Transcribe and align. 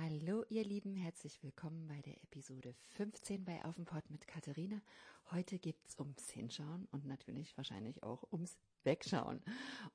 Hallo 0.00 0.44
ihr 0.48 0.64
Lieben, 0.64 0.96
herzlich 0.96 1.40
willkommen 1.44 1.86
bei 1.86 2.00
der 2.00 2.20
Episode 2.24 2.74
15 2.96 3.44
bei 3.44 3.64
Aufenport 3.64 4.10
mit 4.10 4.26
Katharina. 4.26 4.82
Heute 5.30 5.60
geht's 5.60 5.96
ums 6.00 6.30
Hinschauen 6.30 6.88
und 6.90 7.06
natürlich 7.06 7.56
wahrscheinlich 7.56 8.02
auch 8.02 8.24
ums 8.32 8.58
Wegschauen. 8.82 9.40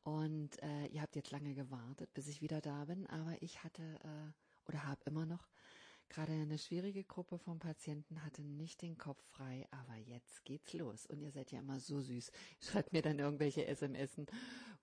Und 0.03 0.51
äh, 0.63 0.85
ihr 0.85 1.01
habt 1.01 1.17
jetzt 1.17 1.31
lange 1.31 1.53
gewartet, 1.53 2.13
bis 2.13 2.29
ich 2.29 2.41
wieder 2.41 2.61
da 2.61 2.85
bin, 2.85 3.07
aber 3.07 3.35
ich 3.41 3.61
hatte 3.65 3.83
äh, 3.83 4.69
oder 4.69 4.85
habe 4.85 5.01
immer 5.03 5.25
noch 5.25 5.49
gerade 6.07 6.31
eine 6.31 6.57
schwierige 6.57 7.03
Gruppe 7.03 7.37
von 7.37 7.59
Patienten, 7.59 8.23
hatte 8.23 8.41
nicht 8.41 8.81
den 8.81 8.97
Kopf 8.97 9.21
frei, 9.31 9.67
aber 9.71 9.97
jetzt 9.97 10.45
geht's 10.45 10.71
los. 10.71 11.07
Und 11.07 11.19
ihr 11.19 11.31
seid 11.31 11.51
ja 11.51 11.59
immer 11.59 11.81
so 11.81 11.99
süß. 11.99 12.31
Schreibt 12.61 12.93
mir 12.93 13.01
dann 13.01 13.19
irgendwelche 13.19 13.65
SMS, 13.65 14.15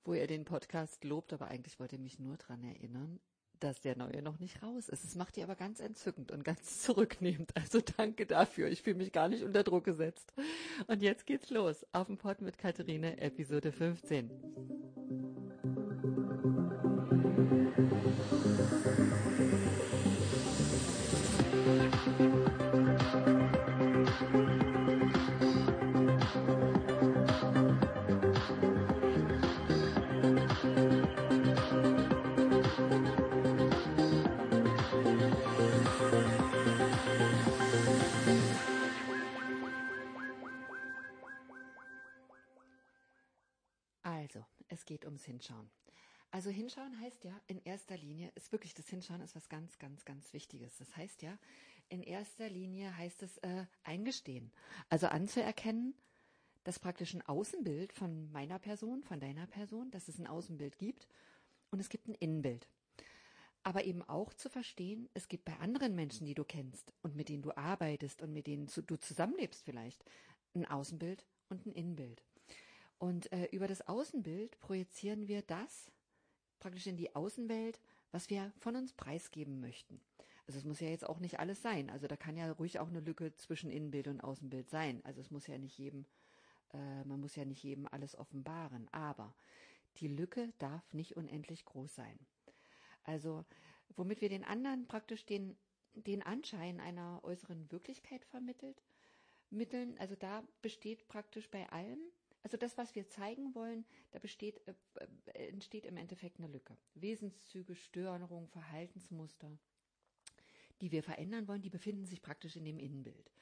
wo 0.04 0.12
ihr 0.12 0.26
den 0.26 0.44
Podcast 0.44 1.04
lobt, 1.04 1.32
aber 1.32 1.48
eigentlich 1.48 1.80
wollt 1.80 1.94
ihr 1.94 1.98
mich 1.98 2.18
nur 2.18 2.36
dran 2.36 2.62
erinnern, 2.62 3.18
dass 3.60 3.80
der 3.80 3.96
neue 3.96 4.22
noch 4.22 4.38
nicht 4.38 4.62
raus 4.62 4.88
ist. 4.88 5.04
Es 5.04 5.14
macht 5.14 5.36
ihr 5.36 5.44
aber 5.44 5.56
ganz 5.56 5.80
entzückend 5.80 6.30
und 6.32 6.44
ganz 6.44 6.78
zurücknehmend. 6.82 7.50
Also 7.56 7.80
danke 7.96 8.26
dafür. 8.26 8.68
Ich 8.68 8.82
fühle 8.82 8.96
mich 8.96 9.12
gar 9.12 9.28
nicht 9.28 9.42
unter 9.42 9.62
Druck 9.62 9.84
gesetzt. 9.84 10.32
Und 10.86 11.02
jetzt 11.02 11.26
geht's 11.26 11.50
los. 11.50 11.86
Auf 11.92 12.06
dem 12.06 12.18
Pott 12.18 12.40
mit 12.40 12.58
Katharine, 12.58 13.20
Episode 13.20 13.72
15. 13.72 15.35
ums 45.16 45.24
Hinschauen. 45.24 45.70
Also 46.30 46.50
hinschauen 46.50 47.00
heißt 47.00 47.24
ja 47.24 47.40
in 47.46 47.62
erster 47.64 47.96
Linie, 47.96 48.30
ist 48.34 48.52
wirklich 48.52 48.74
das 48.74 48.88
Hinschauen 48.88 49.22
ist 49.22 49.34
was 49.34 49.48
ganz, 49.48 49.78
ganz, 49.78 50.04
ganz 50.04 50.32
Wichtiges. 50.32 50.76
Das 50.76 50.94
heißt 50.96 51.22
ja, 51.22 51.38
in 51.88 52.02
erster 52.02 52.50
Linie 52.50 52.94
heißt 52.96 53.22
es 53.22 53.38
äh, 53.38 53.64
eingestehen. 53.84 54.52
Also 54.90 55.06
anzuerkennen, 55.06 55.94
dass 56.64 56.78
praktisch 56.78 57.14
ein 57.14 57.22
Außenbild 57.22 57.92
von 57.92 58.30
meiner 58.32 58.58
Person, 58.58 59.02
von 59.02 59.20
deiner 59.20 59.46
Person, 59.46 59.90
dass 59.90 60.08
es 60.08 60.18
ein 60.18 60.26
Außenbild 60.26 60.78
gibt 60.78 61.08
und 61.70 61.80
es 61.80 61.88
gibt 61.88 62.08
ein 62.08 62.14
Innenbild. 62.14 62.68
Aber 63.62 63.84
eben 63.84 64.02
auch 64.02 64.34
zu 64.34 64.50
verstehen, 64.50 65.08
es 65.14 65.28
gibt 65.28 65.44
bei 65.44 65.56
anderen 65.58 65.94
Menschen, 65.94 66.26
die 66.26 66.34
du 66.34 66.44
kennst 66.44 66.92
und 67.02 67.16
mit 67.16 67.28
denen 67.28 67.42
du 67.42 67.56
arbeitest 67.56 68.20
und 68.20 68.32
mit 68.32 68.46
denen 68.46 68.68
du 68.86 68.96
zusammenlebst 68.96 69.64
vielleicht, 69.64 70.04
ein 70.54 70.66
Außenbild 70.66 71.24
und 71.48 71.66
ein 71.66 71.72
Innenbild. 71.72 72.22
Und 72.98 73.30
äh, 73.32 73.46
über 73.46 73.68
das 73.68 73.86
Außenbild 73.86 74.58
projizieren 74.60 75.28
wir 75.28 75.42
das 75.42 75.90
praktisch 76.60 76.86
in 76.86 76.96
die 76.96 77.14
Außenwelt, 77.14 77.80
was 78.10 78.30
wir 78.30 78.52
von 78.58 78.76
uns 78.76 78.92
preisgeben 78.94 79.60
möchten. 79.60 80.00
Also 80.46 80.58
es 80.58 80.64
muss 80.64 80.80
ja 80.80 80.88
jetzt 80.88 81.04
auch 81.04 81.18
nicht 81.18 81.38
alles 81.40 81.60
sein. 81.60 81.90
Also 81.90 82.06
da 82.06 82.16
kann 82.16 82.36
ja 82.36 82.50
ruhig 82.52 82.78
auch 82.78 82.88
eine 82.88 83.00
Lücke 83.00 83.34
zwischen 83.34 83.70
Innenbild 83.70 84.08
und 84.08 84.20
Außenbild 84.20 84.70
sein. 84.70 85.04
Also 85.04 85.20
es 85.20 85.30
muss 85.30 85.46
ja 85.46 85.58
nicht 85.58 85.76
jedem, 85.76 86.06
äh, 86.72 87.04
man 87.04 87.20
muss 87.20 87.36
ja 87.36 87.44
nicht 87.44 87.62
jedem 87.62 87.86
alles 87.86 88.16
offenbaren. 88.16 88.88
Aber 88.92 89.34
die 89.98 90.08
Lücke 90.08 90.52
darf 90.58 90.92
nicht 90.94 91.16
unendlich 91.16 91.64
groß 91.64 91.94
sein. 91.94 92.18
Also 93.02 93.44
womit 93.96 94.20
wir 94.20 94.28
den 94.28 94.44
anderen 94.44 94.86
praktisch 94.86 95.26
den, 95.26 95.56
den 95.94 96.22
Anschein 96.22 96.80
einer 96.80 97.20
äußeren 97.24 97.70
Wirklichkeit 97.72 98.24
vermittelt, 98.24 98.82
mitteln, 99.50 99.96
also 99.98 100.16
da 100.16 100.42
besteht 100.62 101.08
praktisch 101.08 101.50
bei 101.50 101.68
allem 101.70 102.00
also 102.46 102.56
das, 102.56 102.78
was 102.78 102.94
wir 102.94 103.08
zeigen 103.08 103.56
wollen, 103.56 103.84
da 104.12 104.20
besteht, 104.20 104.60
äh, 104.68 104.74
äh, 105.34 105.48
entsteht 105.48 105.84
im 105.84 105.96
Endeffekt 105.96 106.38
eine 106.38 106.46
Lücke. 106.46 106.76
Wesenszüge, 106.94 107.74
Störungen, 107.74 108.46
Verhaltensmuster, 108.46 109.50
die 110.80 110.92
wir 110.92 111.02
verändern 111.02 111.48
wollen, 111.48 111.62
die 111.62 111.70
befinden 111.70 112.06
sich 112.06 112.22
praktisch 112.22 112.54
in 112.54 112.64
dem 112.64 112.78
Innenbild. 112.78 113.32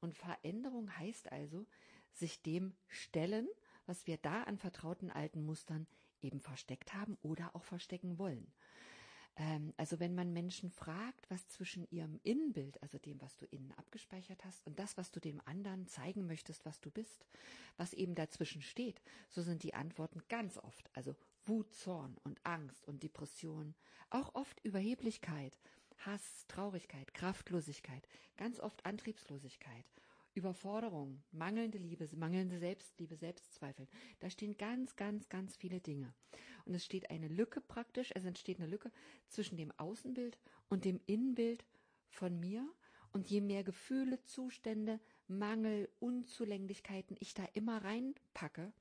Und 0.00 0.14
Veränderung 0.14 0.96
heißt 0.96 1.32
also, 1.32 1.66
sich 2.12 2.40
dem 2.40 2.72
stellen, 2.86 3.48
was 3.86 4.06
wir 4.06 4.16
da 4.16 4.44
an 4.44 4.58
vertrauten 4.58 5.10
alten 5.10 5.44
Mustern 5.44 5.88
eben 6.20 6.38
versteckt 6.38 6.94
haben 6.94 7.18
oder 7.20 7.56
auch 7.56 7.64
verstecken 7.64 8.16
wollen. 8.16 8.46
Ähm, 9.36 9.72
also 9.76 9.98
wenn 10.00 10.14
man 10.14 10.32
Menschen 10.32 10.70
fragt, 10.70 11.30
was 11.30 11.48
zwischen 11.48 11.86
ihrem 11.90 12.20
Innenbild, 12.22 12.82
also 12.82 12.98
dem, 12.98 13.20
was 13.20 13.36
du 13.36 13.46
innen 13.46 13.72
abgespeichert 13.76 14.44
hast, 14.44 14.66
und 14.66 14.78
das, 14.78 14.96
was 14.96 15.10
du 15.10 15.20
dem 15.20 15.40
anderen 15.46 15.86
zeigen 15.86 16.26
möchtest, 16.26 16.64
was 16.64 16.80
du 16.80 16.90
bist, 16.90 17.26
was 17.76 17.92
eben 17.94 18.14
dazwischen 18.14 18.62
steht, 18.62 19.00
so 19.30 19.42
sind 19.42 19.62
die 19.62 19.74
Antworten 19.74 20.22
ganz 20.28 20.58
oft, 20.58 20.90
also 20.94 21.14
Wut, 21.46 21.72
Zorn 21.74 22.16
und 22.24 22.38
Angst 22.44 22.86
und 22.86 23.02
Depression, 23.02 23.74
auch 24.10 24.34
oft 24.34 24.60
Überheblichkeit, 24.64 25.58
Hass, 25.98 26.46
Traurigkeit, 26.48 27.14
Kraftlosigkeit, 27.14 28.06
ganz 28.36 28.60
oft 28.60 28.84
Antriebslosigkeit 28.84 29.84
Überforderung, 30.34 31.22
mangelnde 31.30 31.78
Liebe, 31.78 32.08
mangelnde 32.16 32.58
Selbstliebe, 32.58 33.16
Selbstzweifel. 33.16 33.86
Da 34.20 34.30
stehen 34.30 34.56
ganz, 34.56 34.96
ganz, 34.96 35.28
ganz 35.28 35.56
viele 35.56 35.80
Dinge. 35.80 36.14
Und 36.64 36.74
es 36.74 36.84
steht 36.84 37.10
eine 37.10 37.28
Lücke 37.28 37.60
praktisch, 37.60 38.12
es 38.14 38.24
entsteht 38.24 38.58
eine 38.58 38.68
Lücke 38.68 38.90
zwischen 39.28 39.56
dem 39.56 39.72
Außenbild 39.78 40.38
und 40.68 40.84
dem 40.84 41.00
Innenbild 41.06 41.64
von 42.08 42.38
mir. 42.38 42.66
Und 43.12 43.28
je 43.28 43.42
mehr 43.42 43.62
Gefühle, 43.62 44.22
Zustände, 44.22 44.98
Mangel, 45.28 45.90
Unzulänglichkeiten 45.98 47.16
ich 47.20 47.34
da 47.34 47.44
immer 47.52 47.84
reinpacke, 47.84 48.72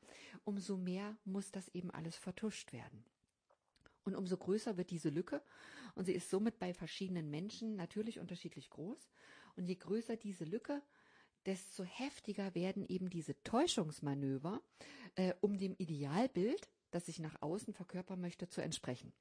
umso 0.45 0.78
mehr 0.78 1.17
muss 1.25 1.51
das 1.51 1.67
eben 1.69 1.91
alles 1.91 2.16
vertuscht 2.16 2.72
werden. 2.72 3.03
Und 4.03 4.16
umso 4.16 4.38
größer 4.38 4.78
wird 4.78 4.90
diese 4.90 5.09
Lücke. 5.09 5.44
Und 5.95 6.06
sie 6.06 6.13
ist 6.13 6.29
somit 6.29 6.59
bei 6.59 6.73
verschiedenen 6.73 7.29
Menschen 7.29 7.75
natürlich 7.75 8.19
unterschiedlich 8.19 8.69
groß. 8.69 9.11
Und 9.56 9.66
je 9.66 9.75
größer 9.75 10.16
diese 10.16 10.45
Lücke, 10.45 10.81
desto 11.46 11.84
heftiger 11.84 12.53
werden 12.56 12.85
eben 12.88 13.09
diese 13.09 13.41
Täuschungsmanöver, 13.44 14.62
äh, 15.16 15.34
um 15.41 15.57
dem 15.57 15.75
Idealbild, 15.78 16.69
das 16.91 17.07
ich 17.07 17.19
nach 17.19 17.41
außen 17.41 17.74
verkörpern 17.74 18.19
möchte, 18.19 18.47
zu 18.47 18.62
entsprechen. 18.62 19.13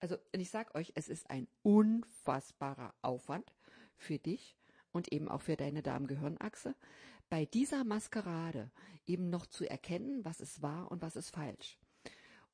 Also 0.00 0.16
ich 0.32 0.50
sage 0.50 0.74
euch, 0.74 0.92
es 0.94 1.08
ist 1.08 1.30
ein 1.30 1.48
unfassbarer 1.62 2.94
Aufwand 3.02 3.52
für 3.96 4.18
dich 4.18 4.56
und 4.92 5.12
eben 5.12 5.28
auch 5.28 5.42
für 5.42 5.56
deine 5.56 5.82
Darmgehirnachse, 5.82 6.74
bei 7.28 7.44
dieser 7.44 7.84
Maskerade 7.84 8.70
eben 9.06 9.30
noch 9.30 9.46
zu 9.46 9.68
erkennen, 9.68 10.24
was 10.24 10.40
ist 10.40 10.62
wahr 10.62 10.90
und 10.90 11.02
was 11.02 11.16
ist 11.16 11.30
falsch. 11.30 11.78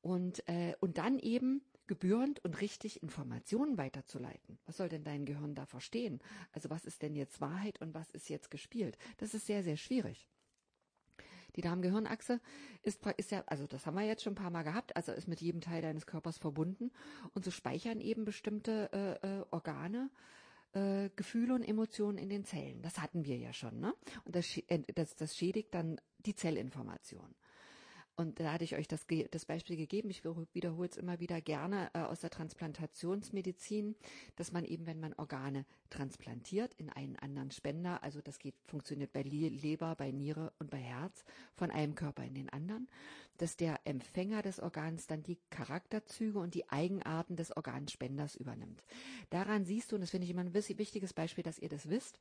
Und, 0.01 0.47
äh, 0.49 0.75
und 0.79 0.97
dann 0.97 1.19
eben 1.19 1.63
gebührend 1.87 2.43
und 2.43 2.61
richtig 2.61 3.01
Informationen 3.03 3.77
weiterzuleiten. 3.77 4.57
Was 4.65 4.77
soll 4.77 4.89
denn 4.89 5.03
dein 5.03 5.25
Gehirn 5.25 5.55
da 5.55 5.65
verstehen? 5.65 6.19
Also 6.51 6.69
was 6.69 6.85
ist 6.85 7.01
denn 7.01 7.15
jetzt 7.15 7.41
Wahrheit 7.41 7.81
und 7.81 7.93
was 7.93 8.09
ist 8.11 8.29
jetzt 8.29 8.51
gespielt? 8.51 8.97
Das 9.17 9.33
ist 9.33 9.45
sehr, 9.45 9.63
sehr 9.63 9.77
schwierig. 9.77 10.29
Die 11.55 11.61
Darmgehirnachse 11.61 12.39
ist, 12.81 13.05
ist 13.17 13.31
ja, 13.31 13.43
also 13.45 13.67
das 13.67 13.85
haben 13.85 13.95
wir 13.95 14.03
jetzt 14.03 14.23
schon 14.23 14.33
ein 14.33 14.37
paar 14.37 14.49
Mal 14.49 14.63
gehabt, 14.63 14.95
also 14.95 15.11
ist 15.11 15.27
mit 15.27 15.39
jedem 15.39 15.61
Teil 15.61 15.81
deines 15.81 16.07
Körpers 16.07 16.37
verbunden 16.37 16.91
und 17.33 17.45
so 17.45 17.51
speichern 17.51 18.01
eben 18.01 18.25
bestimmte 18.25 18.89
äh, 18.91 19.27
äh, 19.27 19.45
Organe 19.51 20.09
äh, 20.73 21.09
Gefühle 21.15 21.53
und 21.53 21.63
Emotionen 21.63 22.17
in 22.17 22.29
den 22.29 22.45
Zellen. 22.45 22.81
Das 22.81 22.99
hatten 22.99 23.25
wir 23.25 23.37
ja 23.37 23.53
schon, 23.53 23.79
ne? 23.79 23.93
Und 24.25 24.35
das, 24.35 24.59
das, 24.95 25.15
das 25.15 25.37
schädigt 25.37 25.73
dann 25.75 26.01
die 26.25 26.35
Zellinformation. 26.35 27.35
Und 28.15 28.39
da 28.39 28.53
hatte 28.53 28.63
ich 28.63 28.75
euch 28.75 28.87
das, 28.87 29.07
das 29.31 29.45
Beispiel 29.45 29.75
gegeben, 29.75 30.11
ich 30.11 30.23
wiederhole 30.23 30.87
es 30.87 30.97
immer 30.97 31.19
wieder 31.19 31.41
gerne 31.41 31.89
äh, 31.93 31.99
aus 31.99 32.19
der 32.19 32.29
Transplantationsmedizin, 32.29 33.95
dass 34.35 34.51
man 34.51 34.65
eben, 34.65 34.85
wenn 34.85 34.99
man 34.99 35.13
Organe 35.13 35.65
transplantiert 35.89 36.75
in 36.75 36.89
einen 36.89 37.15
anderen 37.15 37.49
Spender, 37.49 38.03
also 38.03 38.21
das 38.21 38.37
geht, 38.37 38.53
funktioniert 38.65 39.13
bei 39.13 39.23
Leber, 39.23 39.95
bei 39.95 40.11
Niere 40.11 40.53
und 40.59 40.69
bei 40.69 40.77
Herz, 40.77 41.23
von 41.55 41.71
einem 41.71 41.95
Körper 41.95 42.23
in 42.23 42.35
den 42.35 42.49
anderen, 42.49 42.87
dass 43.37 43.57
der 43.57 43.79
Empfänger 43.85 44.43
des 44.43 44.59
Organs 44.59 45.07
dann 45.07 45.23
die 45.23 45.39
Charakterzüge 45.49 46.37
und 46.37 46.53
die 46.53 46.69
Eigenarten 46.69 47.35
des 47.35 47.55
Organspenders 47.55 48.35
übernimmt. 48.35 48.83
Daran 49.31 49.65
siehst 49.65 49.91
du, 49.91 49.95
und 49.95 50.01
das 50.01 50.11
finde 50.11 50.25
ich 50.25 50.31
immer 50.31 50.41
ein 50.41 50.53
wichtiges 50.53 51.13
Beispiel, 51.13 51.43
dass 51.43 51.57
ihr 51.57 51.69
das 51.69 51.89
wisst, 51.89 52.19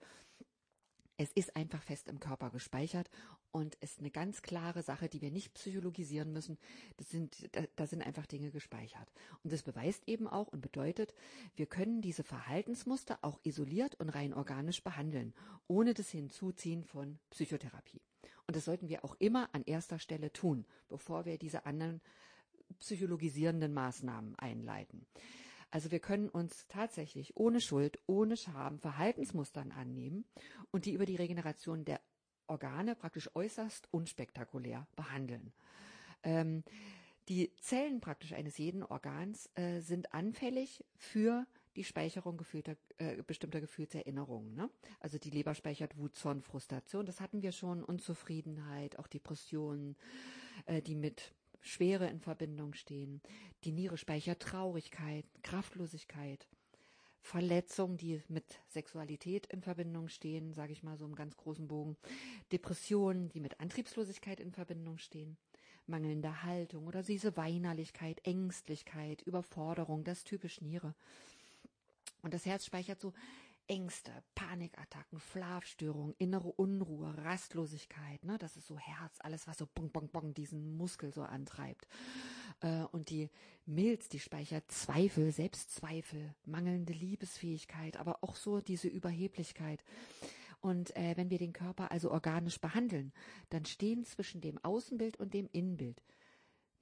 es 1.16 1.30
ist 1.32 1.56
einfach 1.56 1.82
fest 1.82 2.08
im 2.08 2.20
Körper 2.20 2.50
gespeichert 2.50 3.10
und 3.50 3.74
ist 3.76 3.98
eine 3.98 4.10
ganz 4.10 4.42
klare 4.42 4.82
Sache, 4.82 5.08
die 5.08 5.20
wir 5.20 5.30
nicht 5.30 5.54
psychologisieren 5.54 6.32
müssen. 6.32 6.58
Das 6.96 7.10
sind, 7.10 7.54
da, 7.54 7.62
da 7.76 7.86
sind 7.86 8.02
einfach 8.02 8.26
Dinge 8.26 8.50
gespeichert. 8.50 9.12
Und 9.44 9.52
das 9.52 9.62
beweist 9.62 10.08
eben 10.08 10.26
auch 10.26 10.48
und 10.48 10.62
bedeutet, 10.62 11.14
wir 11.54 11.66
können 11.66 12.00
diese 12.00 12.24
Verhaltensmuster 12.24 13.18
auch 13.22 13.38
isoliert 13.44 13.94
und 13.96 14.08
rein 14.08 14.32
organisch 14.32 14.82
behandeln, 14.82 15.34
ohne 15.68 15.94
das 15.94 16.10
Hinzuziehen 16.10 16.84
von 16.84 17.18
Psychotherapie. 17.30 18.00
Und 18.46 18.56
das 18.56 18.64
sollten 18.64 18.88
wir 18.88 19.04
auch 19.04 19.16
immer 19.18 19.48
an 19.52 19.64
erster 19.64 19.98
Stelle 19.98 20.32
tun, 20.32 20.64
bevor 20.88 21.24
wir 21.24 21.38
diese 21.38 21.66
anderen 21.66 22.00
psychologisierenden 22.78 23.72
Maßnahmen 23.72 24.34
einleiten. 24.38 25.06
Also 25.72 25.90
wir 25.90 26.00
können 26.00 26.28
uns 26.28 26.66
tatsächlich 26.68 27.34
ohne 27.36 27.60
Schuld, 27.60 27.98
ohne 28.06 28.36
Scham 28.36 28.78
Verhaltensmustern 28.78 29.72
annehmen 29.72 30.26
und 30.70 30.84
die 30.84 30.92
über 30.92 31.06
die 31.06 31.16
Regeneration 31.16 31.86
der 31.86 32.00
Organe 32.46 32.94
praktisch 32.94 33.34
äußerst 33.34 33.88
unspektakulär 33.90 34.86
behandeln. 34.96 35.54
Ähm, 36.22 36.62
die 37.30 37.54
Zellen 37.56 38.00
praktisch 38.00 38.34
eines 38.34 38.58
jeden 38.58 38.82
Organs 38.82 39.48
äh, 39.54 39.80
sind 39.80 40.12
anfällig 40.12 40.84
für 40.94 41.46
die 41.76 41.84
Speicherung 41.84 42.36
gefühlter, 42.36 42.76
äh, 42.98 43.22
bestimmter 43.22 43.62
Gefühlserinnerungen. 43.62 44.54
Ne? 44.54 44.68
Also 45.00 45.16
die 45.16 45.30
Leber 45.30 45.54
speichert 45.54 45.96
Wut, 45.96 46.14
Zorn, 46.16 46.42
Frustration, 46.42 47.06
das 47.06 47.22
hatten 47.22 47.40
wir 47.40 47.52
schon, 47.52 47.82
Unzufriedenheit, 47.82 48.98
auch 48.98 49.06
Depressionen, 49.06 49.96
äh, 50.66 50.82
die 50.82 50.96
mit 50.96 51.32
Schwere 51.62 52.08
in 52.08 52.20
Verbindung 52.20 52.74
stehen. 52.74 53.22
Die 53.64 53.72
Niere 53.72 53.96
speichert 53.96 54.42
Traurigkeit, 54.42 55.24
Kraftlosigkeit, 55.42 56.46
Verletzungen, 57.22 57.96
die 57.96 58.20
mit 58.28 58.44
Sexualität 58.68 59.46
in 59.46 59.62
Verbindung 59.62 60.08
stehen, 60.08 60.52
sage 60.52 60.72
ich 60.72 60.82
mal 60.82 60.98
so 60.98 61.06
im 61.06 61.14
ganz 61.14 61.36
großen 61.36 61.68
Bogen. 61.68 61.96
Depressionen, 62.50 63.30
die 63.30 63.40
mit 63.40 63.60
Antriebslosigkeit 63.60 64.40
in 64.40 64.52
Verbindung 64.52 64.98
stehen 64.98 65.38
mangelnde 65.86 66.42
Haltung 66.42 66.86
oder 66.86 67.02
diese 67.02 67.36
Weinerlichkeit, 67.36 68.24
Ängstlichkeit, 68.24 69.22
Überforderung, 69.22 70.04
das 70.04 70.24
typisch 70.24 70.60
Niere. 70.60 70.94
Und 72.22 72.34
das 72.34 72.46
Herz 72.46 72.66
speichert 72.66 73.00
so 73.00 73.12
Ängste, 73.72 74.12
Panikattacken, 74.34 75.18
Schlafstörungen, 75.18 76.14
innere 76.18 76.52
Unruhe, 76.52 77.16
Rastlosigkeit, 77.24 78.22
ne? 78.22 78.36
Das 78.36 78.58
ist 78.58 78.66
so 78.66 78.78
Herz, 78.78 79.16
alles 79.20 79.46
was 79.46 79.56
so 79.56 79.66
bong 79.66 79.90
bong 79.90 80.10
bong 80.10 80.34
diesen 80.34 80.76
Muskel 80.76 81.10
so 81.10 81.22
antreibt. 81.22 81.88
Äh, 82.60 82.82
und 82.92 83.08
die 83.08 83.30
Milz, 83.64 84.10
die 84.10 84.20
speichert 84.20 84.70
Zweifel, 84.70 85.32
Selbstzweifel, 85.32 86.34
mangelnde 86.44 86.92
Liebesfähigkeit, 86.92 87.96
aber 87.96 88.22
auch 88.22 88.36
so 88.36 88.60
diese 88.60 88.88
Überheblichkeit. 88.88 89.82
Und 90.60 90.94
äh, 90.94 91.16
wenn 91.16 91.30
wir 91.30 91.38
den 91.38 91.54
Körper 91.54 91.90
also 91.90 92.10
organisch 92.10 92.60
behandeln, 92.60 93.10
dann 93.48 93.64
stehen 93.64 94.04
zwischen 94.04 94.42
dem 94.42 94.62
Außenbild 94.62 95.16
und 95.16 95.32
dem 95.32 95.48
Innenbild 95.50 96.02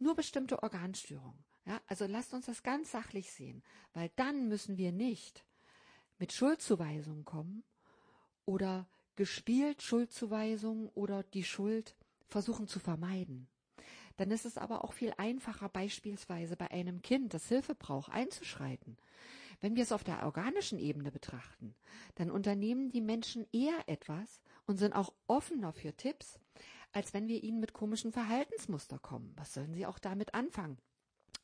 nur 0.00 0.16
bestimmte 0.16 0.60
Organstörungen. 0.60 1.44
Ja, 1.66 1.80
also 1.86 2.06
lasst 2.06 2.34
uns 2.34 2.46
das 2.46 2.64
ganz 2.64 2.90
sachlich 2.90 3.30
sehen, 3.30 3.62
weil 3.92 4.10
dann 4.16 4.48
müssen 4.48 4.76
wir 4.76 4.90
nicht 4.90 5.44
mit 6.20 6.32
Schuldzuweisungen 6.32 7.24
kommen 7.24 7.64
oder 8.44 8.86
gespielt 9.16 9.82
Schuldzuweisungen 9.82 10.88
oder 10.90 11.22
die 11.24 11.44
Schuld 11.44 11.96
versuchen 12.28 12.68
zu 12.68 12.78
vermeiden. 12.78 13.48
Dann 14.18 14.30
ist 14.30 14.44
es 14.44 14.58
aber 14.58 14.84
auch 14.84 14.92
viel 14.92 15.14
einfacher, 15.16 15.70
beispielsweise 15.70 16.56
bei 16.56 16.70
einem 16.70 17.00
Kind, 17.00 17.32
das 17.32 17.48
Hilfe 17.48 17.74
braucht, 17.74 18.12
einzuschreiten. 18.12 18.98
Wenn 19.60 19.76
wir 19.76 19.82
es 19.82 19.92
auf 19.92 20.04
der 20.04 20.24
organischen 20.24 20.78
Ebene 20.78 21.10
betrachten, 21.10 21.74
dann 22.16 22.30
unternehmen 22.30 22.90
die 22.90 23.00
Menschen 23.00 23.46
eher 23.52 23.88
etwas 23.88 24.42
und 24.66 24.76
sind 24.76 24.92
auch 24.92 25.12
offener 25.26 25.72
für 25.72 25.96
Tipps, 25.96 26.38
als 26.92 27.14
wenn 27.14 27.28
wir 27.28 27.42
ihnen 27.42 27.60
mit 27.60 27.72
komischen 27.72 28.12
Verhaltensmuster 28.12 28.98
kommen. 28.98 29.32
Was 29.36 29.54
sollen 29.54 29.72
sie 29.72 29.86
auch 29.86 29.98
damit 29.98 30.34
anfangen? 30.34 30.76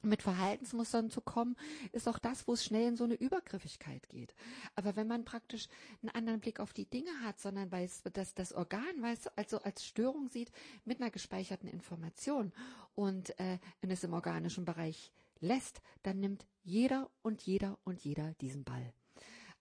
Mit 0.08 0.22
Verhaltensmustern 0.22 1.10
zu 1.10 1.20
kommen, 1.20 1.56
ist 1.92 2.08
auch 2.08 2.18
das, 2.18 2.46
wo 2.48 2.54
es 2.54 2.64
schnell 2.64 2.88
in 2.88 2.96
so 2.96 3.04
eine 3.04 3.14
Übergriffigkeit 3.14 4.08
geht. 4.08 4.34
Aber 4.74 4.96
wenn 4.96 5.06
man 5.06 5.24
praktisch 5.24 5.68
einen 6.02 6.10
anderen 6.10 6.40
Blick 6.40 6.60
auf 6.60 6.72
die 6.72 6.86
Dinge 6.86 7.10
hat, 7.22 7.38
sondern 7.38 7.70
weil 7.72 7.84
es 7.84 8.02
das, 8.34 8.52
Organ 8.52 9.02
weiß, 9.02 9.28
also 9.36 9.58
als 9.60 9.84
Störung 9.84 10.28
sieht 10.28 10.50
mit 10.84 11.00
einer 11.00 11.10
gespeicherten 11.10 11.68
Information 11.68 12.52
und, 12.94 13.38
äh, 13.38 13.58
und 13.82 13.90
es 13.90 14.04
im 14.04 14.12
organischen 14.12 14.64
Bereich 14.64 15.12
lässt, 15.40 15.82
dann 16.02 16.20
nimmt 16.20 16.46
jeder 16.62 17.10
und 17.22 17.42
jeder 17.42 17.78
und 17.84 18.02
jeder 18.02 18.34
diesen 18.34 18.64
Ball. 18.64 18.92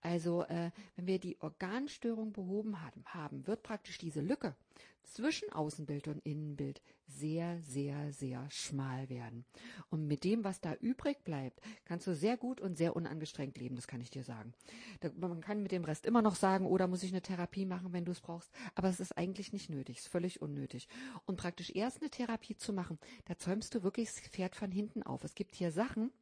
Also 0.06 0.44
äh, 0.44 0.70
wenn 0.94 1.08
wir 1.08 1.18
die 1.18 1.36
Organstörung 1.40 2.32
behoben 2.32 2.76
haben, 3.06 3.44
wird 3.48 3.64
praktisch 3.64 3.98
diese 3.98 4.20
Lücke 4.20 4.54
zwischen 5.02 5.52
Außenbild 5.52 6.06
und 6.06 6.24
Innenbild 6.24 6.80
sehr, 7.08 7.60
sehr, 7.60 8.12
sehr 8.12 8.48
schmal 8.48 9.08
werden. 9.08 9.44
Und 9.90 10.06
mit 10.06 10.22
dem, 10.22 10.44
was 10.44 10.60
da 10.60 10.74
übrig 10.74 11.24
bleibt, 11.24 11.60
kannst 11.84 12.06
du 12.06 12.14
sehr 12.14 12.36
gut 12.36 12.60
und 12.60 12.76
sehr 12.76 12.94
unangestrengt 12.94 13.58
leben, 13.58 13.74
das 13.74 13.88
kann 13.88 14.00
ich 14.00 14.10
dir 14.10 14.22
sagen. 14.22 14.54
Da, 15.00 15.10
man 15.16 15.40
kann 15.40 15.62
mit 15.62 15.72
dem 15.72 15.84
Rest 15.84 16.06
immer 16.06 16.22
noch 16.22 16.36
sagen, 16.36 16.66
oder 16.66 16.84
oh, 16.84 16.88
muss 16.88 17.02
ich 17.02 17.10
eine 17.10 17.22
Therapie 17.22 17.66
machen, 17.66 17.92
wenn 17.92 18.04
du 18.04 18.12
es 18.12 18.20
brauchst, 18.20 18.52
aber 18.76 18.88
es 18.88 19.00
ist 19.00 19.18
eigentlich 19.18 19.52
nicht 19.52 19.70
nötig, 19.70 19.98
ist 19.98 20.08
völlig 20.08 20.40
unnötig. 20.40 20.86
Und 21.24 21.36
praktisch 21.36 21.70
erst 21.74 22.00
eine 22.00 22.10
Therapie 22.10 22.56
zu 22.56 22.72
machen, 22.72 23.00
da 23.24 23.36
zäumst 23.36 23.74
du 23.74 23.82
wirklich 23.82 24.08
das 24.08 24.20
Pferd 24.20 24.54
von 24.54 24.70
hinten 24.70 25.02
auf. 25.02 25.24
Es 25.24 25.34
gibt 25.34 25.56
hier 25.56 25.72
Sachen, 25.72 26.12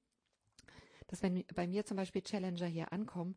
dass 1.09 1.23
wenn 1.23 1.45
bei 1.55 1.67
mir 1.67 1.85
zum 1.85 1.97
Beispiel 1.97 2.23
Challenger 2.23 2.67
hier 2.67 2.93
ankommen, 2.93 3.37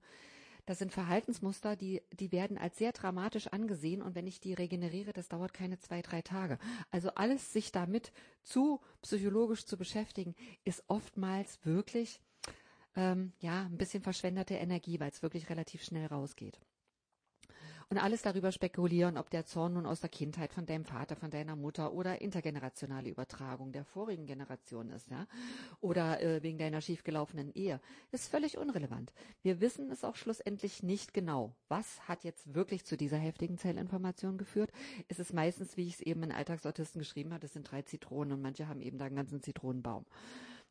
das 0.67 0.79
sind 0.79 0.91
Verhaltensmuster, 0.91 1.77
die, 1.77 2.03
die 2.11 2.33
werden 2.33 2.57
als 2.57 2.77
sehr 2.77 2.91
dramatisch 2.91 3.47
angesehen 3.47 4.01
und 4.01 4.15
wenn 4.15 4.27
ich 4.27 4.41
die 4.41 4.53
regeneriere, 4.53 5.13
das 5.13 5.29
dauert 5.29 5.53
keine 5.53 5.79
zwei, 5.79 6.01
drei 6.01 6.21
Tage. 6.21 6.59
Also 6.91 7.09
alles 7.15 7.53
sich 7.53 7.71
damit 7.71 8.11
zu 8.43 8.81
psychologisch 9.01 9.65
zu 9.65 9.77
beschäftigen, 9.77 10.35
ist 10.65 10.83
oftmals 10.87 11.57
wirklich 11.65 12.19
ähm, 12.97 13.31
ja 13.39 13.63
ein 13.63 13.77
bisschen 13.77 14.03
verschwendete 14.03 14.55
Energie, 14.55 14.99
weil 14.99 15.09
es 15.09 15.23
wirklich 15.23 15.49
relativ 15.49 15.83
schnell 15.83 16.05
rausgeht 16.05 16.59
und 17.89 17.97
alles 17.97 18.21
darüber 18.21 18.51
spekulieren, 18.51 19.17
ob 19.17 19.29
der 19.29 19.45
Zorn 19.45 19.73
nun 19.73 19.85
aus 19.85 20.01
der 20.01 20.09
Kindheit 20.09 20.51
von 20.51 20.65
deinem 20.65 20.83
Vater, 20.83 21.15
von 21.15 21.29
deiner 21.29 21.55
Mutter 21.55 21.93
oder 21.93 22.21
intergenerationale 22.21 23.09
Übertragung 23.09 23.71
der 23.71 23.85
vorigen 23.85 24.25
Generation 24.25 24.89
ist, 24.89 25.09
ja, 25.09 25.25
oder 25.79 26.21
äh, 26.21 26.43
wegen 26.43 26.57
deiner 26.57 26.81
schiefgelaufenen 26.81 27.53
Ehe, 27.53 27.79
ist 28.11 28.29
völlig 28.29 28.57
unrelevant. 28.57 29.13
Wir 29.41 29.61
wissen 29.61 29.89
es 29.89 30.03
auch 30.03 30.15
schlussendlich 30.15 30.83
nicht 30.83 31.13
genau. 31.13 31.55
Was 31.69 32.07
hat 32.07 32.25
jetzt 32.25 32.53
wirklich 32.53 32.85
zu 32.85 32.97
dieser 32.97 33.17
heftigen 33.17 33.57
Zellinformation 33.57 34.37
geführt? 34.37 34.71
Es 35.07 35.19
ist 35.19 35.33
meistens, 35.33 35.77
wie 35.77 35.87
ich 35.87 35.95
es 35.95 36.01
eben 36.01 36.23
in 36.23 36.31
Alltagsautisten 36.33 36.99
geschrieben 36.99 37.33
habe, 37.33 37.45
es 37.45 37.53
sind 37.53 37.71
drei 37.71 37.83
Zitronen 37.83 38.33
und 38.33 38.41
manche 38.41 38.67
haben 38.67 38.81
eben 38.81 38.97
da 38.97 39.05
einen 39.05 39.15
ganzen 39.15 39.41
Zitronenbaum. 39.41 40.05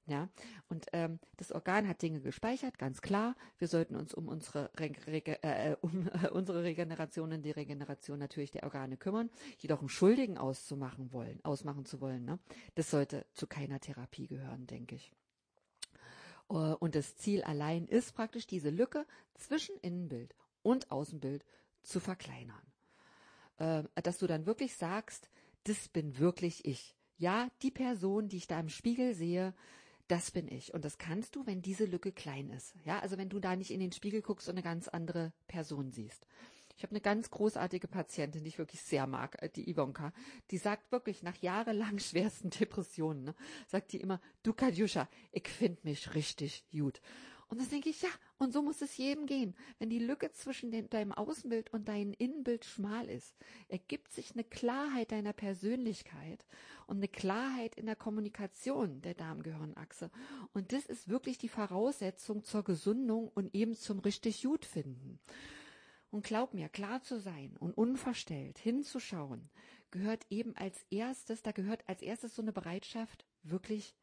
Ja, 0.09 0.29
und 0.69 0.87
ähm, 0.93 1.19
das 1.37 1.51
Organ 1.51 1.89
hat 1.89 2.01
Dinge 2.01 2.21
gespeichert, 2.21 2.79
ganz 2.79 3.01
klar. 3.01 3.35
Wir 3.59 3.67
sollten 3.67 3.97
uns 3.97 4.15
um 4.15 4.29
unsere, 4.29 4.71
Reg 4.79 5.29
äh, 5.43 5.77
um 5.81 6.09
äh, 6.09 6.29
unsere 6.33 6.63
Regeneration 6.63 7.33
und 7.33 7.43
die 7.43 7.51
Regeneration 7.51 8.21
natürlich 8.21 8.53
der 8.53 8.63
Organe 8.63 8.97
kümmern. 8.97 9.31
Jedoch 9.59 9.81
einen 9.81 9.89
Schuldigen 9.89 10.39
auszumachen 10.39 11.13
wollen, 11.13 11.45
ausmachen 11.45 11.87
zu 11.87 12.01
wollen, 12.01 12.25
ne, 12.25 12.39
das 12.77 12.91
sollte 12.91 13.27
zu 13.33 13.49
keiner 13.49 13.81
Therapie 13.81 14.29
gehören, 14.29 14.69
denke 14.69 14.95
ich. 14.95 15.13
Uh, 16.49 16.77
und 16.79 16.95
das 16.95 17.17
Ziel 17.17 17.43
allein 17.43 17.89
ist 17.89 18.15
praktisch 18.15 18.47
diese 18.47 18.71
Lücke 18.71 19.05
zwischen 19.35 19.77
Innenbild 19.79 20.37
und 20.63 20.93
Außenbild 20.93 21.45
zu 21.83 21.99
verkleinern. 21.99 22.63
Uh, 23.59 23.83
dass 24.01 24.19
du 24.19 24.29
dann 24.29 24.47
wirklich 24.47 24.77
sagst, 24.77 25.29
das 25.65 25.89
bin 25.89 26.19
wirklich 26.19 26.65
ich. 26.65 26.95
Ja, 27.17 27.49
die 27.63 27.73
Person, 27.73 28.29
die 28.29 28.37
ich 28.37 28.47
da 28.47 28.61
im 28.61 28.69
Spiegel 28.69 29.15
sehe, 29.15 29.55
das 30.09 30.31
bin 30.31 30.49
ich. 30.49 30.75
Und 30.75 30.85
das 30.85 30.99
kannst 30.99 31.37
du, 31.37 31.47
wenn 31.47 31.63
diese 31.63 31.85
Lücke 31.85 32.13
klein 32.13 32.51
ist. 32.51 32.75
Ja, 32.85 33.01
also 33.01 33.19
wenn 33.19 33.29
du 33.29 33.41
da 33.41 33.57
nicht 33.57 33.71
in 33.71 33.81
den 33.81 33.93
Spiegel 33.93 34.23
guckst 34.23 34.49
und 34.49 34.55
eine 34.55 34.63
ganz 34.63 34.89
andere 34.89 35.33
Person 35.49 35.91
siehst. 35.91 36.27
Ich 36.77 36.83
habe 36.83 36.91
eine 36.91 37.01
ganz 37.01 37.31
großartige 37.31 37.89
Patientin, 37.89 38.45
die 38.45 38.49
ich 38.49 38.59
wirklich 38.59 38.83
sehr 38.83 39.07
mag, 39.07 39.43
äh, 39.43 39.49
die 39.49 39.69
Ivonka. 39.71 40.13
Die 40.51 40.59
sagt 40.59 40.93
wirklich 40.93 41.23
nach 41.23 41.37
jahrelang 41.37 41.99
schwersten 41.99 42.51
Depressionen, 42.51 43.25
ne, 43.25 43.35
sagt 43.67 43.93
die 43.93 44.01
immer, 44.01 44.21
du 44.43 44.53
Kadjuscha, 44.53 45.09
ich 45.33 45.49
find 45.49 45.85
mich 45.85 46.15
richtig 46.15 46.67
gut. 46.71 47.01
Und 47.49 47.61
dann 47.61 47.69
denke 47.69 47.91
ich, 47.91 48.03
ja, 48.03 48.09
und 48.39 48.53
so 48.53 48.61
muss 48.61 48.83
es 48.83 48.97
jedem 48.97 49.27
gehen. 49.27 49.55
Wenn 49.79 49.89
die 49.89 50.01
Lücke 50.01 50.33
zwischen 50.33 50.73
den, 50.73 50.91
deinem 50.91 51.13
Außenbild 51.13 51.73
und 51.73 51.87
deinem 51.87 52.13
Innenbild 52.13 52.65
schmal 52.65 53.09
ist, 53.09 53.37
ergibt 53.69 54.13
sich 54.13 54.33
eine 54.33 54.43
Klarheit 54.43 55.13
deiner 55.13 55.33
Persönlichkeit 55.33 56.45
und 56.87 56.97
eine 56.97 57.09
Klarheit 57.09 57.77
in 57.77 57.87
der 57.87 57.95
Kommunikation 57.95 59.01
der 59.03 59.15
Darmgehirnachse. 59.15 60.11
Und 60.55 60.73
das 60.73 60.87
ist 60.87 61.09
wirklich 61.09 61.39
die 61.39 61.49
Voraussetzung 61.49 62.43
zur 62.43 62.65
Gesundung 62.65 63.29
und 63.29 63.55
eben 63.55 63.77
zum 63.77 64.01
richtig 64.01 64.43
gut 64.43 64.65
finden. 64.65 65.21
Und 66.11 66.25
glaub 66.25 66.53
mir, 66.53 66.69
klar 66.69 67.03
zu 67.03 67.21
sein 67.21 67.57
und 67.59 67.77
unverstellt 67.77 68.59
hinzuschauen, 68.59 69.51
gehört 69.91 70.27
eben 70.31 70.57
als 70.57 70.85
erstes, 70.91 71.43
da 71.43 71.53
gehört 71.53 71.89
als 71.89 72.03
erstes 72.03 72.35
so 72.35 72.43
eine 72.43 72.53
Bereitschaft, 72.53 73.25
wirklich 73.43 73.95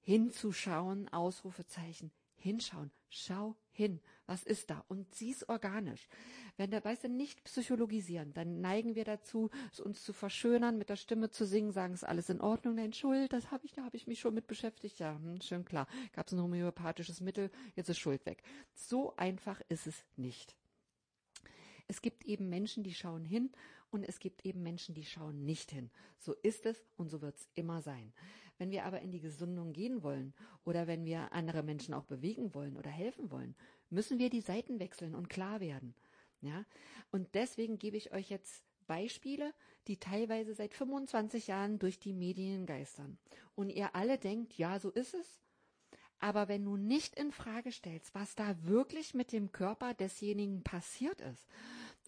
hinzuschauen, 0.00 1.08
Ausrufezeichen, 1.08 2.12
hinschauen. 2.38 2.90
Schau 3.10 3.56
hin. 3.70 4.00
Was 4.26 4.42
ist 4.42 4.70
da? 4.70 4.84
Und 4.88 5.14
sieh's 5.14 5.48
organisch. 5.48 6.08
Wenn 6.56 6.70
der 6.70 6.84
weißt 6.84 7.04
du, 7.04 7.08
nicht 7.08 7.44
psychologisieren, 7.44 8.34
dann 8.34 8.60
neigen 8.60 8.94
wir 8.94 9.04
dazu, 9.04 9.50
uns 9.82 10.02
zu 10.02 10.12
verschönern, 10.12 10.76
mit 10.76 10.90
der 10.90 10.96
Stimme 10.96 11.30
zu 11.30 11.46
singen, 11.46 11.72
sagen, 11.72 11.94
es 11.94 12.02
ist 12.02 12.08
alles 12.08 12.28
in 12.28 12.40
Ordnung, 12.40 12.74
nein, 12.74 12.92
Schuld, 12.92 13.32
das 13.32 13.50
habe 13.50 13.64
ich, 13.64 13.72
da 13.72 13.84
habe 13.84 13.96
ich 13.96 14.06
mich 14.06 14.20
schon 14.20 14.34
mit 14.34 14.46
beschäftigt. 14.46 14.98
Ja, 14.98 15.14
hm, 15.14 15.40
schön 15.40 15.64
klar. 15.64 15.86
Gab 16.12 16.26
es 16.26 16.32
ein 16.32 16.42
homöopathisches 16.42 17.20
Mittel, 17.20 17.50
jetzt 17.76 17.88
ist 17.88 17.98
Schuld 17.98 18.24
weg. 18.26 18.42
So 18.74 19.16
einfach 19.16 19.60
ist 19.68 19.86
es 19.86 20.04
nicht. 20.16 20.54
Es 21.86 22.02
gibt 22.02 22.24
eben 22.24 22.50
Menschen, 22.50 22.82
die 22.84 22.92
schauen 22.92 23.24
hin 23.24 23.50
und 23.90 24.04
es 24.04 24.18
gibt 24.18 24.44
eben 24.44 24.62
Menschen, 24.62 24.94
die 24.94 25.04
schauen 25.04 25.44
nicht 25.44 25.70
hin. 25.70 25.90
So 26.18 26.34
ist 26.34 26.66
es 26.66 26.84
und 26.96 27.08
so 27.08 27.22
wird 27.22 27.36
es 27.36 27.48
immer 27.54 27.80
sein. 27.80 28.12
Wenn 28.58 28.70
wir 28.70 28.84
aber 28.84 29.00
in 29.00 29.12
die 29.12 29.20
Gesundung 29.20 29.72
gehen 29.72 30.02
wollen 30.02 30.34
oder 30.64 30.86
wenn 30.86 31.04
wir 31.04 31.32
andere 31.32 31.62
Menschen 31.62 31.94
auch 31.94 32.04
bewegen 32.04 32.54
wollen 32.54 32.76
oder 32.76 32.90
helfen 32.90 33.30
wollen, 33.30 33.54
müssen 33.88 34.18
wir 34.18 34.30
die 34.30 34.40
Seiten 34.40 34.80
wechseln 34.80 35.14
und 35.14 35.30
klar 35.30 35.60
werden. 35.60 35.94
Ja, 36.40 36.64
und 37.10 37.34
deswegen 37.34 37.78
gebe 37.78 37.96
ich 37.96 38.12
euch 38.12 38.30
jetzt 38.30 38.64
Beispiele, 38.86 39.52
die 39.86 39.98
teilweise 39.98 40.54
seit 40.54 40.74
25 40.74 41.46
Jahren 41.46 41.78
durch 41.78 41.98
die 41.98 42.12
Medien 42.12 42.66
geistern. 42.66 43.18
Und 43.54 43.70
ihr 43.70 43.94
alle 43.94 44.18
denkt, 44.18 44.54
ja, 44.54 44.78
so 44.78 44.90
ist 44.90 45.14
es. 45.14 45.40
Aber 46.20 46.48
wenn 46.48 46.64
du 46.64 46.76
nicht 46.76 47.14
in 47.18 47.30
Frage 47.30 47.70
stellst, 47.70 48.14
was 48.14 48.34
da 48.34 48.56
wirklich 48.64 49.14
mit 49.14 49.32
dem 49.32 49.52
Körper 49.52 49.94
desjenigen 49.94 50.62
passiert 50.64 51.20
ist, 51.20 51.46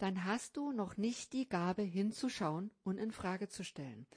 dann 0.01 0.25
hast 0.25 0.57
du 0.57 0.71
noch 0.71 0.97
nicht 0.97 1.31
die 1.31 1.47
Gabe 1.47 1.83
hinzuschauen 1.83 2.71
und 2.83 2.97
in 2.97 3.11
Frage 3.11 3.49
zu 3.49 3.63
stellen. 3.63 4.07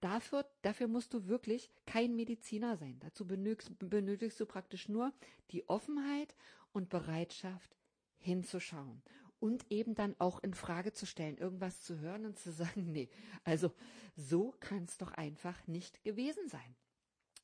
Dafür, 0.00 0.44
dafür 0.60 0.86
musst 0.86 1.14
du 1.14 1.28
wirklich 1.28 1.70
kein 1.86 2.14
Mediziner 2.14 2.76
sein. 2.76 2.98
Dazu 3.00 3.26
benötigst, 3.26 3.72
benötigst 3.78 4.38
du 4.38 4.44
praktisch 4.44 4.88
nur 4.88 5.12
die 5.50 5.66
Offenheit 5.68 6.34
und 6.72 6.90
Bereitschaft 6.90 7.74
hinzuschauen 8.18 9.02
und 9.38 9.64
eben 9.70 9.94
dann 9.94 10.14
auch 10.18 10.42
in 10.42 10.52
Frage 10.52 10.92
zu 10.92 11.06
stellen, 11.06 11.38
irgendwas 11.38 11.80
zu 11.80 11.98
hören 12.00 12.26
und 12.26 12.38
zu 12.38 12.52
sagen, 12.52 12.92
nee, 12.92 13.08
also 13.42 13.72
so 14.16 14.54
kann 14.60 14.84
es 14.84 14.98
doch 14.98 15.12
einfach 15.12 15.66
nicht 15.66 16.02
gewesen 16.04 16.48
sein. 16.48 16.76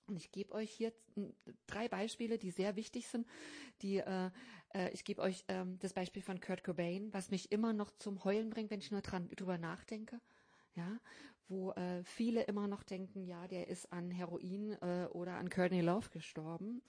Und 0.07 0.17
ich 0.17 0.31
gebe 0.31 0.53
euch 0.53 0.71
hier 0.71 0.93
drei 1.67 1.89
Beispiele, 1.89 2.39
die 2.39 2.51
sehr 2.51 2.77
wichtig 2.77 3.09
sind. 3.09 3.27
Die, 3.83 3.99
äh, 3.99 4.31
äh, 4.75 4.91
ich 4.93 5.05
gebe 5.05 5.21
euch 5.21 5.45
ähm, 5.49 5.79
das 5.81 5.93
Beispiel 5.93 6.23
von 6.23 6.41
Kurt 6.41 6.63
Cobain, 6.63 7.13
was 7.13 7.31
mich 7.31 7.51
immer 7.51 7.73
noch 7.73 7.91
zum 7.97 8.25
Heulen 8.25 8.51
bringt, 8.51 8.71
wenn 8.71 8.81
ich 8.81 8.91
nur 8.91 9.01
dran 9.01 9.29
drüber 9.31 9.59
nachdenke. 9.59 10.21
Ja, 10.75 11.01
wo 11.49 11.73
äh, 11.73 12.05
viele 12.05 12.43
immer 12.43 12.69
noch 12.69 12.83
denken, 12.83 13.25
ja, 13.25 13.47
der 13.49 13.69
ist 13.69 13.93
an 13.93 14.11
Heroin 14.11 14.73
äh, 14.83 15.07
oder 15.13 15.37
an 15.37 15.49
Courtney 15.49 15.81
Love 15.81 16.11
gestorben. 16.11 16.83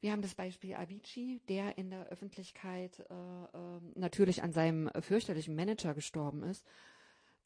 Wir 0.00 0.10
haben 0.10 0.22
das 0.22 0.34
Beispiel 0.34 0.74
Avicii, 0.74 1.40
der 1.48 1.78
in 1.78 1.90
der 1.90 2.06
Öffentlichkeit 2.08 2.98
äh, 3.08 3.14
äh, 3.14 3.80
natürlich 3.94 4.42
an 4.42 4.52
seinem 4.52 4.90
fürchterlichen 5.00 5.54
Manager 5.54 5.94
gestorben 5.94 6.42
ist. 6.42 6.66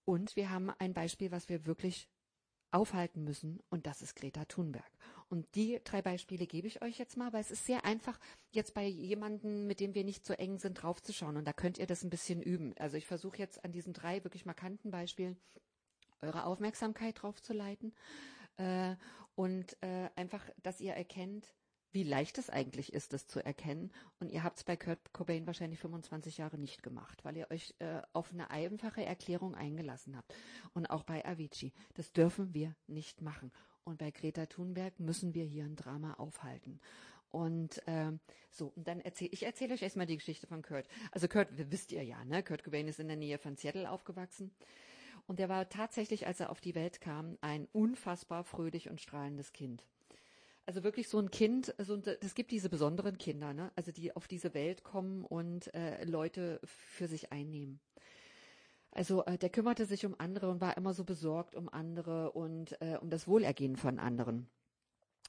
Und 0.07 0.37
wir 0.37 0.51
haben 0.51 0.71
ein 0.79 0.95
Beispiel, 0.95 1.31
was 1.33 1.49
wir 1.49 1.67
wirklich 1.67 2.09
aufhalten 2.71 3.25
müssen, 3.25 3.61
und 3.71 3.87
das 3.87 4.03
ist 4.03 4.17
Greta 4.17 4.45
Thunberg. 4.45 4.91
Und 5.29 5.55
die 5.55 5.81
drei 5.83 6.03
Beispiele 6.03 6.47
gebe 6.47 6.69
ich 6.69 6.83
euch 6.83 6.99
jetzt 6.99 7.17
mal, 7.17 7.33
weil 7.33 7.41
es 7.41 7.51
ist 7.51 7.67
sehr 7.67 7.85
einfach, 7.85 8.19
jetzt 8.51 8.75
bei 8.75 8.85
jemandem, 8.87 9.67
mit 9.67 9.81
dem 9.81 9.95
wir 9.95 10.05
nicht 10.05 10.25
so 10.25 10.35
eng 10.35 10.59
sind, 10.59 10.75
draufzuschauen. 10.75 11.37
Und 11.37 11.47
da 11.47 11.53
könnt 11.53 11.79
ihr 11.79 11.87
das 11.87 12.05
ein 12.05 12.11
bisschen 12.11 12.43
üben. 12.43 12.75
Also 12.79 12.97
ich 12.97 13.07
versuche 13.07 13.39
jetzt 13.39 13.65
an 13.65 13.73
diesen 13.73 13.93
drei 13.93 14.23
wirklich 14.25 14.47
markanten 14.47 14.91
Beispielen 14.91 15.37
eure 16.23 16.45
Aufmerksamkeit 16.45 17.23
drauf 17.23 17.43
zu 17.43 17.53
leiten 17.53 17.93
äh, 18.57 18.95
und 19.35 19.77
äh, 19.83 20.09
einfach, 20.17 20.45
dass 20.63 20.81
ihr 20.81 20.95
erkennt, 20.95 21.47
wie 21.93 22.03
leicht 22.03 22.39
es 22.39 22.51
eigentlich 22.51 22.93
ist, 22.93 23.13
das 23.13 23.27
zu 23.27 23.45
erkennen. 23.45 23.91
Und 24.21 24.31
ihr 24.31 24.43
habt 24.43 24.59
es 24.59 24.65
bei 24.65 24.77
Kurt 24.77 25.13
Cobain 25.13 25.47
wahrscheinlich 25.47 25.79
25 25.81 26.39
Jahre 26.39 26.59
nicht 26.59 26.83
gemacht, 26.83 27.25
weil 27.25 27.37
ihr 27.37 27.51
euch 27.51 27.75
äh, 27.79 28.03
auf 28.13 28.33
eine 28.33 28.51
einfache 28.51 29.05
Erklärung 29.05 29.55
eingelassen 29.55 30.17
habt. 30.17 30.35
Und 30.75 30.87
auch 30.87 31.05
bei 31.05 31.25
Avicii. 31.25 31.73
Das 31.95 32.13
dürfen 32.13 32.55
wir 32.55 32.75
nicht 32.87 33.23
machen. 33.23 33.53
Und 33.85 33.99
bei 33.99 34.11
Greta 34.11 34.47
Thunberg 34.47 34.99
müssen 34.99 35.35
wir 35.35 35.45
hier 35.45 35.65
ein 35.65 35.77
Drama 35.77 36.15
aufhalten. 36.15 36.81
Und 37.31 37.83
ähm, 37.87 38.21
so, 38.51 38.73
und 38.77 38.89
dann 38.89 39.01
erzähle 39.01 39.31
ich 39.33 39.45
erzähle 39.45 39.75
euch 39.75 39.83
erstmal 39.83 40.07
die 40.07 40.17
Geschichte 40.17 40.47
von 40.47 40.63
Kurt. 40.63 40.89
Also 41.13 41.29
Kurt, 41.29 41.49
wisst 41.53 41.93
ihr 41.93 42.03
ja, 42.03 42.25
ne? 42.25 42.43
Kurt 42.43 42.65
Cobain 42.65 42.89
ist 42.89 43.01
in 43.01 43.09
der 43.09 43.17
Nähe 43.17 43.39
von 43.39 43.57
Seattle 43.57 43.91
aufgewachsen. 43.91 44.53
Und 45.27 45.41
er 45.41 45.49
war 45.49 45.69
tatsächlich, 45.69 46.27
als 46.27 46.41
er 46.41 46.51
auf 46.51 46.61
die 46.61 46.75
Welt 46.75 47.01
kam, 47.01 47.37
ein 47.41 47.69
unfassbar 47.73 48.45
fröhlich 48.45 48.89
und 48.89 49.01
strahlendes 49.01 49.53
Kind. 49.53 49.85
Also 50.67 50.83
wirklich 50.83 51.09
so 51.09 51.21
ein 51.21 51.31
Kind, 51.31 51.73
also 51.79 51.97
es 52.21 52.35
gibt 52.35 52.51
diese 52.51 52.69
besonderen 52.69 53.19
Kinder, 53.19 53.55
ne? 53.55 53.71
also 53.77 53.93
die 53.93 54.15
auf 54.17 54.27
diese 54.27 54.53
Welt 54.53 54.83
kommen 54.83 55.25
und 55.25 55.73
äh, 55.75 56.05
Leute 56.05 56.61
für 56.65 57.07
sich 57.07 57.31
einnehmen. 57.31 57.79
Also 58.91 59.25
äh, 59.27 59.39
der 59.39 59.51
kümmerte 59.51 59.87
sich 59.87 60.05
um 60.05 60.17
andere 60.19 60.51
und 60.51 60.61
war 60.61 60.77
immer 60.77 60.93
so 60.93 61.05
besorgt 61.05 61.55
um 61.55 61.69
andere 61.69 62.33
und 62.33 62.81
äh, 62.81 62.99
um 63.01 63.11
das 63.11 63.29
Wohlergehen 63.29 63.77
von 63.77 64.01
anderen. 64.01 64.49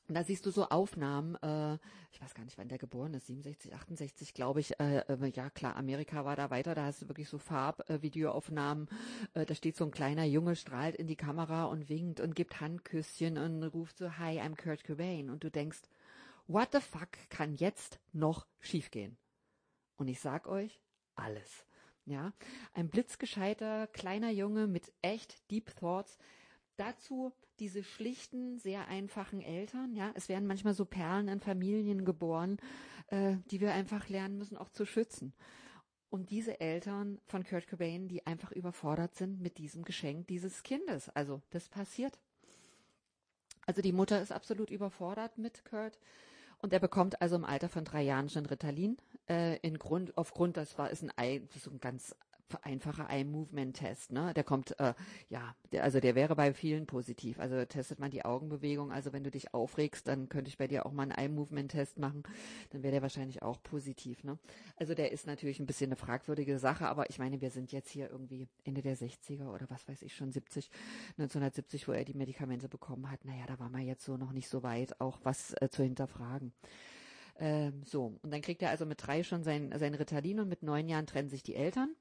Und 0.08 0.16
da 0.16 0.24
siehst 0.24 0.46
du 0.46 0.52
so 0.52 0.70
Aufnahmen, 0.70 1.36
äh, 1.36 1.78
ich 2.12 2.22
weiß 2.22 2.34
gar 2.34 2.46
nicht, 2.46 2.58
wann 2.58 2.70
der 2.70 2.78
geboren 2.78 3.14
ist, 3.14 3.28
67, 3.28 3.74
68, 3.76 4.34
glaube 4.34 4.62
ich. 4.62 4.80
Äh, 4.80 5.00
äh, 5.00 5.32
ja 5.36 5.50
klar, 5.50 5.76
Amerika 5.76 6.24
war 6.24 6.38
da 6.38 6.50
weiter, 6.50 6.76
da 6.76 6.86
hast 6.86 7.02
du 7.02 7.10
wirklich 7.10 7.28
so 7.28 7.38
Farbvideoaufnahmen. 7.38 8.88
Äh, 9.34 9.46
da 9.46 9.54
steht 9.54 9.76
so 9.76 9.84
ein 9.84 9.92
kleiner 9.92 10.24
Junge, 10.24 10.56
strahlt 10.56 10.96
in 10.96 11.08
die 11.08 11.18
Kamera 11.18 11.66
und 11.66 11.90
winkt 11.90 12.22
und 12.22 12.36
gibt 12.36 12.62
Handküsschen 12.62 13.38
und 13.38 13.64
ruft 13.64 13.98
so, 13.98 14.18
Hi, 14.18 14.40
I'm 14.40 14.56
Kurt 14.56 14.86
Cobain. 14.86 15.30
Und 15.30 15.44
du 15.44 15.52
denkst, 15.52 15.82
what 16.48 16.70
the 16.72 16.80
fuck 16.80 17.10
kann 17.30 17.54
jetzt 17.56 18.00
noch 18.14 18.48
schiefgehen? 18.62 19.18
Und 19.98 20.08
ich 20.08 20.22
sag 20.22 20.48
euch, 20.48 20.80
alles. 21.16 21.66
Ja, 22.06 22.32
ein 22.74 22.88
blitzgescheiter 22.88 23.88
kleiner 23.88 24.32
Junge 24.32 24.68
mit 24.68 24.94
echt 25.02 25.52
Deep 25.52 25.76
Thoughts. 25.76 26.18
Dazu 26.78 27.34
diese 27.60 27.84
schlichten, 27.84 28.60
sehr 28.60 28.88
einfachen 28.88 29.42
Eltern, 29.42 29.96
ja, 29.96 30.12
es 30.14 30.30
werden 30.30 30.48
manchmal 30.48 30.76
so 30.76 30.86
Perlen 30.86 31.28
in 31.28 31.40
Familien 31.40 32.06
geboren, 32.06 32.58
äh, 33.08 33.38
die 33.50 33.62
wir 33.62 33.74
einfach 33.74 34.10
lernen 34.10 34.38
müssen, 34.38 34.58
auch 34.58 34.70
zu 34.70 34.86
schützen. 34.86 35.34
Und 36.10 36.30
diese 36.30 36.60
Eltern 36.62 37.20
von 37.26 37.44
Kurt 37.44 37.68
Cobain, 37.68 38.08
die 38.08 38.26
einfach 38.26 38.52
überfordert 38.52 39.16
sind 39.16 39.42
mit 39.42 39.58
diesem 39.58 39.84
Geschenk 39.84 40.28
dieses 40.28 40.64
Kindes. 40.64 41.10
Also, 41.10 41.42
das 41.50 41.68
passiert. 41.68 42.18
Also, 43.66 43.82
die 43.82 43.92
Mutter 43.92 44.22
ist 44.22 44.32
absolut 44.32 44.70
überfordert 44.70 45.38
mit 45.38 45.66
Kurt. 45.66 46.00
Und 46.60 46.74
er 46.74 46.80
bekommt 46.80 47.22
also 47.22 47.36
im 47.36 47.44
Alter 47.44 47.70
von 47.70 47.86
drei 47.86 48.04
Jahren 48.04 48.30
schon 48.30 48.46
Ritalin. 48.46 48.98
Äh, 49.28 49.58
in 49.58 49.78
Grund, 49.78 50.18
aufgrund, 50.18 50.58
das 50.58 50.78
war, 50.78 50.90
ist 50.90 51.04
ein, 51.18 51.48
ist 51.54 51.68
ein 51.68 51.80
ganz 51.80 52.16
einfacher 52.62 53.10
Eye-Movement-Test, 53.10 54.12
ne? 54.12 54.34
Der 54.34 54.44
kommt, 54.44 54.80
äh, 54.80 54.94
ja, 55.30 55.56
der, 55.72 55.84
also 55.84 56.00
der 56.00 56.16
wäre 56.16 56.36
bei 56.36 56.54
vielen 56.54 56.86
positiv. 56.86 57.40
Also 57.40 57.64
testet 57.66 58.00
man 58.00 58.12
die 58.12 58.26
Augenbewegung. 58.26 58.92
Also 58.92 59.14
wenn 59.14 59.24
du 59.24 59.32
dich 59.32 59.54
aufregst, 59.54 60.08
dann 60.08 60.30
könnte 60.30 60.50
ich 60.50 60.58
bei 60.58 60.68
dir 60.68 60.86
auch 60.86 60.92
mal 60.92 61.04
einen 61.04 61.12
Eye-Movement-Test 61.12 62.00
machen. 62.00 62.24
Dann 62.70 62.84
wäre 62.84 62.92
der 62.92 63.02
wahrscheinlich 63.02 63.42
auch 63.42 63.62
positiv, 63.64 64.24
ne? 64.24 64.38
Also 64.78 64.94
der 64.94 65.12
ist 65.12 65.28
natürlich 65.28 65.60
ein 65.60 65.66
bisschen 65.66 65.90
eine 65.90 65.96
fragwürdige 65.96 66.60
Sache, 66.60 66.88
aber 66.88 67.10
ich 67.10 67.20
meine, 67.20 67.42
wir 67.42 67.52
sind 67.52 67.72
jetzt 67.72 67.90
hier 67.90 68.10
irgendwie 68.10 68.48
Ende 68.64 68.82
der 68.82 68.98
60er 68.98 69.48
oder 69.48 69.70
was 69.70 69.88
weiß 69.88 70.02
ich 70.02 70.16
schon 70.16 70.32
70, 70.32 70.70
1970, 71.18 71.88
wo 71.88 71.92
er 71.92 72.06
die 72.06 72.14
Medikamente 72.14 72.70
bekommen 72.70 73.12
hat. 73.12 73.26
Naja, 73.26 73.46
da 73.48 73.60
war 73.60 73.70
man 73.70 73.82
jetzt 73.82 74.06
so 74.06 74.18
noch 74.18 74.32
nicht 74.32 74.50
so 74.50 74.64
weit, 74.64 75.00
auch 75.02 75.20
was 75.24 75.54
äh, 75.62 75.70
zu 75.70 75.84
hinterfragen. 75.84 76.54
Ähm, 77.40 77.84
so, 77.86 78.18
und 78.22 78.32
dann 78.32 78.42
kriegt 78.42 78.62
er 78.62 78.70
also 78.70 78.86
mit 78.86 79.06
drei 79.06 79.24
schon 79.24 79.44
sein, 79.44 79.74
sein 79.78 79.94
Ritalin 79.94 80.40
und 80.40 80.50
mit 80.50 80.64
neun 80.64 80.88
Jahren 80.88 81.06
trennen 81.06 81.30
sich 81.30 81.44
die 81.44 81.56
Eltern. 81.56 81.96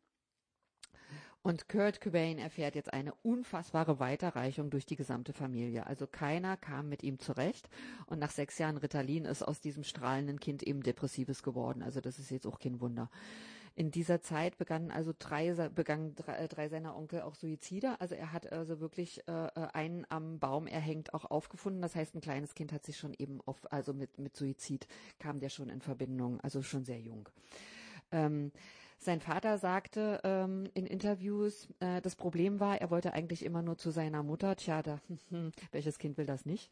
Und 1.46 1.68
Kurt 1.68 2.00
Cobain 2.00 2.38
erfährt 2.38 2.74
jetzt 2.74 2.92
eine 2.92 3.14
unfassbare 3.22 4.00
Weiterreichung 4.00 4.68
durch 4.68 4.84
die 4.84 4.96
gesamte 4.96 5.32
Familie. 5.32 5.86
Also 5.86 6.08
keiner 6.08 6.56
kam 6.56 6.88
mit 6.88 7.04
ihm 7.04 7.20
zurecht. 7.20 7.68
Und 8.06 8.18
nach 8.18 8.32
sechs 8.32 8.58
Jahren 8.58 8.78
Ritalin 8.78 9.24
ist 9.26 9.44
aus 9.44 9.60
diesem 9.60 9.84
strahlenden 9.84 10.40
Kind 10.40 10.64
eben 10.64 10.82
Depressives 10.82 11.44
geworden. 11.44 11.84
Also 11.84 12.00
das 12.00 12.18
ist 12.18 12.32
jetzt 12.32 12.48
auch 12.48 12.58
kein 12.58 12.80
Wunder. 12.80 13.10
In 13.76 13.92
dieser 13.92 14.20
Zeit 14.20 14.58
begannen 14.58 14.90
also 14.90 15.14
drei, 15.16 15.52
begannen 15.68 16.16
drei, 16.16 16.32
äh, 16.32 16.48
drei 16.48 16.68
seiner 16.68 16.96
Onkel 16.96 17.20
auch 17.20 17.36
Suizide. 17.36 18.00
Also 18.00 18.16
er 18.16 18.32
hat 18.32 18.50
also 18.50 18.80
wirklich 18.80 19.22
äh, 19.28 19.46
äh, 19.46 19.68
einen 19.72 20.04
am 20.08 20.40
Baum 20.40 20.66
erhängt 20.66 21.14
auch 21.14 21.26
aufgefunden. 21.26 21.80
Das 21.80 21.94
heißt, 21.94 22.16
ein 22.16 22.20
kleines 22.20 22.56
Kind 22.56 22.72
hat 22.72 22.84
sich 22.84 22.96
schon 22.96 23.14
eben 23.16 23.40
auf, 23.46 23.72
also 23.72 23.94
mit, 23.94 24.18
mit 24.18 24.34
Suizid 24.34 24.88
kam 25.20 25.38
der 25.38 25.50
schon 25.50 25.68
in 25.68 25.80
Verbindung, 25.80 26.40
also 26.40 26.64
schon 26.64 26.84
sehr 26.84 26.98
jung. 26.98 27.28
Ähm, 28.10 28.50
sein 28.98 29.20
Vater 29.20 29.58
sagte 29.58 30.20
ähm, 30.24 30.68
in 30.74 30.86
Interviews, 30.86 31.68
äh, 31.80 32.00
das 32.00 32.16
Problem 32.16 32.60
war, 32.60 32.80
er 32.80 32.90
wollte 32.90 33.12
eigentlich 33.12 33.44
immer 33.44 33.62
nur 33.62 33.76
zu 33.76 33.90
seiner 33.90 34.22
Mutter. 34.22 34.56
Tja, 34.56 34.82
da, 34.82 35.00
welches 35.72 35.98
Kind 35.98 36.16
will 36.18 36.26
das 36.26 36.46
nicht? 36.46 36.70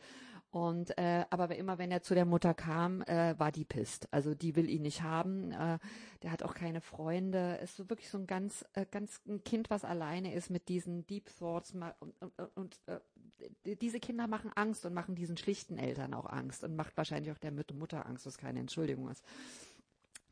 Und 0.50 0.96
äh, 0.98 1.24
aber 1.30 1.54
immer 1.56 1.78
wenn 1.78 1.90
er 1.90 2.02
zu 2.02 2.14
der 2.14 2.24
Mutter 2.24 2.54
kam, 2.54 3.02
äh, 3.02 3.38
war 3.38 3.50
die 3.50 3.64
pisst. 3.64 4.06
Also 4.12 4.34
die 4.34 4.54
will 4.54 4.70
ihn 4.70 4.82
nicht 4.82 5.02
haben. 5.02 5.50
Äh, 5.50 5.78
der 6.22 6.30
hat 6.30 6.44
auch 6.44 6.54
keine 6.54 6.80
Freunde. 6.80 7.58
Ist 7.62 7.76
so 7.76 7.90
wirklich 7.90 8.08
so 8.08 8.18
ein 8.18 8.28
ganz, 8.28 8.64
äh, 8.74 8.86
ganz 8.88 9.20
ein 9.26 9.42
Kind, 9.42 9.68
was 9.68 9.84
alleine 9.84 10.32
ist 10.32 10.50
mit 10.50 10.68
diesen 10.68 11.06
Deep 11.06 11.28
Thoughts 11.38 11.72
und, 11.72 12.14
und, 12.20 12.32
und 12.54 12.78
äh, 12.86 13.00
diese 13.76 13.98
Kinder 13.98 14.28
machen 14.28 14.52
Angst 14.54 14.86
und 14.86 14.94
machen 14.94 15.16
diesen 15.16 15.36
schlichten 15.36 15.76
Eltern 15.76 16.14
auch 16.14 16.26
Angst 16.26 16.62
und 16.62 16.76
macht 16.76 16.96
wahrscheinlich 16.96 17.32
auch 17.32 17.38
der 17.38 17.50
Mutter 17.50 18.06
Angst, 18.06 18.24
was 18.24 18.38
keine 18.38 18.60
Entschuldigung 18.60 19.10
ist 19.10 19.24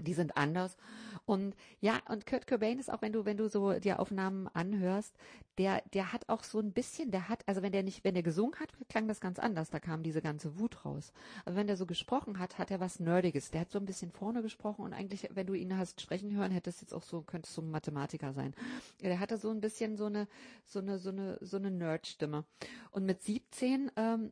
die 0.01 0.15
sind 0.15 0.37
anders. 0.37 0.77
Und 1.25 1.55
ja, 1.81 2.01
und 2.09 2.27
Kurt 2.27 2.47
Cobain 2.47 2.79
ist 2.79 2.91
auch, 2.91 3.03
wenn 3.03 3.13
du, 3.13 3.25
wenn 3.25 3.37
du 3.37 3.49
so 3.49 3.79
die 3.79 3.93
Aufnahmen 3.93 4.49
anhörst, 4.49 5.17
der, 5.59 5.83
der 5.93 6.13
hat 6.13 6.29
auch 6.29 6.45
so 6.45 6.59
ein 6.59 6.73
bisschen, 6.73 7.11
der 7.11 7.29
hat, 7.29 7.47
also 7.47 7.63
wenn 7.63 7.73
der 7.73 7.83
nicht, 7.83 8.05
wenn 8.05 8.15
der 8.15 8.23
gesungen 8.23 8.59
hat, 8.59 8.73
klang 8.89 9.07
das 9.07 9.21
ganz 9.21 9.39
anders. 9.39 9.71
Da 9.71 9.81
kam 9.81 10.03
diese 10.03 10.23
ganze 10.23 10.59
Wut 10.59 10.85
raus. 10.85 11.13
Aber 11.45 11.57
wenn 11.57 11.67
der 11.67 11.77
so 11.77 11.87
gesprochen 11.87 12.39
hat, 12.39 12.59
hat 12.59 12.71
er 12.71 12.81
was 12.81 13.01
Nerdiges. 13.01 13.51
Der 13.51 13.63
hat 13.63 13.71
so 13.71 13.79
ein 13.79 13.87
bisschen 13.87 14.11
vorne 14.11 14.43
gesprochen 14.43 14.85
und 14.85 14.93
eigentlich, 14.93 15.29
wenn 15.33 15.47
du 15.47 15.55
ihn 15.55 15.77
hast 15.77 16.01
sprechen 16.01 16.35
hören, 16.35 16.51
hättest 16.51 16.81
jetzt 16.81 16.95
auch 16.95 17.03
so, 17.03 17.23
könntest 17.23 17.57
du 17.57 17.63
ein 17.63 17.71
Mathematiker 17.71 18.33
sein. 18.33 18.55
Der 19.01 19.21
hatte 19.21 19.37
so 19.37 19.51
ein 19.51 19.61
bisschen 19.61 19.97
so 19.97 20.07
eine, 20.07 20.27
so 20.65 20.79
eine, 20.81 20.99
so 20.99 21.11
eine, 21.11 21.39
so 21.41 21.57
eine 21.57 21.71
Nerd-Stimme. 21.71 22.45
Und 22.91 23.05
mit 23.05 23.23
17, 23.23 23.91
ähm, 23.97 24.31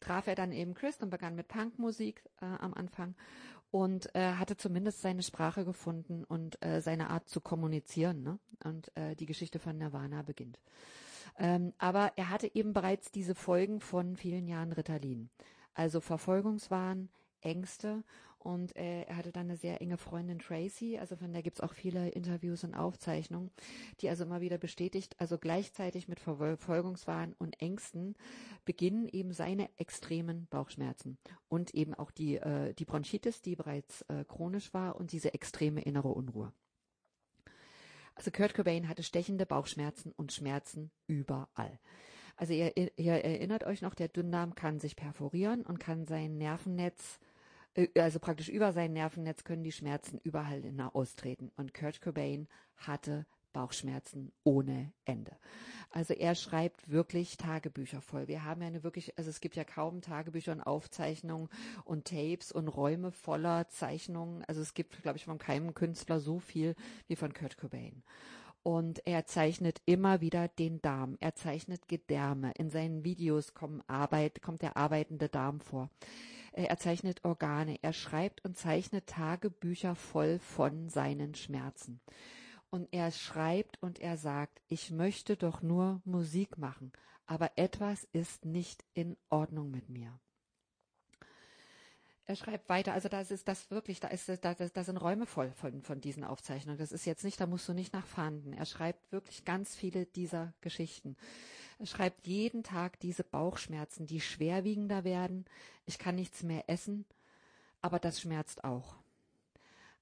traf 0.00 0.26
er 0.26 0.34
dann 0.34 0.52
eben 0.52 0.74
Chris 0.74 1.00
und 1.00 1.10
begann 1.10 1.34
mit 1.34 1.48
Punkmusik 1.48 2.22
äh, 2.40 2.44
am 2.44 2.74
Anfang 2.74 3.14
und 3.70 4.14
äh, 4.14 4.32
hatte 4.34 4.56
zumindest 4.56 5.02
seine 5.02 5.22
Sprache 5.22 5.64
gefunden 5.64 6.24
und 6.24 6.62
äh, 6.64 6.80
seine 6.80 7.10
Art 7.10 7.28
zu 7.28 7.40
kommunizieren. 7.40 8.22
Ne? 8.22 8.38
Und 8.64 8.96
äh, 8.96 9.14
die 9.16 9.26
Geschichte 9.26 9.58
von 9.58 9.76
Nirvana 9.76 10.22
beginnt. 10.22 10.58
Ähm, 11.38 11.72
aber 11.78 12.12
er 12.16 12.30
hatte 12.30 12.54
eben 12.54 12.72
bereits 12.72 13.10
diese 13.10 13.34
Folgen 13.34 13.80
von 13.80 14.16
vielen 14.16 14.46
Jahren 14.46 14.72
Ritalin. 14.72 15.28
Also 15.74 16.00
Verfolgungswahn, 16.00 17.10
Ängste 17.42 18.02
und 18.46 18.76
äh, 18.76 19.02
er 19.02 19.16
hatte 19.16 19.32
dann 19.32 19.46
eine 19.48 19.56
sehr 19.56 19.80
enge 19.82 19.98
Freundin 19.98 20.38
Tracy, 20.38 20.98
also 20.98 21.16
von 21.16 21.32
der 21.32 21.42
gibt's 21.42 21.60
auch 21.60 21.74
viele 21.74 22.10
Interviews 22.10 22.62
und 22.62 22.76
Aufzeichnungen, 22.76 23.50
die 24.00 24.08
also 24.08 24.22
immer 24.22 24.40
wieder 24.40 24.56
bestätigt, 24.56 25.16
also 25.18 25.36
gleichzeitig 25.36 26.06
mit 26.06 26.20
Verfolgungswahn 26.20 27.34
und 27.38 27.60
Ängsten 27.60 28.14
beginnen 28.64 29.08
eben 29.08 29.32
seine 29.32 29.68
extremen 29.78 30.46
Bauchschmerzen 30.48 31.18
und 31.48 31.74
eben 31.74 31.92
auch 31.94 32.12
die, 32.12 32.36
äh, 32.36 32.72
die 32.74 32.84
Bronchitis, 32.84 33.42
die 33.42 33.56
bereits 33.56 34.02
äh, 34.02 34.24
chronisch 34.24 34.72
war 34.72 34.94
und 34.94 35.10
diese 35.10 35.34
extreme 35.34 35.82
innere 35.82 36.10
Unruhe. 36.10 36.52
Also 38.14 38.30
Kurt 38.30 38.54
Cobain 38.54 38.88
hatte 38.88 39.02
stechende 39.02 39.44
Bauchschmerzen 39.44 40.12
und 40.16 40.32
Schmerzen 40.32 40.92
überall. 41.08 41.80
Also 42.36 42.52
ihr, 42.52 42.76
ihr 42.76 43.12
erinnert 43.12 43.64
euch 43.64 43.82
noch, 43.82 43.94
der 43.94 44.06
Dünndarm 44.06 44.54
kann 44.54 44.78
sich 44.78 44.94
perforieren 44.94 45.62
und 45.62 45.80
kann 45.80 46.06
sein 46.06 46.38
Nervennetz 46.38 47.18
also 47.96 48.18
praktisch 48.18 48.48
über 48.48 48.72
sein 48.72 48.92
Nervennetz 48.92 49.44
können 49.44 49.64
die 49.64 49.72
Schmerzen 49.72 50.18
überall 50.22 50.62
austreten. 50.92 51.52
Und 51.56 51.74
Kurt 51.74 52.00
Cobain 52.00 52.48
hatte 52.76 53.26
Bauchschmerzen 53.52 54.32
ohne 54.44 54.92
Ende. 55.06 55.34
Also 55.90 56.12
er 56.12 56.34
schreibt 56.34 56.90
wirklich 56.90 57.38
Tagebücher 57.38 58.02
voll. 58.02 58.28
Wir 58.28 58.44
haben 58.44 58.60
ja 58.60 58.66
eine 58.66 58.82
wirklich, 58.82 59.16
also 59.16 59.30
es 59.30 59.40
gibt 59.40 59.56
ja 59.56 59.64
kaum 59.64 60.02
Tagebücher 60.02 60.52
und 60.52 60.60
Aufzeichnungen 60.60 61.48
und 61.84 62.06
Tapes 62.06 62.52
und 62.52 62.68
Räume 62.68 63.12
voller 63.12 63.66
Zeichnungen. 63.68 64.44
Also 64.44 64.60
es 64.60 64.74
gibt, 64.74 65.02
glaube 65.02 65.16
ich, 65.16 65.24
von 65.24 65.38
keinem 65.38 65.72
Künstler 65.72 66.20
so 66.20 66.38
viel 66.38 66.74
wie 67.08 67.16
von 67.16 67.32
Kurt 67.32 67.56
Cobain. 67.56 68.02
Und 68.62 69.06
er 69.06 69.24
zeichnet 69.24 69.80
immer 69.86 70.20
wieder 70.20 70.48
den 70.48 70.82
Darm. 70.82 71.16
Er 71.20 71.34
zeichnet 71.34 71.88
Gedärme. 71.88 72.52
In 72.58 72.68
seinen 72.68 73.04
Videos 73.04 73.54
kommen 73.54 73.82
Arbeit, 73.86 74.42
kommt 74.42 74.60
der 74.60 74.76
arbeitende 74.76 75.30
Darm 75.30 75.60
vor. 75.60 75.88
Er 76.64 76.78
zeichnet 76.78 77.22
Organe. 77.24 77.78
Er 77.82 77.92
schreibt 77.92 78.42
und 78.44 78.56
zeichnet 78.56 79.06
Tagebücher 79.06 79.94
voll 79.94 80.38
von 80.38 80.88
seinen 80.88 81.34
Schmerzen. 81.34 82.00
Und 82.70 82.88
er 82.92 83.10
schreibt 83.10 83.82
und 83.82 83.98
er 83.98 84.16
sagt, 84.16 84.62
ich 84.66 84.90
möchte 84.90 85.36
doch 85.36 85.60
nur 85.60 86.00
Musik 86.04 86.56
machen, 86.56 86.92
aber 87.26 87.52
etwas 87.56 88.04
ist 88.12 88.44
nicht 88.46 88.84
in 88.94 89.16
Ordnung 89.28 89.70
mit 89.70 89.88
mir. 89.90 90.18
Er 92.24 92.36
schreibt 92.36 92.68
weiter, 92.68 92.92
also 92.92 93.08
da 93.08 93.20
ist 93.20 93.46
das 93.46 93.70
wirklich, 93.70 94.00
da 94.00 94.08
ist 94.08 94.28
da, 94.28 94.54
da 94.54 94.84
sind 94.84 94.96
Räume 94.96 95.26
voll 95.26 95.52
von, 95.52 95.82
von 95.82 96.00
diesen 96.00 96.24
Aufzeichnungen. 96.24 96.78
Das 96.78 96.90
ist 96.90 97.04
jetzt 97.04 97.22
nicht, 97.22 97.40
da 97.40 97.46
musst 97.46 97.68
du 97.68 97.72
nicht 97.72 97.92
nach 97.92 98.06
Fahnden. 98.06 98.52
Er 98.52 98.64
schreibt 98.64 99.12
wirklich 99.12 99.44
ganz 99.44 99.76
viele 99.76 100.06
dieser 100.06 100.52
Geschichten. 100.60 101.16
Er 101.78 101.86
schreibt 101.86 102.26
jeden 102.26 102.62
Tag 102.62 102.98
diese 103.00 103.22
Bauchschmerzen, 103.24 104.06
die 104.06 104.20
schwerwiegender 104.20 105.04
werden. 105.04 105.44
Ich 105.84 105.98
kann 105.98 106.14
nichts 106.14 106.42
mehr 106.42 106.64
essen, 106.68 107.04
aber 107.82 107.98
das 107.98 108.20
schmerzt 108.20 108.64
auch. 108.64 108.96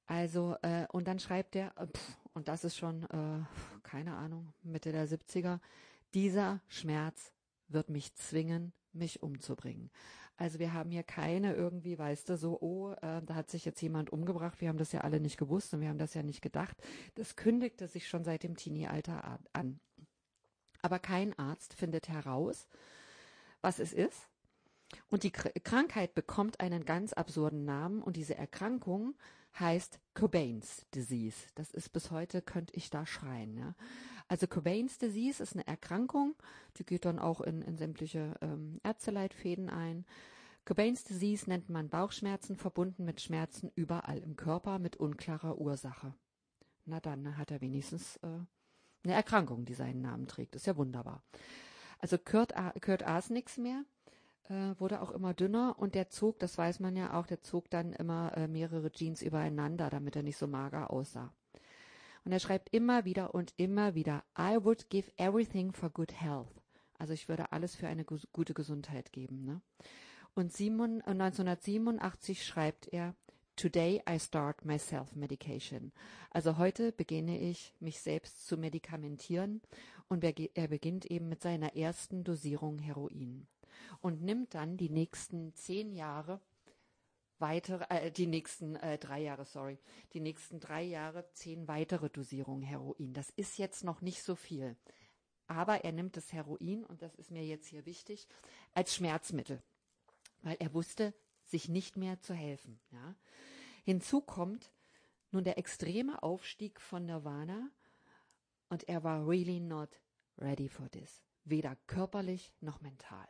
Also, 0.06 0.56
äh, 0.62 0.86
und 0.92 1.08
dann 1.08 1.18
schreibt 1.18 1.56
er, 1.56 1.72
äh, 1.76 1.86
pff, 1.86 2.18
und 2.34 2.48
das 2.48 2.64
ist 2.64 2.76
schon, 2.76 3.04
äh, 3.04 3.40
keine 3.82 4.14
Ahnung, 4.16 4.52
Mitte 4.62 4.92
der 4.92 5.08
70er, 5.08 5.60
dieser 6.12 6.60
Schmerz 6.68 7.32
wird 7.68 7.88
mich 7.88 8.14
zwingen, 8.14 8.72
mich 8.92 9.22
umzubringen. 9.22 9.90
Also 10.36 10.58
wir 10.58 10.72
haben 10.72 10.90
hier 10.90 11.04
keine 11.04 11.54
irgendwie, 11.54 11.98
weißt 11.98 12.28
du, 12.28 12.36
so, 12.36 12.60
oh, 12.60 12.92
äh, 13.02 13.22
da 13.22 13.34
hat 13.34 13.50
sich 13.50 13.64
jetzt 13.64 13.80
jemand 13.80 14.10
umgebracht. 14.10 14.60
Wir 14.60 14.68
haben 14.68 14.78
das 14.78 14.92
ja 14.92 15.02
alle 15.02 15.20
nicht 15.20 15.38
gewusst 15.38 15.72
und 15.74 15.80
wir 15.80 15.88
haben 15.88 15.98
das 15.98 16.14
ja 16.14 16.22
nicht 16.22 16.42
gedacht. 16.42 16.76
Das 17.14 17.36
kündigte 17.36 17.86
sich 17.86 18.08
schon 18.08 18.24
seit 18.24 18.42
dem 18.42 18.56
Teenie-Alter 18.56 19.38
an. 19.52 19.78
Aber 20.84 20.98
kein 20.98 21.32
Arzt 21.38 21.72
findet 21.72 22.10
heraus, 22.10 22.68
was 23.62 23.78
es 23.78 23.94
ist. 23.94 24.28
Und 25.08 25.22
die 25.22 25.30
Krankheit 25.30 26.14
bekommt 26.14 26.60
einen 26.60 26.84
ganz 26.84 27.14
absurden 27.14 27.64
Namen 27.64 28.02
und 28.02 28.16
diese 28.16 28.36
Erkrankung 28.36 29.14
heißt 29.58 29.98
Cobain's 30.12 30.84
Disease. 30.94 31.38
Das 31.54 31.70
ist 31.70 31.88
bis 31.94 32.10
heute, 32.10 32.42
könnte 32.42 32.74
ich 32.76 32.90
da 32.90 33.06
schreien. 33.06 33.56
Ja? 33.56 33.74
Also 34.28 34.46
Cobain's 34.46 34.98
Disease 34.98 35.42
ist 35.42 35.54
eine 35.54 35.66
Erkrankung, 35.66 36.34
die 36.76 36.84
geht 36.84 37.06
dann 37.06 37.18
auch 37.18 37.40
in, 37.40 37.62
in 37.62 37.78
sämtliche 37.78 38.34
ähm, 38.42 38.78
Ärzteleitfäden 38.84 39.70
ein. 39.70 40.04
Cobain's 40.66 41.02
Disease 41.04 41.48
nennt 41.48 41.70
man 41.70 41.88
Bauchschmerzen 41.88 42.56
verbunden 42.56 43.06
mit 43.06 43.22
Schmerzen 43.22 43.72
überall 43.74 44.18
im 44.18 44.36
Körper 44.36 44.78
mit 44.78 44.96
unklarer 44.98 45.56
Ursache. 45.56 46.12
Na 46.84 47.00
dann 47.00 47.38
hat 47.38 47.50
er 47.50 47.62
wenigstens 47.62 48.18
äh, 48.18 48.40
eine 49.04 49.14
Erkrankung, 49.14 49.64
die 49.64 49.74
seinen 49.74 50.00
Namen 50.00 50.26
trägt. 50.26 50.56
Ist 50.56 50.66
ja 50.66 50.76
wunderbar. 50.76 51.22
Also 51.98 52.18
Kurt, 52.18 52.54
Kurt 52.82 53.02
aß 53.02 53.30
nichts 53.30 53.56
mehr, 53.56 53.84
äh, 54.48 54.78
wurde 54.78 55.00
auch 55.00 55.10
immer 55.10 55.32
dünner 55.32 55.76
und 55.78 55.94
der 55.94 56.10
zog, 56.10 56.38
das 56.38 56.58
weiß 56.58 56.80
man 56.80 56.96
ja 56.96 57.18
auch, 57.18 57.26
der 57.26 57.40
zog 57.42 57.70
dann 57.70 57.92
immer 57.92 58.36
äh, 58.36 58.48
mehrere 58.48 58.90
Jeans 58.90 59.22
übereinander, 59.22 59.90
damit 59.90 60.16
er 60.16 60.22
nicht 60.22 60.36
so 60.36 60.46
mager 60.46 60.90
aussah. 60.90 61.32
Und 62.24 62.32
er 62.32 62.40
schreibt 62.40 62.74
immer 62.74 63.04
wieder 63.04 63.34
und 63.34 63.52
immer 63.56 63.94
wieder, 63.94 64.24
I 64.38 64.56
would 64.60 64.88
give 64.90 65.10
everything 65.16 65.72
for 65.72 65.90
good 65.90 66.12
health. 66.12 66.62
Also 66.98 67.12
ich 67.12 67.28
würde 67.28 67.52
alles 67.52 67.74
für 67.74 67.86
eine 67.86 68.04
gute 68.04 68.54
Gesundheit 68.54 69.12
geben. 69.12 69.44
Ne? 69.44 69.60
Und 70.34 70.58
1987 70.58 72.38
äh, 72.38 72.42
schreibt 72.42 72.88
er, 72.88 73.14
Today 73.56 74.02
I 74.08 74.18
start 74.18 74.64
my 74.64 74.78
self-medication. 74.78 75.92
Also 76.30 76.58
heute 76.58 76.90
beginne 76.90 77.38
ich, 77.38 77.72
mich 77.78 78.00
selbst 78.00 78.48
zu 78.48 78.56
medikamentieren 78.56 79.62
und 80.08 80.24
er 80.24 80.68
beginnt 80.68 81.04
eben 81.06 81.28
mit 81.28 81.40
seiner 81.40 81.76
ersten 81.76 82.24
Dosierung 82.24 82.80
Heroin 82.80 83.46
und 84.00 84.22
nimmt 84.22 84.54
dann 84.54 84.76
die 84.76 84.90
nächsten 84.90 85.54
zehn 85.54 85.92
Jahre 85.92 86.40
weitere, 87.38 87.84
äh, 87.90 88.10
die 88.10 88.26
nächsten 88.26 88.74
äh, 88.74 88.98
drei 88.98 89.20
Jahre, 89.20 89.44
sorry, 89.44 89.78
die 90.14 90.20
nächsten 90.20 90.58
drei 90.58 90.82
Jahre 90.82 91.24
zehn 91.34 91.68
weitere 91.68 92.10
Dosierungen 92.10 92.62
Heroin. 92.62 93.12
Das 93.12 93.30
ist 93.30 93.58
jetzt 93.58 93.84
noch 93.84 94.00
nicht 94.00 94.24
so 94.24 94.34
viel. 94.34 94.76
Aber 95.46 95.84
er 95.84 95.92
nimmt 95.92 96.16
das 96.16 96.32
Heroin, 96.32 96.84
und 96.84 97.02
das 97.02 97.14
ist 97.14 97.30
mir 97.30 97.44
jetzt 97.44 97.68
hier 97.68 97.86
wichtig, 97.86 98.26
als 98.72 98.94
Schmerzmittel. 98.94 99.62
Weil 100.42 100.56
er 100.58 100.74
wusste, 100.74 101.14
sich 101.46 101.68
nicht 101.68 101.96
mehr 101.96 102.20
zu 102.20 102.34
helfen. 102.34 102.80
Ja. 102.90 103.14
Hinzu 103.84 104.20
kommt 104.20 104.70
nun 105.30 105.44
der 105.44 105.58
extreme 105.58 106.22
Aufstieg 106.22 106.80
von 106.80 107.06
Nirvana 107.06 107.70
und 108.68 108.88
er 108.88 109.04
war 109.04 109.26
really 109.28 109.60
not 109.60 109.90
ready 110.38 110.68
for 110.68 110.90
this. 110.90 111.22
Weder 111.44 111.76
körperlich 111.86 112.52
noch 112.60 112.80
mental. 112.80 113.28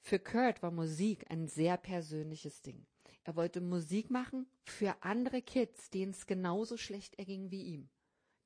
Für 0.00 0.18
Kurt 0.18 0.62
war 0.62 0.70
Musik 0.70 1.30
ein 1.30 1.48
sehr 1.48 1.76
persönliches 1.76 2.62
Ding. 2.62 2.86
Er 3.24 3.36
wollte 3.36 3.60
Musik 3.60 4.10
machen 4.10 4.46
für 4.64 4.94
andere 5.02 5.42
Kids, 5.42 5.90
denen 5.90 6.12
es 6.12 6.26
genauso 6.26 6.78
schlecht 6.78 7.18
erging 7.18 7.50
wie 7.50 7.62
ihm. 7.62 7.90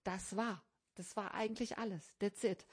Das 0.02 0.36
war, 0.36 0.64
das 0.96 1.16
war 1.16 1.34
eigentlich 1.34 1.78
alles. 1.78 2.16
That's 2.18 2.42
it. 2.42 2.66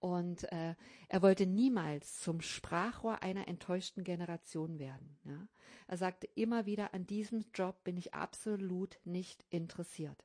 Und 0.00 0.44
äh, 0.52 0.74
er 1.08 1.22
wollte 1.22 1.46
niemals 1.46 2.20
zum 2.20 2.40
Sprachrohr 2.40 3.22
einer 3.22 3.48
enttäuschten 3.48 4.04
Generation 4.04 4.78
werden. 4.78 5.18
Ja? 5.24 5.48
Er 5.88 5.96
sagte 5.96 6.28
immer 6.34 6.66
wieder, 6.66 6.94
an 6.94 7.06
diesem 7.06 7.44
Job 7.52 7.82
bin 7.82 7.96
ich 7.96 8.14
absolut 8.14 8.98
nicht 9.04 9.44
interessiert. 9.50 10.24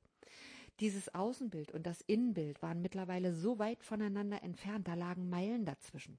Dieses 0.80 1.14
Außenbild 1.14 1.72
und 1.72 1.86
das 1.86 2.02
Innenbild 2.02 2.62
waren 2.62 2.82
mittlerweile 2.82 3.34
so 3.34 3.60
weit 3.60 3.84
voneinander 3.84 4.44
entfernt, 4.44 4.88
da 4.88 4.96
lagen 4.96 5.30
Meilen 5.30 5.66
dazwischen. 5.66 6.18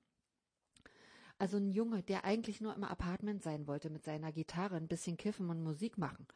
Also 1.39 1.57
ein 1.57 1.73
Junge, 1.73 2.03
der 2.03 2.25
eigentlich 2.25 2.61
nur 2.61 2.75
im 2.75 2.85
Apartment 2.85 3.43
sein 3.43 3.67
wollte 3.67 3.91
mit 3.91 4.05
seiner 4.05 4.33
Gitarre, 4.33 4.77
ein 4.77 4.89
bisschen 4.89 5.17
kiffen 5.17 5.51
und 5.51 5.63
Musik 5.63 5.99
machen. 5.99 6.27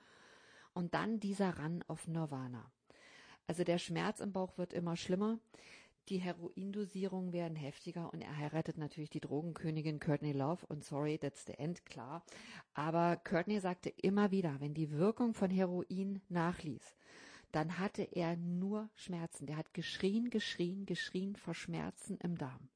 Und 0.74 0.94
dann 0.94 1.20
dieser 1.20 1.50
Ran 1.58 1.84
auf 1.86 2.08
Nirvana. 2.08 2.70
Also 3.46 3.64
der 3.64 3.78
Schmerz 3.78 4.20
im 4.20 4.32
Bauch 4.32 4.58
wird 4.58 4.72
immer 4.72 4.96
schlimmer, 4.96 5.38
die 6.08 6.18
Heroindosierungen 6.18 7.32
werden 7.32 7.56
heftiger 7.56 8.12
und 8.12 8.20
er 8.22 8.36
heiratet 8.36 8.78
natürlich 8.78 9.10
die 9.10 9.20
Drogenkönigin 9.20 10.00
Courtney 10.00 10.32
Love 10.32 10.64
und 10.66 10.84
sorry, 10.84 11.18
that's 11.18 11.44
the 11.46 11.54
end, 11.54 11.84
klar. 11.84 12.24
Aber 12.74 13.16
Courtney 13.16 13.60
sagte 13.60 13.90
immer 13.90 14.30
wieder, 14.30 14.60
wenn 14.60 14.74
die 14.74 14.90
Wirkung 14.90 15.34
von 15.34 15.50
Heroin 15.50 16.20
nachließ, 16.28 16.96
dann 17.52 17.78
hatte 17.78 18.02
er 18.02 18.36
nur 18.36 18.88
Schmerzen. 18.94 19.46
Der 19.46 19.56
hat 19.56 19.72
geschrien, 19.74 20.30
geschrien, 20.30 20.86
geschrien 20.86 21.36
vor 21.36 21.54
Schmerzen 21.54 22.18
im 22.22 22.36
Darm. 22.36 22.68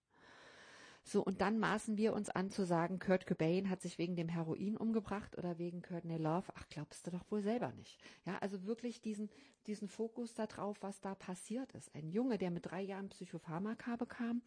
So, 1.04 1.22
und 1.22 1.40
dann 1.40 1.58
maßen 1.58 1.96
wir 1.96 2.12
uns 2.12 2.30
an 2.30 2.50
zu 2.50 2.64
sagen, 2.64 2.98
Kurt 3.00 3.26
Cobain 3.26 3.68
hat 3.68 3.82
sich 3.82 3.98
wegen 3.98 4.14
dem 4.14 4.28
Heroin 4.28 4.76
umgebracht 4.76 5.36
oder 5.36 5.58
wegen 5.58 5.82
Courtney 5.82 6.16
Love. 6.16 6.52
Ach, 6.54 6.68
glaubst 6.68 7.06
du 7.06 7.10
doch 7.10 7.28
wohl 7.30 7.42
selber 7.42 7.72
nicht. 7.72 8.00
Ja, 8.24 8.38
also 8.38 8.64
wirklich 8.64 9.00
diesen, 9.00 9.28
diesen 9.66 9.88
Fokus 9.88 10.34
darauf, 10.34 10.80
was 10.80 11.00
da 11.00 11.14
passiert 11.14 11.72
ist. 11.72 11.92
Ein 11.94 12.08
Junge, 12.08 12.38
der 12.38 12.50
mit 12.50 12.66
drei 12.66 12.82
Jahren 12.82 13.08
Psychopharmaka 13.08 13.96
bekam, 13.96 14.42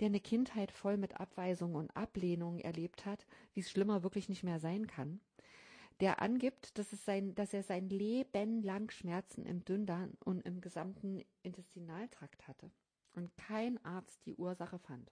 der 0.00 0.06
eine 0.06 0.20
Kindheit 0.20 0.72
voll 0.72 0.96
mit 0.96 1.20
Abweisung 1.20 1.74
und 1.74 1.94
Ablehnung 1.94 2.58
erlebt 2.58 3.04
hat, 3.04 3.26
wie 3.52 3.60
es 3.60 3.70
schlimmer 3.70 4.02
wirklich 4.02 4.28
nicht 4.28 4.44
mehr 4.44 4.60
sein 4.60 4.86
kann, 4.86 5.20
der 6.00 6.20
angibt, 6.20 6.78
dass, 6.78 6.92
es 6.92 7.04
sein, 7.04 7.34
dass 7.34 7.54
er 7.54 7.62
sein 7.62 7.88
Leben 7.88 8.62
lang 8.62 8.90
Schmerzen 8.90 9.46
im 9.46 9.64
Dünndarm 9.64 10.12
und 10.24 10.40
im 10.46 10.60
gesamten 10.60 11.22
Intestinaltrakt 11.42 12.48
hatte 12.48 12.70
und 13.14 13.34
kein 13.36 13.82
Arzt 13.84 14.24
die 14.26 14.34
Ursache 14.34 14.78
fand. 14.78 15.10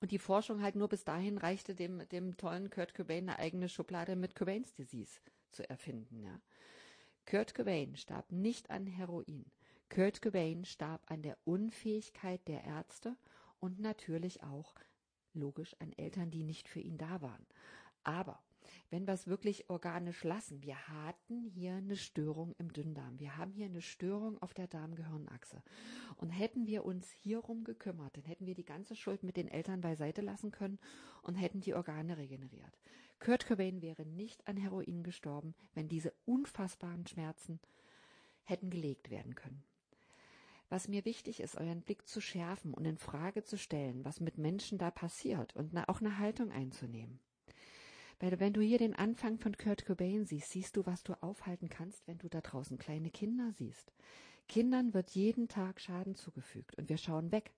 Und 0.00 0.12
die 0.12 0.18
Forschung 0.18 0.62
halt 0.62 0.76
nur 0.76 0.88
bis 0.88 1.04
dahin 1.04 1.38
reichte, 1.38 1.74
dem, 1.74 2.08
dem 2.08 2.36
tollen 2.36 2.70
Kurt 2.70 2.94
Cobain 2.94 3.28
eine 3.28 3.38
eigene 3.38 3.68
Schublade 3.68 4.14
mit 4.14 4.36
Cobains 4.36 4.72
Disease 4.74 5.20
zu 5.50 5.68
erfinden. 5.68 6.20
Ja. 6.20 6.40
Kurt 7.26 7.54
Cobain 7.54 7.96
starb 7.96 8.30
nicht 8.30 8.70
an 8.70 8.86
Heroin. 8.86 9.44
Kurt 9.90 10.22
Cobain 10.22 10.64
starb 10.64 11.02
an 11.10 11.22
der 11.22 11.36
Unfähigkeit 11.44 12.46
der 12.46 12.64
Ärzte 12.64 13.16
und 13.58 13.80
natürlich 13.80 14.42
auch 14.42 14.74
logisch 15.34 15.74
an 15.80 15.92
Eltern, 15.92 16.30
die 16.30 16.42
nicht 16.42 16.68
für 16.68 16.80
ihn 16.80 16.98
da 16.98 17.20
waren. 17.20 17.46
Aber 18.04 18.40
wenn 18.90 19.06
wir 19.06 19.14
es 19.14 19.26
wirklich 19.26 19.70
organisch 19.70 20.24
lassen, 20.24 20.62
wir 20.62 20.88
hatten 20.88 21.44
hier 21.44 21.74
eine 21.74 21.96
Störung 21.96 22.54
im 22.58 22.72
Dünndarm. 22.72 23.18
Wir 23.18 23.36
haben 23.36 23.52
hier 23.52 23.66
eine 23.66 23.80
Störung 23.80 24.40
auf 24.42 24.54
der 24.54 24.66
Darmgehirnachse. 24.66 25.62
Und 26.16 26.30
hätten 26.30 26.66
wir 26.66 26.84
uns 26.84 27.10
hierum 27.10 27.64
gekümmert, 27.64 28.16
dann 28.16 28.24
hätten 28.24 28.46
wir 28.46 28.54
die 28.54 28.64
ganze 28.64 28.96
Schuld 28.96 29.22
mit 29.22 29.36
den 29.36 29.48
Eltern 29.48 29.80
beiseite 29.80 30.20
lassen 30.20 30.50
können 30.50 30.78
und 31.22 31.34
hätten 31.34 31.60
die 31.60 31.74
Organe 31.74 32.16
regeneriert. 32.16 32.78
Kurt 33.20 33.46
Cobain 33.46 33.82
wäre 33.82 34.06
nicht 34.06 34.46
an 34.46 34.56
Heroin 34.56 35.02
gestorben, 35.02 35.54
wenn 35.74 35.88
diese 35.88 36.12
unfassbaren 36.24 37.06
Schmerzen 37.06 37.60
hätten 38.44 38.70
gelegt 38.70 39.10
werden 39.10 39.34
können. 39.34 39.62
Was 40.70 40.86
mir 40.86 41.04
wichtig 41.04 41.40
ist, 41.40 41.56
euren 41.56 41.80
Blick 41.80 42.06
zu 42.06 42.20
schärfen 42.20 42.74
und 42.74 42.84
in 42.84 42.98
Frage 42.98 43.42
zu 43.42 43.56
stellen, 43.56 44.04
was 44.04 44.20
mit 44.20 44.36
Menschen 44.36 44.76
da 44.78 44.90
passiert 44.90 45.56
und 45.56 45.76
auch 45.88 46.00
eine 46.00 46.18
Haltung 46.18 46.50
einzunehmen. 46.52 47.20
Weil 48.20 48.40
wenn 48.40 48.52
du 48.52 48.60
hier 48.60 48.78
den 48.78 48.94
Anfang 48.94 49.38
von 49.38 49.56
Kurt 49.56 49.86
Cobain 49.86 50.24
siehst, 50.24 50.50
siehst 50.50 50.76
du, 50.76 50.86
was 50.86 51.02
du 51.04 51.14
aufhalten 51.22 51.68
kannst, 51.68 52.06
wenn 52.06 52.18
du 52.18 52.28
da 52.28 52.40
draußen 52.40 52.78
kleine 52.78 53.10
Kinder 53.10 53.52
siehst. 53.52 53.92
Kindern 54.48 54.94
wird 54.94 55.10
jeden 55.10 55.48
Tag 55.48 55.80
Schaden 55.80 56.14
zugefügt 56.14 56.76
und 56.76 56.88
wir 56.88 56.96
schauen 56.96 57.32
weg 57.32 57.52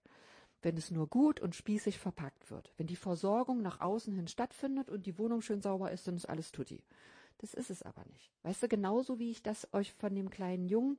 wenn 0.62 0.76
es 0.76 0.90
nur 0.90 1.08
gut 1.08 1.40
und 1.40 1.54
spießig 1.54 1.98
verpackt 1.98 2.50
wird. 2.50 2.72
Wenn 2.76 2.86
die 2.86 2.96
Versorgung 2.96 3.62
nach 3.62 3.80
außen 3.80 4.14
hin 4.14 4.28
stattfindet 4.28 4.90
und 4.90 5.06
die 5.06 5.18
Wohnung 5.18 5.40
schön 5.40 5.62
sauber 5.62 5.90
ist, 5.90 6.06
dann 6.06 6.16
ist 6.16 6.28
alles 6.28 6.52
tutti. 6.52 6.82
Das 7.38 7.54
ist 7.54 7.70
es 7.70 7.82
aber 7.82 8.04
nicht. 8.12 8.30
Weißt 8.42 8.62
du, 8.62 8.68
genauso 8.68 9.18
wie 9.18 9.30
ich 9.30 9.42
das 9.42 9.72
euch 9.72 9.92
von 9.94 10.14
dem 10.14 10.28
kleinen 10.28 10.66
Jungen 10.66 10.98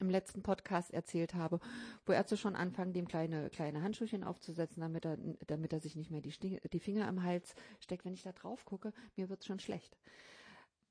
im 0.00 0.10
letzten 0.10 0.42
Podcast 0.42 0.92
erzählt 0.92 1.34
habe, 1.34 1.60
wo 2.06 2.12
er 2.12 2.26
zu 2.26 2.36
schon 2.36 2.56
anfangen, 2.56 2.92
dem 2.92 3.08
kleine, 3.08 3.50
kleine 3.50 3.82
Handschuhchen 3.82 4.24
aufzusetzen, 4.24 4.80
damit 4.80 5.04
er, 5.04 5.18
damit 5.46 5.72
er 5.72 5.80
sich 5.80 5.96
nicht 5.96 6.10
mehr 6.10 6.20
die, 6.20 6.60
die 6.72 6.80
Finger 6.80 7.06
am 7.06 7.22
Hals 7.22 7.54
steckt. 7.80 8.04
Wenn 8.04 8.14
ich 8.14 8.22
da 8.22 8.32
drauf 8.32 8.64
gucke, 8.64 8.92
mir 9.16 9.28
wird's 9.28 9.46
schon 9.46 9.60
schlecht. 9.60 9.96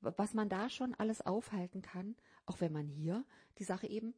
Was 0.00 0.34
man 0.34 0.48
da 0.48 0.70
schon 0.70 0.94
alles 0.94 1.20
aufhalten 1.20 1.82
kann, 1.82 2.14
auch 2.46 2.60
wenn 2.60 2.72
man 2.72 2.86
hier 2.86 3.24
die 3.58 3.64
Sache 3.64 3.88
eben 3.88 4.14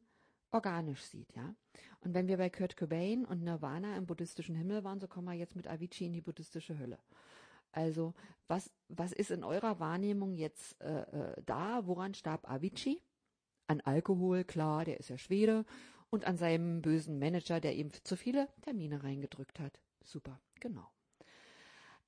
organisch 0.51 1.03
sieht, 1.03 1.33
ja. 1.35 1.55
Und 2.01 2.13
wenn 2.13 2.27
wir 2.27 2.37
bei 2.37 2.49
Kurt 2.49 2.77
Cobain 2.77 3.25
und 3.25 3.43
Nirvana 3.43 3.95
im 3.95 4.05
buddhistischen 4.05 4.55
Himmel 4.55 4.83
waren, 4.83 4.99
so 4.99 5.07
kommen 5.07 5.27
wir 5.27 5.33
jetzt 5.33 5.55
mit 5.55 5.67
Avicii 5.67 6.07
in 6.07 6.13
die 6.13 6.21
buddhistische 6.21 6.77
Hölle. 6.77 6.99
Also, 7.71 8.13
was, 8.47 8.69
was 8.89 9.13
ist 9.13 9.31
in 9.31 9.43
eurer 9.43 9.79
Wahrnehmung 9.79 10.35
jetzt 10.35 10.79
äh, 10.81 11.01
äh, 11.01 11.41
da? 11.45 11.87
Woran 11.87 12.13
starb 12.13 12.49
Avicii? 12.49 13.01
An 13.71 13.79
Alkohol, 13.79 14.43
klar, 14.43 14.83
der 14.83 14.99
ist 14.99 15.09
ja 15.09 15.17
Schwede. 15.17 15.63
Und 16.09 16.25
an 16.25 16.35
seinem 16.35 16.81
bösen 16.81 17.19
Manager, 17.19 17.61
der 17.61 17.73
ihm 17.73 17.89
zu 18.03 18.17
viele 18.17 18.49
Termine 18.63 19.01
reingedrückt 19.01 19.61
hat. 19.61 19.79
Super, 20.03 20.41
genau. 20.59 20.91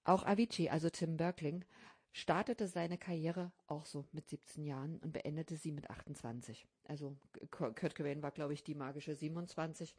Auch 0.03 0.25
Avicii, 0.25 0.67
also 0.67 0.89
Tim 0.89 1.15
Berkling, 1.15 1.63
startete 2.11 2.67
seine 2.67 2.97
Karriere 2.97 3.53
auch 3.67 3.85
so 3.85 4.03
mit 4.11 4.27
17 4.27 4.65
Jahren 4.65 4.99
und 4.99 5.13
beendete 5.13 5.55
sie 5.55 5.71
mit 5.71 5.89
28. 5.89 6.67
Also 6.83 7.15
Kurt 7.49 7.95
Cobain 7.95 8.21
war, 8.21 8.31
glaube 8.31 8.53
ich, 8.53 8.65
die 8.65 8.75
magische 8.75 9.15
27. 9.15 9.95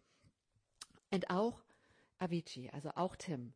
Und 1.11 1.31
auch 1.31 1.65
Avicii, 2.19 2.69
also 2.73 2.91
auch 2.91 3.17
Tim, 3.17 3.55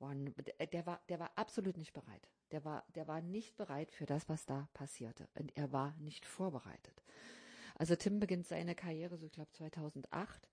der, 0.00 0.86
war, 0.86 1.00
der 1.08 1.18
war 1.18 1.32
absolut 1.34 1.78
nicht 1.78 1.92
bereit. 1.92 2.28
Der 2.50 2.64
war, 2.64 2.84
der 2.94 3.06
war 3.06 3.20
nicht 3.20 3.56
bereit 3.56 3.90
für 3.90 4.06
das, 4.06 4.28
was 4.28 4.46
da 4.46 4.68
passierte. 4.72 5.28
Und 5.34 5.56
er 5.56 5.72
war 5.72 5.94
nicht 5.98 6.24
vorbereitet. 6.24 7.02
Also 7.74 7.94
Tim 7.94 8.18
beginnt 8.20 8.46
seine 8.46 8.74
Karriere, 8.74 9.16
so 9.18 9.26
ich 9.26 9.32
glaube 9.32 9.52
2008 9.52 10.48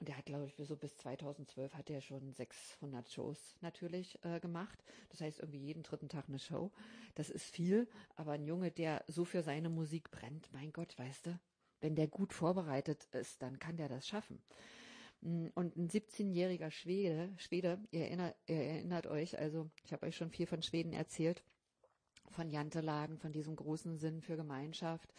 und 0.00 0.08
der 0.08 0.16
hat, 0.16 0.26
glaube 0.26 0.46
ich, 0.46 0.54
so 0.56 0.76
bis 0.76 0.96
2012 0.96 1.74
hat 1.74 1.90
er 1.90 2.00
schon 2.00 2.32
600 2.32 3.10
Shows 3.10 3.56
natürlich 3.60 4.18
äh, 4.24 4.38
gemacht. 4.38 4.84
Das 5.08 5.20
heißt, 5.20 5.40
irgendwie 5.40 5.58
jeden 5.58 5.82
dritten 5.82 6.08
Tag 6.08 6.28
eine 6.28 6.38
Show. 6.38 6.70
Das 7.16 7.30
ist 7.30 7.50
viel, 7.50 7.88
aber 8.14 8.32
ein 8.32 8.44
Junge, 8.44 8.70
der 8.70 9.04
so 9.08 9.24
für 9.24 9.42
seine 9.42 9.68
Musik 9.68 10.10
brennt, 10.12 10.52
mein 10.52 10.72
Gott, 10.72 10.96
weißt 10.98 11.26
du, 11.26 11.40
wenn 11.80 11.96
der 11.96 12.06
gut 12.06 12.32
vorbereitet 12.32 13.04
ist, 13.12 13.42
dann 13.42 13.58
kann 13.58 13.76
der 13.76 13.88
das 13.88 14.06
schaffen. 14.06 14.40
Und 15.20 15.76
ein 15.76 15.88
17-jähriger 15.88 16.70
Schwede, 16.70 17.32
Schwede, 17.38 17.80
ihr 17.90 18.02
erinnert, 18.02 18.36
ihr 18.46 18.56
erinnert 18.56 19.06
euch, 19.06 19.38
also 19.38 19.68
ich 19.84 19.92
habe 19.92 20.06
euch 20.06 20.16
schon 20.16 20.30
viel 20.30 20.46
von 20.46 20.62
Schweden 20.62 20.92
erzählt, 20.92 21.42
von 22.30 22.50
Jantelagen, 22.50 23.18
von 23.18 23.32
diesem 23.32 23.56
großen 23.56 23.98
Sinn 23.98 24.22
für 24.22 24.36
Gemeinschaft. 24.36 25.12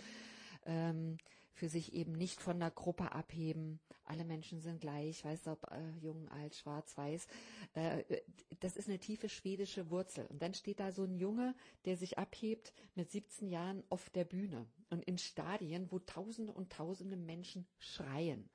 Ähm, 0.66 1.18
für 1.60 1.70
sich 1.70 1.94
eben 1.94 2.14
nicht 2.14 2.42
von 2.42 2.58
der 2.58 2.72
Gruppe 2.72 3.12
abheben. 3.12 3.80
Alle 4.06 4.24
Menschen 4.24 4.62
sind 4.62 4.80
gleich, 4.80 5.26
weiß 5.26 5.48
ob 5.50 5.70
äh, 5.72 5.92
jung, 6.00 6.30
alt, 6.30 6.56
schwarz, 6.56 6.98
weiß. 6.98 7.28
Äh, 7.74 8.22
das 8.62 8.78
ist 8.78 8.88
eine 8.88 8.98
tiefe 8.98 9.28
schwedische 9.28 9.90
Wurzel. 9.92 10.26
Und 10.28 10.42
dann 10.42 10.54
steht 10.54 10.80
da 10.80 10.92
so 10.92 11.04
ein 11.04 11.16
Junge, 11.16 11.54
der 11.84 11.98
sich 11.98 12.18
abhebt 12.18 12.74
mit 12.96 13.12
17 13.12 13.50
Jahren 13.50 13.84
auf 13.90 14.10
der 14.10 14.24
Bühne 14.24 14.66
und 14.90 15.04
in 15.04 15.18
Stadien, 15.18 15.92
wo 15.92 16.00
Tausende 16.00 16.54
und 16.54 16.72
Tausende 16.72 17.18
Menschen 17.18 17.68
schreien. 17.78 18.50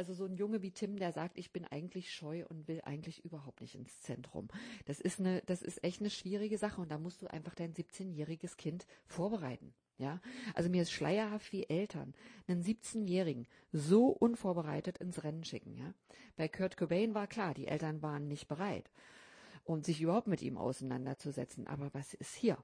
Also 0.00 0.14
so 0.14 0.24
ein 0.24 0.34
Junge 0.34 0.62
wie 0.62 0.70
Tim, 0.70 0.96
der 0.96 1.12
sagt, 1.12 1.36
ich 1.36 1.52
bin 1.52 1.66
eigentlich 1.66 2.10
scheu 2.10 2.46
und 2.48 2.66
will 2.68 2.80
eigentlich 2.84 3.22
überhaupt 3.22 3.60
nicht 3.60 3.74
ins 3.74 4.00
Zentrum. 4.00 4.48
Das 4.86 4.98
ist 4.98 5.20
eine, 5.20 5.42
das 5.42 5.60
ist 5.60 5.84
echt 5.84 6.00
eine 6.00 6.08
schwierige 6.08 6.56
Sache 6.56 6.80
und 6.80 6.90
da 6.90 6.96
musst 6.96 7.20
du 7.20 7.26
einfach 7.26 7.54
dein 7.54 7.74
17-jähriges 7.74 8.56
Kind 8.56 8.86
vorbereiten. 9.04 9.74
Ja, 9.98 10.22
also 10.54 10.70
mir 10.70 10.80
ist 10.80 10.90
schleierhaft, 10.90 11.52
wie 11.52 11.68
Eltern 11.68 12.14
einen 12.46 12.62
17-Jährigen 12.62 13.46
so 13.72 14.06
unvorbereitet 14.06 14.96
ins 14.96 15.22
Rennen 15.22 15.44
schicken. 15.44 15.76
Ja, 15.76 15.92
bei 16.34 16.48
Kurt 16.48 16.78
Cobain 16.78 17.12
war 17.12 17.26
klar, 17.26 17.52
die 17.52 17.66
Eltern 17.66 18.00
waren 18.00 18.26
nicht 18.26 18.48
bereit, 18.48 18.90
um 19.64 19.82
sich 19.82 20.00
überhaupt 20.00 20.28
mit 20.28 20.40
ihm 20.40 20.56
auseinanderzusetzen. 20.56 21.66
Aber 21.66 21.92
was 21.92 22.14
ist 22.14 22.34
hier? 22.34 22.56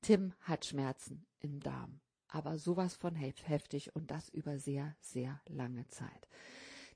Tim 0.00 0.32
hat 0.40 0.64
Schmerzen 0.64 1.26
im 1.40 1.60
Darm, 1.60 2.00
aber 2.32 2.58
sowas 2.58 2.94
von 2.94 3.14
heftig 3.14 3.94
und 3.94 4.10
das 4.10 4.28
über 4.30 4.58
sehr, 4.58 4.96
sehr 5.00 5.40
lange 5.46 5.86
Zeit. 5.88 6.28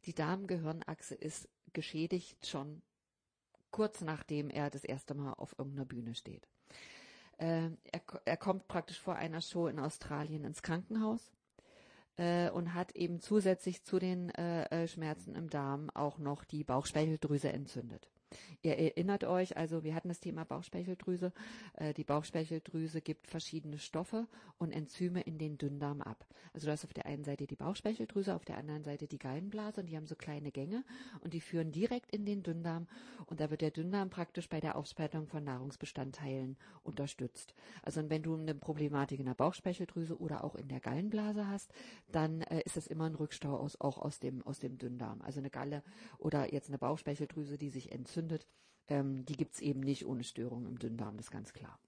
Die 0.06 0.14
Darmgehirnachse 0.14 1.14
ist 1.14 1.48
geschädigt 1.72 2.46
schon 2.46 2.82
kurz 3.70 4.00
nachdem 4.00 4.48
er 4.48 4.70
das 4.70 4.84
erste 4.84 5.14
Mal 5.14 5.34
auf 5.34 5.54
irgendeiner 5.58 5.84
Bühne 5.84 6.14
steht. 6.14 6.48
Äh, 7.36 7.68
er, 7.92 8.00
er 8.24 8.36
kommt 8.38 8.66
praktisch 8.68 8.98
vor 8.98 9.16
einer 9.16 9.42
Show 9.42 9.66
in 9.66 9.78
Australien 9.78 10.44
ins 10.44 10.62
Krankenhaus 10.62 11.30
äh, 12.16 12.48
und 12.50 12.72
hat 12.72 12.92
eben 12.96 13.20
zusätzlich 13.20 13.84
zu 13.84 13.98
den 13.98 14.30
äh, 14.30 14.64
äh 14.84 14.88
Schmerzen 14.88 15.34
im 15.34 15.50
Darm 15.50 15.90
auch 15.90 16.16
noch 16.16 16.44
die 16.44 16.64
Bauchspeicheldrüse 16.64 17.52
entzündet. 17.52 18.08
Ihr 18.62 18.76
erinnert 18.78 19.24
euch, 19.24 19.56
also 19.56 19.84
wir 19.84 19.94
hatten 19.94 20.08
das 20.08 20.20
Thema 20.20 20.44
Bauchspeicheldrüse. 20.44 21.32
Äh, 21.74 21.94
die 21.94 22.04
Bauchspeicheldrüse 22.04 23.00
gibt 23.00 23.28
verschiedene 23.28 23.78
Stoffe 23.78 24.26
und 24.58 24.72
Enzyme 24.72 25.20
in 25.20 25.38
den 25.38 25.58
Dünndarm 25.58 26.02
ab. 26.02 26.26
Also 26.52 26.66
du 26.66 26.72
hast 26.72 26.84
auf 26.84 26.94
der 26.94 27.06
einen 27.06 27.24
Seite 27.24 27.46
die 27.46 27.56
Bauchspeicheldrüse, 27.56 28.34
auf 28.34 28.44
der 28.44 28.58
anderen 28.58 28.82
Seite 28.82 29.06
die 29.06 29.18
Gallenblase 29.18 29.80
und 29.80 29.86
die 29.86 29.96
haben 29.96 30.06
so 30.06 30.16
kleine 30.16 30.50
Gänge 30.50 30.84
und 31.20 31.34
die 31.34 31.40
führen 31.40 31.70
direkt 31.70 32.10
in 32.10 32.24
den 32.24 32.42
Dünndarm 32.42 32.88
und 33.26 33.40
da 33.40 33.50
wird 33.50 33.60
der 33.60 33.70
Dünndarm 33.70 34.10
praktisch 34.10 34.48
bei 34.48 34.60
der 34.60 34.76
Aufspaltung 34.76 35.26
von 35.26 35.44
Nahrungsbestandteilen 35.44 36.56
unterstützt. 36.82 37.54
Also 37.82 38.08
wenn 38.08 38.22
du 38.22 38.34
eine 38.34 38.54
Problematik 38.54 39.20
in 39.20 39.26
der 39.26 39.34
Bauchspeicheldrüse 39.34 40.18
oder 40.18 40.42
auch 40.42 40.54
in 40.54 40.68
der 40.68 40.80
Gallenblase 40.80 41.46
hast, 41.46 41.72
dann 42.10 42.40
äh, 42.42 42.62
ist 42.64 42.76
das 42.76 42.86
immer 42.86 43.04
ein 43.04 43.14
Rückstau 43.14 43.56
aus, 43.56 43.80
auch 43.80 43.98
aus 43.98 44.18
dem, 44.18 44.42
aus 44.42 44.58
dem 44.58 44.78
Dünndarm. 44.78 45.20
Also 45.22 45.38
eine 45.40 45.50
Galle 45.50 45.82
oder 46.18 46.52
jetzt 46.52 46.68
eine 46.68 46.78
Bauchspeicheldrüse, 46.78 47.58
die 47.58 47.70
sich 47.70 47.92
entzündet 47.92 48.15
entzündet, 48.16 48.46
ähm, 48.88 49.24
die 49.24 49.36
gibt's 49.36 49.60
eben 49.60 49.80
nicht 49.80 50.06
ohne 50.06 50.24
Störung 50.24 50.66
im 50.66 50.78
Dünndarm, 50.78 51.16
das 51.16 51.26
ist 51.26 51.32
ganz 51.32 51.52
klar. 51.52 51.78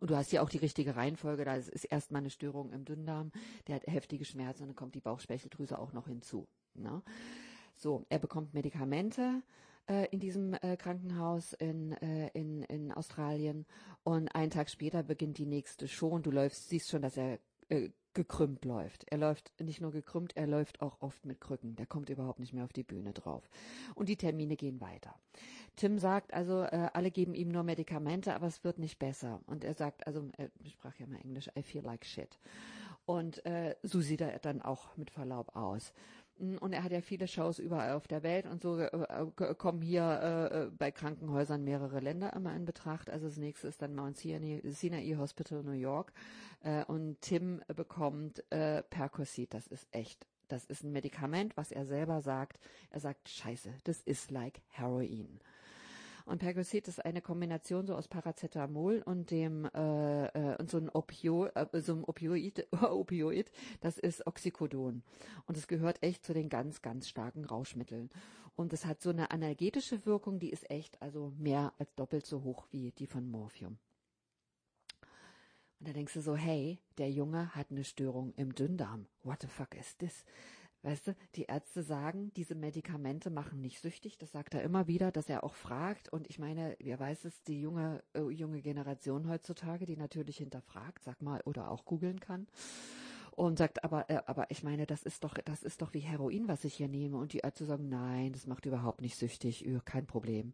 Und 0.00 0.10
du 0.10 0.16
hast 0.16 0.30
hier 0.30 0.42
auch 0.42 0.48
die 0.48 0.58
richtige 0.58 0.96
Reihenfolge, 0.96 1.44
da 1.44 1.54
ist 1.54 1.84
erstmal 1.84 2.22
eine 2.22 2.30
Störung 2.30 2.72
im 2.72 2.84
Dünndarm, 2.84 3.30
der 3.66 3.76
hat 3.76 3.86
heftige 3.86 4.24
Schmerzen 4.24 4.62
und 4.62 4.68
dann 4.70 4.76
kommt 4.76 4.94
die 4.94 5.00
Bauchspeicheldrüse 5.00 5.78
auch 5.78 5.92
noch 5.92 6.08
hinzu. 6.08 6.48
Ne? 6.74 7.02
So, 7.74 8.04
er 8.08 8.18
bekommt 8.18 8.54
Medikamente 8.54 9.42
äh, 9.86 10.08
in 10.10 10.18
diesem 10.18 10.54
äh, 10.54 10.76
Krankenhaus 10.76 11.52
in, 11.52 11.92
äh, 11.92 12.28
in, 12.34 12.62
in 12.62 12.90
Australien 12.90 13.64
und 14.02 14.34
einen 14.34 14.50
Tag 14.50 14.70
später 14.70 15.02
beginnt 15.02 15.38
die 15.38 15.46
nächste 15.46 15.86
und 16.04 16.26
du 16.26 16.30
läufst, 16.30 16.68
siehst 16.68 16.90
schon, 16.90 17.02
dass 17.02 17.16
er 17.16 17.38
äh, 17.72 17.90
gekrümmt 18.14 18.66
läuft. 18.66 19.04
Er 19.10 19.16
läuft 19.16 19.52
nicht 19.58 19.80
nur 19.80 19.90
gekrümmt, 19.90 20.36
er 20.36 20.46
läuft 20.46 20.82
auch 20.82 21.00
oft 21.00 21.24
mit 21.24 21.40
Krücken. 21.40 21.76
Der 21.76 21.86
kommt 21.86 22.10
überhaupt 22.10 22.40
nicht 22.40 22.52
mehr 22.52 22.64
auf 22.64 22.72
die 22.72 22.82
Bühne 22.82 23.14
drauf. 23.14 23.48
Und 23.94 24.10
die 24.10 24.16
Termine 24.16 24.56
gehen 24.56 24.82
weiter. 24.82 25.14
Tim 25.76 25.98
sagt 25.98 26.34
also, 26.34 26.62
äh, 26.62 26.90
alle 26.92 27.10
geben 27.10 27.34
ihm 27.34 27.48
nur 27.48 27.62
Medikamente, 27.62 28.34
aber 28.34 28.46
es 28.46 28.64
wird 28.64 28.78
nicht 28.78 28.98
besser. 28.98 29.40
Und 29.46 29.64
er 29.64 29.72
sagt, 29.72 30.06
also, 30.06 30.28
er 30.36 30.50
sprach 30.68 30.94
ja 30.98 31.06
mal 31.06 31.20
Englisch, 31.20 31.48
I 31.58 31.62
feel 31.62 31.82
like 31.82 32.04
shit. 32.04 32.38
Und 33.06 33.44
äh, 33.46 33.76
so 33.82 34.00
sieht 34.00 34.20
er 34.20 34.38
dann 34.38 34.60
auch 34.60 34.96
mit 34.96 35.10
Verlaub 35.10 35.56
aus. 35.56 35.92
Und 36.38 36.72
er 36.72 36.82
hat 36.82 36.90
ja 36.90 37.00
viele 37.00 37.28
Shows 37.28 37.58
überall 37.58 37.92
auf 37.92 38.08
der 38.08 38.22
Welt 38.22 38.46
und 38.46 38.62
so 38.62 38.78
äh, 38.78 38.86
äh 38.86 39.54
kommen 39.54 39.80
hier 39.80 40.02
äh, 40.02 40.64
äh, 40.64 40.70
bei 40.70 40.90
Krankenhäusern 40.90 41.62
mehrere 41.62 42.00
Länder 42.00 42.32
immer 42.32 42.54
in 42.56 42.64
Betracht. 42.64 43.10
Also 43.10 43.26
das 43.26 43.36
nächste 43.36 43.68
ist 43.68 43.80
dann 43.80 43.94
Mount 43.94 44.16
Sinai, 44.16 44.60
Sinai 44.64 45.14
Hospital 45.16 45.62
New 45.62 45.72
York 45.72 46.12
äh, 46.62 46.84
und 46.84 47.20
Tim 47.20 47.62
bekommt 47.76 48.42
äh, 48.50 48.82
Percocet. 48.82 49.54
Das 49.54 49.68
ist 49.68 49.86
echt, 49.92 50.26
das 50.48 50.64
ist 50.64 50.82
ein 50.82 50.92
Medikament, 50.92 51.56
was 51.56 51.70
er 51.70 51.86
selber 51.86 52.22
sagt. 52.22 52.58
Er 52.90 53.00
sagt, 53.00 53.28
Scheiße, 53.28 53.72
das 53.84 54.00
ist 54.00 54.30
like 54.30 54.62
Heroin. 54.70 55.38
Und 56.24 56.38
Percocet 56.38 56.88
ist 56.88 57.04
eine 57.04 57.20
Kombination 57.20 57.86
so 57.86 57.94
aus 57.94 58.08
Paracetamol 58.08 59.02
und 59.04 59.30
dem 59.30 59.64
äh, 59.74 60.26
äh, 60.26 60.56
und 60.58 60.70
so 60.70 60.78
ein 60.78 60.88
Opio, 60.88 61.46
äh, 61.46 61.80
so 61.80 61.94
ein 61.94 62.04
Opioid, 62.04 62.66
Opioid, 62.82 63.50
das 63.80 63.98
ist 63.98 64.26
Oxycodon. 64.26 65.02
Und 65.46 65.56
es 65.56 65.68
gehört 65.68 66.02
echt 66.02 66.24
zu 66.24 66.32
den 66.32 66.48
ganz, 66.48 66.82
ganz 66.82 67.08
starken 67.08 67.44
Rauschmitteln. 67.44 68.10
Und 68.54 68.72
es 68.72 68.84
hat 68.84 69.00
so 69.00 69.10
eine 69.10 69.30
analgetische 69.30 70.04
Wirkung, 70.04 70.38
die 70.38 70.50
ist 70.50 70.70
echt 70.70 71.00
also 71.00 71.32
mehr 71.38 71.72
als 71.78 71.94
doppelt 71.94 72.26
so 72.26 72.42
hoch 72.42 72.66
wie 72.70 72.92
die 72.92 73.06
von 73.06 73.30
Morphium. 73.30 73.78
Und 75.80 75.88
da 75.88 75.92
denkst 75.92 76.14
du 76.14 76.20
so, 76.20 76.36
hey, 76.36 76.78
der 76.98 77.10
Junge 77.10 77.52
hat 77.56 77.70
eine 77.70 77.82
Störung 77.82 78.32
im 78.36 78.54
Dünndarm. 78.54 79.06
What 79.24 79.42
the 79.42 79.48
fuck 79.48 79.74
is 79.74 79.96
this? 79.96 80.24
Weißt 80.84 81.06
du, 81.06 81.14
die 81.36 81.44
Ärzte 81.44 81.84
sagen, 81.84 82.32
diese 82.34 82.56
Medikamente 82.56 83.30
machen 83.30 83.60
nicht 83.60 83.80
süchtig. 83.80 84.18
Das 84.18 84.32
sagt 84.32 84.54
er 84.54 84.62
immer 84.62 84.88
wieder, 84.88 85.12
dass 85.12 85.28
er 85.28 85.44
auch 85.44 85.54
fragt. 85.54 86.12
Und 86.12 86.28
ich 86.28 86.40
meine, 86.40 86.76
wer 86.80 86.98
weiß 86.98 87.24
es, 87.24 87.40
die 87.44 87.60
junge, 87.60 88.02
äh, 88.14 88.28
junge 88.30 88.60
Generation 88.62 89.28
heutzutage, 89.28 89.86
die 89.86 89.96
natürlich 89.96 90.38
hinterfragt, 90.38 91.04
sag 91.04 91.22
mal, 91.22 91.40
oder 91.44 91.70
auch 91.70 91.84
googeln 91.84 92.18
kann. 92.18 92.48
Und 93.30 93.58
sagt, 93.58 93.84
aber, 93.84 94.10
äh, 94.10 94.22
aber 94.26 94.50
ich 94.50 94.64
meine, 94.64 94.84
das 94.84 95.04
ist 95.04 95.22
doch, 95.22 95.34
das 95.44 95.62
ist 95.62 95.82
doch 95.82 95.94
wie 95.94 96.00
Heroin, 96.00 96.48
was 96.48 96.64
ich 96.64 96.74
hier 96.74 96.88
nehme. 96.88 97.16
Und 97.16 97.32
die 97.32 97.38
Ärzte 97.38 97.64
sagen, 97.64 97.88
nein, 97.88 98.32
das 98.32 98.48
macht 98.48 98.66
überhaupt 98.66 99.02
nicht 99.02 99.16
süchtig, 99.16 99.64
kein 99.84 100.06
Problem. 100.06 100.52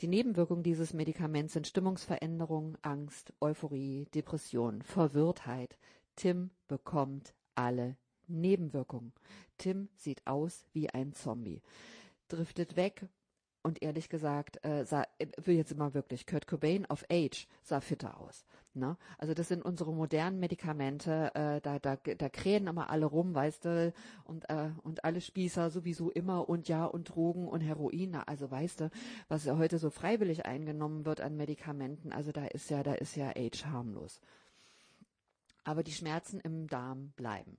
Die 0.00 0.08
Nebenwirkungen 0.08 0.62
dieses 0.62 0.94
Medikaments 0.94 1.54
sind 1.54 1.66
Stimmungsveränderung, 1.66 2.78
Angst, 2.82 3.34
Euphorie, 3.40 4.06
Depression, 4.14 4.80
Verwirrtheit. 4.82 5.76
Tim 6.14 6.50
bekommt 6.68 7.34
alle 7.54 7.96
Nebenwirkungen. 8.30 9.12
Tim 9.58 9.88
sieht 9.96 10.26
aus 10.26 10.64
wie 10.72 10.90
ein 10.90 11.12
Zombie. 11.12 11.60
Driftet 12.28 12.76
weg 12.76 13.08
und 13.62 13.82
ehrlich 13.82 14.08
gesagt, 14.08 14.64
äh, 14.64 14.84
sah, 14.84 15.04
äh, 15.18 15.26
will 15.44 15.56
jetzt 15.56 15.72
immer 15.72 15.94
wirklich, 15.94 16.26
Kurt 16.26 16.46
Cobain 16.46 16.86
auf 16.86 17.04
Age 17.10 17.46
sah 17.62 17.80
fitter 17.80 18.18
aus. 18.20 18.44
Ne? 18.72 18.96
Also 19.18 19.34
das 19.34 19.48
sind 19.48 19.64
unsere 19.64 19.92
modernen 19.92 20.38
Medikamente, 20.38 21.34
äh, 21.34 21.60
da, 21.60 21.78
da, 21.78 21.96
da 21.96 22.28
krähen 22.28 22.68
immer 22.68 22.88
alle 22.88 23.06
rum, 23.06 23.34
weißt 23.34 23.64
du, 23.64 23.92
und, 24.24 24.48
äh, 24.48 24.70
und 24.82 25.04
alle 25.04 25.20
Spießer 25.20 25.70
sowieso 25.70 26.10
immer 26.10 26.48
und 26.48 26.68
ja 26.68 26.84
und 26.86 27.14
Drogen 27.14 27.48
und 27.48 27.60
Heroin, 27.62 28.14
also 28.14 28.50
weißt 28.50 28.80
du, 28.80 28.90
was 29.28 29.44
ja 29.44 29.58
heute 29.58 29.78
so 29.78 29.90
freiwillig 29.90 30.46
eingenommen 30.46 31.04
wird 31.04 31.20
an 31.20 31.36
Medikamenten, 31.36 32.12
also 32.12 32.30
da 32.30 32.46
ist 32.46 32.70
ja, 32.70 32.82
da 32.82 32.94
ist 32.94 33.16
ja 33.16 33.30
Age 33.30 33.66
harmlos. 33.66 34.20
Aber 35.64 35.82
die 35.82 35.92
Schmerzen 35.92 36.40
im 36.40 36.68
Darm 36.68 37.12
bleiben. 37.16 37.58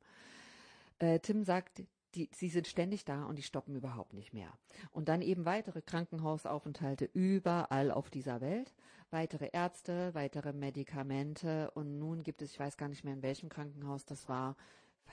Äh, 1.01 1.19
Tim 1.19 1.43
sagt, 1.43 1.83
die, 2.15 2.29
sie 2.33 2.49
sind 2.49 2.67
ständig 2.67 3.05
da 3.05 3.25
und 3.25 3.37
die 3.37 3.43
stoppen 3.43 3.75
überhaupt 3.75 4.13
nicht 4.13 4.33
mehr. 4.33 4.53
Und 4.91 5.09
dann 5.09 5.21
eben 5.21 5.45
weitere 5.45 5.81
Krankenhausaufenthalte 5.81 7.09
überall 7.13 7.91
auf 7.91 8.09
dieser 8.09 8.41
Welt, 8.41 8.73
weitere 9.09 9.49
Ärzte, 9.51 10.13
weitere 10.13 10.53
Medikamente. 10.53 11.71
Und 11.71 11.97
nun 11.97 12.23
gibt 12.23 12.41
es, 12.41 12.51
ich 12.51 12.59
weiß 12.59 12.77
gar 12.77 12.89
nicht 12.89 13.03
mehr 13.03 13.13
in 13.13 13.23
welchem 13.23 13.49
Krankenhaus 13.49 14.05
das 14.05 14.29
war, 14.29 14.55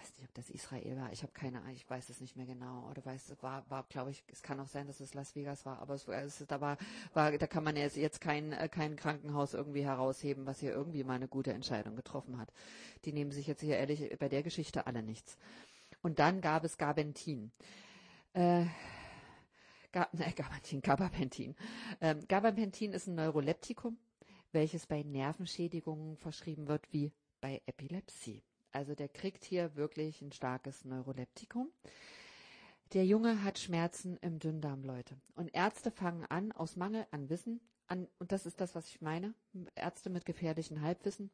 weiß 0.01 0.13
nicht, 0.17 0.29
ob 0.29 0.35
das 0.35 0.51
Israel 0.51 0.97
war, 0.97 1.13
ich 1.13 1.23
habe 1.23 1.33
keine 1.33 1.61
Ahnung, 1.61 1.75
ich 1.75 1.89
weiß 1.89 2.09
es 2.09 2.21
nicht 2.21 2.37
mehr 2.37 2.47
genau, 2.47 2.89
oder 2.91 3.05
weiß, 3.05 3.37
war, 3.41 3.69
war, 3.69 3.85
glaube 3.89 4.11
ich, 4.11 4.23
es 4.31 4.43
kann 4.43 4.61
auch 4.61 4.69
sein, 4.69 4.87
dass 4.87 5.01
es 5.01 5.15
Las 5.15 5.35
Vegas 5.35 5.67
war, 5.67 5.81
aber 5.81 5.95
es, 5.95 6.07
es 6.07 6.45
da 6.47 6.61
war, 6.61 6.77
war, 7.15 7.33
da 7.33 7.47
kann 7.47 7.65
man 7.65 7.77
jetzt, 7.77 7.97
jetzt 7.97 8.21
kein, 8.21 8.53
äh, 8.53 8.69
kein 8.69 8.97
Krankenhaus 8.97 9.55
irgendwie 9.55 9.85
herausheben, 9.85 10.47
was 10.47 10.61
hier 10.61 10.73
irgendwie 10.73 11.05
mal 11.05 11.15
eine 11.15 11.29
gute 11.29 11.53
Entscheidung 11.53 11.97
getroffen 11.97 12.39
hat. 12.39 12.53
Die 13.05 13.13
nehmen 13.13 13.33
sich 13.33 13.47
jetzt 13.47 13.61
hier 13.61 13.77
ehrlich 13.77 14.17
bei 14.19 14.29
der 14.29 14.43
Geschichte 14.43 14.87
alle 14.87 15.03
nichts. 15.03 15.37
Und 16.03 16.19
dann 16.19 16.41
gab 16.41 16.65
es 16.65 16.79
Gabentin. 16.79 17.53
Äh, 18.33 18.67
Ga 19.93 20.09
Gabantin, 20.37 20.83
Gabapentin. 20.83 21.57
Ähm, 22.01 22.27
Gabapentin 22.29 22.93
ist 22.93 23.07
ein 23.07 23.15
Neuroleptikum, 23.15 23.99
welches 24.53 24.87
bei 24.87 25.03
Nervenschädigungen 25.03 26.17
verschrieben 26.17 26.69
wird 26.69 26.93
wie 26.93 27.13
bei 27.41 27.63
Epilepsie. 27.67 28.43
Also 28.71 28.95
der 28.95 29.09
kriegt 29.09 29.45
hier 29.45 29.77
wirklich 29.77 30.21
ein 30.21 30.33
starkes 30.33 30.85
Neuroleptikum. 30.85 31.71
Der 32.93 33.05
Junge 33.05 33.43
hat 33.43 33.59
Schmerzen 33.59 34.19
im 34.19 34.39
Dünndarm, 34.39 34.83
Leute. 34.83 35.17
Und 35.35 35.55
Ärzte 35.55 35.91
fangen 35.91 36.25
an, 36.27 36.53
aus 36.53 36.77
Mangel 36.77 37.07
an 37.11 37.29
Wissen, 37.29 37.61
an, 37.87 38.07
und 38.19 38.33
das 38.33 38.47
ist 38.47 38.61
das, 38.61 38.75
was 38.75 38.89
ich 38.89 39.01
meine, 39.01 39.35
Ärzte 39.75 40.11
mit 40.11 40.27
gefährlichen 40.27 40.83
Halbwissen, 40.83 41.31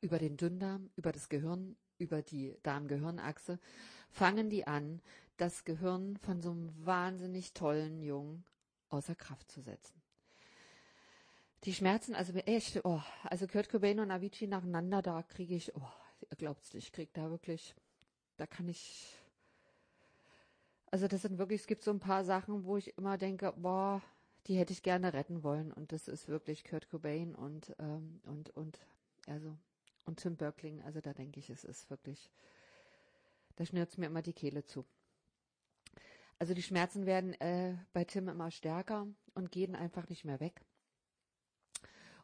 über 0.00 0.18
den 0.18 0.36
Dünndarm, 0.36 0.90
über 0.96 1.12
das 1.12 1.28
Gehirn, 1.28 1.76
über 1.98 2.22
die 2.22 2.56
Darm-Gehirn-Achse, 2.62 3.58
fangen 4.10 4.50
die 4.50 4.66
an, 4.66 5.00
das 5.36 5.64
Gehirn 5.64 6.16
von 6.18 6.40
so 6.40 6.50
einem 6.50 6.72
wahnsinnig 6.84 7.52
tollen 7.52 8.02
Jungen 8.02 8.44
außer 8.88 9.14
Kraft 9.14 9.50
zu 9.50 9.60
setzen. 9.60 10.00
Die 11.64 11.74
Schmerzen, 11.74 12.14
also 12.14 12.32
echt, 12.32 12.84
oh, 12.84 13.02
also 13.24 13.46
Kurt 13.46 13.68
Cobain 13.68 14.00
und 14.00 14.10
Avicii 14.10 14.46
nacheinander, 14.46 15.02
da 15.02 15.22
kriege 15.22 15.54
ich, 15.54 15.74
oh, 15.74 15.88
ihr 16.30 16.36
glaubt's 16.36 16.72
nicht, 16.72 16.86
ich 16.86 16.92
krieg 16.92 17.12
da 17.12 17.30
wirklich, 17.30 17.74
da 18.36 18.46
kann 18.46 18.68
ich, 18.68 19.16
also 20.90 21.08
das 21.08 21.22
sind 21.22 21.38
wirklich, 21.38 21.62
es 21.62 21.66
gibt 21.66 21.82
so 21.82 21.90
ein 21.90 22.00
paar 22.00 22.24
Sachen, 22.24 22.64
wo 22.64 22.76
ich 22.76 22.96
immer 22.96 23.18
denke, 23.18 23.52
boah, 23.56 24.00
die 24.46 24.56
hätte 24.56 24.72
ich 24.72 24.82
gerne 24.82 25.12
retten 25.12 25.42
wollen 25.42 25.72
und 25.72 25.92
das 25.92 26.08
ist 26.08 26.28
wirklich 26.28 26.64
Kurt 26.64 26.88
Cobain 26.88 27.34
und 27.34 27.74
ähm, 27.80 28.20
und 28.24 28.50
und 28.50 28.78
also 29.26 29.56
und 30.06 30.20
Tim 30.20 30.36
Böckling, 30.36 30.82
also 30.82 31.00
da 31.00 31.12
denke 31.12 31.40
ich, 31.40 31.50
es 31.50 31.64
ist 31.64 31.90
wirklich, 31.90 32.30
da 33.56 33.66
schnürt 33.66 33.98
mir 33.98 34.06
immer 34.06 34.22
die 34.22 34.32
Kehle 34.32 34.64
zu. 34.64 34.84
Also 36.38 36.54
die 36.54 36.62
Schmerzen 36.62 37.06
werden 37.06 37.32
äh, 37.40 37.76
bei 37.92 38.04
Tim 38.04 38.28
immer 38.28 38.50
stärker 38.50 39.06
und 39.34 39.52
gehen 39.52 39.74
einfach 39.74 40.08
nicht 40.08 40.24
mehr 40.24 40.40
weg. 40.40 40.60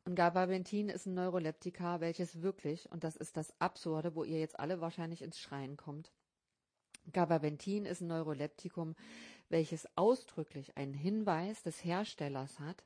Und 0.05 0.17
Gabapentin 0.17 0.89
ist 0.89 1.07
ein 1.07 1.15
Neuroleptika, 1.15 2.01
welches 2.01 2.43
wirklich, 2.43 2.91
und 2.91 3.05
das 3.05 3.17
ist 3.17 3.37
das 3.37 3.59
Absurde, 3.61 4.15
wo 4.15 4.25
ihr 4.25 4.41
jetzt 4.41 4.59
alle 4.59 4.81
wahrscheinlich 4.81 5.23
ins 5.23 5.39
Schreien 5.39 5.77
kommt, 5.77 6.13
Gabapentin 7.11 7.85
ist 7.85 8.01
ein 8.01 8.09
Neuroleptikum, 8.09 8.95
welches 9.49 9.89
ausdrücklich 9.97 10.77
einen 10.77 10.95
Hinweis 10.95 11.63
des 11.63 11.85
Herstellers 11.85 12.61
hat, 12.61 12.85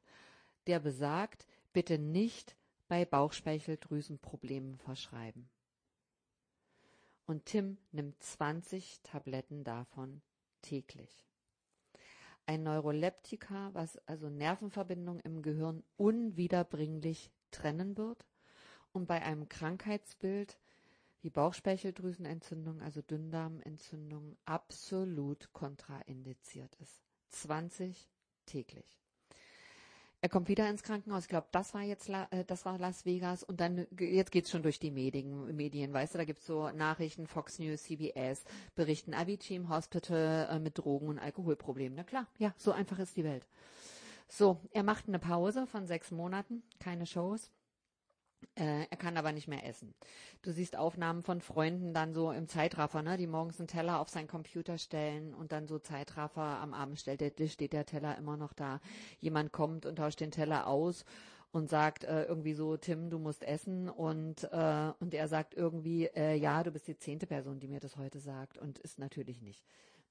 der 0.67 0.81
besagt, 0.81 1.47
bitte 1.73 1.99
nicht 1.99 2.57
bei 2.89 3.05
Bauchspeicheldrüsenproblemen 3.05 4.79
verschreiben. 4.79 5.49
Und 7.27 7.47
Tim 7.47 7.79
nimmt 7.91 8.23
20 8.23 9.01
Tabletten 9.03 9.65
davon 9.65 10.23
täglich. 10.63 11.27
Ein 12.47 12.63
Neuroleptika, 12.63 13.71
was 13.73 13.97
also 14.07 14.29
Nervenverbindungen 14.29 15.21
im 15.21 15.43
Gehirn 15.43 15.83
unwiederbringlich 15.97 17.33
trennen 17.51 17.97
wird 17.97 18.25
und 18.93 19.07
bei 19.07 19.21
einem 19.23 19.49
Krankheitsbild 19.49 20.57
wie 21.23 21.31
Bauchspeicheldrüsenentzündung, 21.31 22.81
also 22.83 23.03
Dünndarmentzündung, 23.03 24.37
absolut 24.45 25.53
kontraindiziert 25.53 26.77
ist. 26.77 27.03
20 27.31 28.09
täglich. 28.45 29.01
Er 30.27 30.31
kommt 30.31 30.49
wieder 30.49 30.69
ins 30.69 30.83
Krankenhaus. 30.83 31.23
Ich 31.23 31.29
glaube, 31.29 31.47
das 31.53 31.73
war 31.73 31.83
jetzt 31.83 32.09
äh, 32.09 32.45
das 32.49 32.65
war 32.65 32.79
Las 32.79 33.05
Vegas 33.05 33.45
und 33.45 33.61
dann 33.61 33.87
jetzt 33.97 34.33
geht's 34.33 34.51
schon 34.51 34.65
durch 34.65 34.81
die 34.81 34.91
Medien, 34.91 35.55
Medien, 35.55 35.93
weißt 35.93 36.15
du, 36.15 36.19
da 36.19 36.25
gibt's 36.25 36.45
so 36.45 36.69
Nachrichten, 36.71 37.29
Fox 37.29 37.61
News, 37.61 37.85
CBS 37.85 38.43
berichten 38.75 39.15
Avicii 39.15 39.55
im 39.55 39.69
Hospital 39.69 40.49
äh, 40.51 40.59
mit 40.59 40.79
Drogen 40.79 41.07
und 41.07 41.21
Alkoholproblemen. 41.21 41.95
Na 41.95 42.03
klar, 42.03 42.27
ja, 42.39 42.53
so 42.57 42.73
einfach 42.73 42.99
ist 42.99 43.17
die 43.17 43.23
Welt. 43.23 43.47
So, 44.29 44.59
er 44.73 44.83
macht 44.83 45.07
eine 45.07 45.21
Pause 45.21 45.69
von 45.69 45.87
sechs 45.87 46.11
Monaten, 46.11 46.65
keine 46.81 47.07
Shows. 47.07 47.53
Äh, 48.55 48.87
er 48.91 48.97
kann 48.97 49.17
aber 49.17 49.33
nicht 49.33 49.49
mehr 49.49 49.67
essen. 49.67 49.95
Du 50.43 50.53
siehst 50.53 50.77
Aufnahmen 50.77 51.23
von 51.23 51.41
Freunden 51.41 51.93
dann 51.93 52.15
so 52.15 52.31
im 52.31 52.49
Zeitraffer, 52.49 53.03
ne, 53.03 53.17
die 53.17 53.27
morgens 53.27 53.59
einen 53.59 53.69
Teller 53.69 54.01
auf 54.01 54.09
seinen 54.09 54.29
Computer 54.29 54.79
stellen 54.79 55.35
und 55.35 55.53
dann 55.53 55.67
so 55.67 55.79
Zeitraffer 55.79 56.43
am 56.43 56.73
Abend 56.73 56.99
stellt 56.99 57.21
der, 57.21 57.49
steht 57.49 57.73
der 57.73 57.87
Teller 57.87 58.17
immer 58.17 58.37
noch 58.37 58.53
da. 58.53 58.81
Jemand 59.19 59.53
kommt 59.53 59.87
und 59.87 59.97
tauscht 59.97 60.21
den 60.21 60.31
Teller 60.31 60.67
aus 60.67 61.05
und 61.53 61.69
sagt 61.69 62.05
äh, 62.05 62.25
irgendwie 62.25 62.55
so, 62.55 62.77
Tim, 62.77 63.11
du 63.11 63.19
musst 63.19 63.43
essen 63.43 63.89
und, 63.89 64.45
äh, 64.45 64.93
und 65.01 65.15
er 65.15 65.29
sagt 65.29 65.55
irgendwie, 65.55 66.07
äh, 66.07 66.35
ja, 66.35 66.63
du 66.63 66.71
bist 66.71 66.89
die 66.89 66.99
zehnte 66.99 67.27
Person, 67.27 67.61
die 67.61 67.69
mir 67.69 67.81
das 67.81 67.97
heute 67.97 68.21
sagt 68.21 68.59
und 68.59 68.79
ist 68.79 68.99
natürlich 68.99 69.41
nicht. 69.43 69.65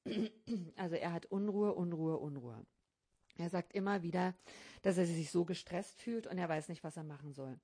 Also 0.78 0.96
er 0.96 1.14
hat 1.14 1.26
Unruhe, 1.26 1.74
Unruhe, 1.74 2.18
Unruhe. 2.18 2.66
Er 3.38 3.50
sagt 3.50 3.74
immer 3.74 4.04
wieder, 4.04 4.34
dass 4.82 4.98
er 4.98 5.06
sich 5.06 5.32
so 5.32 5.46
gestresst 5.46 6.00
fühlt 6.00 6.28
und 6.28 6.38
er 6.38 6.48
weiß 6.48 6.70
nicht, 6.70 6.84
was 6.84 6.98
er 6.98 7.04
machen 7.04 7.34
soll. 7.34 7.58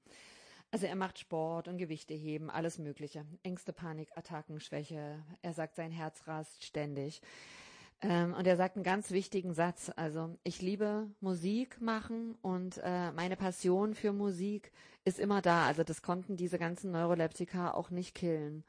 Also 0.72 0.86
er 0.86 0.96
macht 0.96 1.20
Sport 1.20 1.68
und 1.68 1.78
Gewichte 1.78 2.14
heben, 2.14 2.50
alles 2.50 2.80
Mögliche. 2.80 3.26
Ängste, 3.44 3.74
Panik, 3.74 4.10
Attacken, 4.16 4.62
Schwäche. 4.62 5.22
Er 5.42 5.54
sagt, 5.54 5.76
sein 5.76 5.92
Herz 5.92 6.26
rast 6.28 6.64
ständig. 6.64 7.22
Ähm, 8.02 8.34
und 8.34 8.48
er 8.48 8.56
sagt 8.56 8.78
einen 8.78 8.84
ganz 8.84 9.12
wichtigen 9.12 9.54
Satz. 9.54 9.92
Also 9.98 10.38
ich 10.44 10.62
liebe 10.62 11.10
Musik 11.20 11.82
machen 11.82 12.36
und 12.42 12.80
äh, 12.84 13.12
meine 13.12 13.36
Passion 13.36 13.94
für 13.96 14.14
Musik 14.14 14.72
ist 15.04 15.20
immer 15.20 15.42
da. 15.42 15.66
Also 15.66 15.84
das 15.84 16.02
konnten 16.02 16.38
diese 16.38 16.58
ganzen 16.58 16.92
Neuroleptika 16.92 17.72
auch 17.72 17.90
nicht 17.90 18.16
killen. 18.16 18.64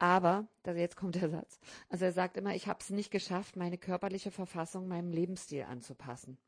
Aber, 0.00 0.46
also 0.64 0.78
jetzt 0.78 0.96
kommt 0.96 1.14
der 1.14 1.30
Satz. 1.30 1.60
Also 1.88 2.06
er 2.06 2.12
sagt 2.12 2.36
immer, 2.36 2.54
ich 2.54 2.66
habe 2.66 2.80
es 2.80 2.90
nicht 2.90 3.10
geschafft, 3.10 3.56
meine 3.56 3.78
körperliche 3.78 4.32
Verfassung 4.32 4.88
meinem 4.88 5.12
Lebensstil 5.12 5.62
anzupassen. 5.62 6.38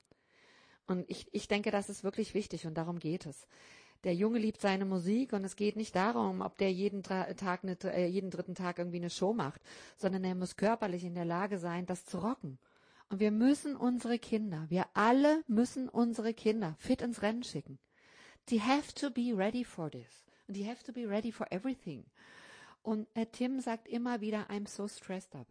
Und 0.86 1.08
ich, 1.08 1.28
ich 1.32 1.46
denke, 1.46 1.70
das 1.70 1.88
ist 1.88 2.02
wirklich 2.02 2.34
wichtig 2.34 2.66
und 2.66 2.74
darum 2.74 2.98
geht 2.98 3.26
es. 3.26 3.46
Der 4.04 4.14
Junge 4.14 4.38
liebt 4.38 4.60
seine 4.60 4.86
Musik 4.86 5.32
und 5.34 5.44
es 5.44 5.56
geht 5.56 5.76
nicht 5.76 5.94
darum, 5.94 6.40
ob 6.40 6.56
der 6.56 6.72
jeden, 6.72 7.02
Tag 7.02 7.60
eine, 7.62 7.76
äh, 7.84 8.06
jeden 8.06 8.30
dritten 8.30 8.54
Tag 8.54 8.78
irgendwie 8.78 8.96
eine 8.96 9.10
Show 9.10 9.34
macht, 9.34 9.60
sondern 9.96 10.24
er 10.24 10.34
muss 10.34 10.56
körperlich 10.56 11.04
in 11.04 11.14
der 11.14 11.26
Lage 11.26 11.58
sein, 11.58 11.84
das 11.84 12.06
zu 12.06 12.18
rocken. 12.18 12.58
Und 13.10 13.20
wir 13.20 13.30
müssen 13.30 13.76
unsere 13.76 14.18
Kinder, 14.18 14.66
wir 14.68 14.86
alle 14.94 15.42
müssen 15.48 15.88
unsere 15.88 16.32
Kinder 16.32 16.76
fit 16.78 17.02
ins 17.02 17.22
Rennen 17.22 17.42
schicken. 17.42 17.78
Die 18.48 18.62
have 18.62 18.94
to 18.94 19.10
be 19.10 19.36
ready 19.36 19.64
for 19.64 19.90
this. 19.90 20.24
And 20.48 20.56
die 20.56 20.66
have 20.68 20.82
to 20.84 20.92
be 20.92 21.08
ready 21.08 21.30
for 21.30 21.46
everything. 21.52 22.04
Und 22.82 23.06
äh, 23.14 23.26
Tim 23.26 23.60
sagt 23.60 23.86
immer 23.88 24.20
wieder, 24.20 24.48
I'm 24.48 24.66
so 24.66 24.88
stressed 24.88 25.34
up. 25.34 25.46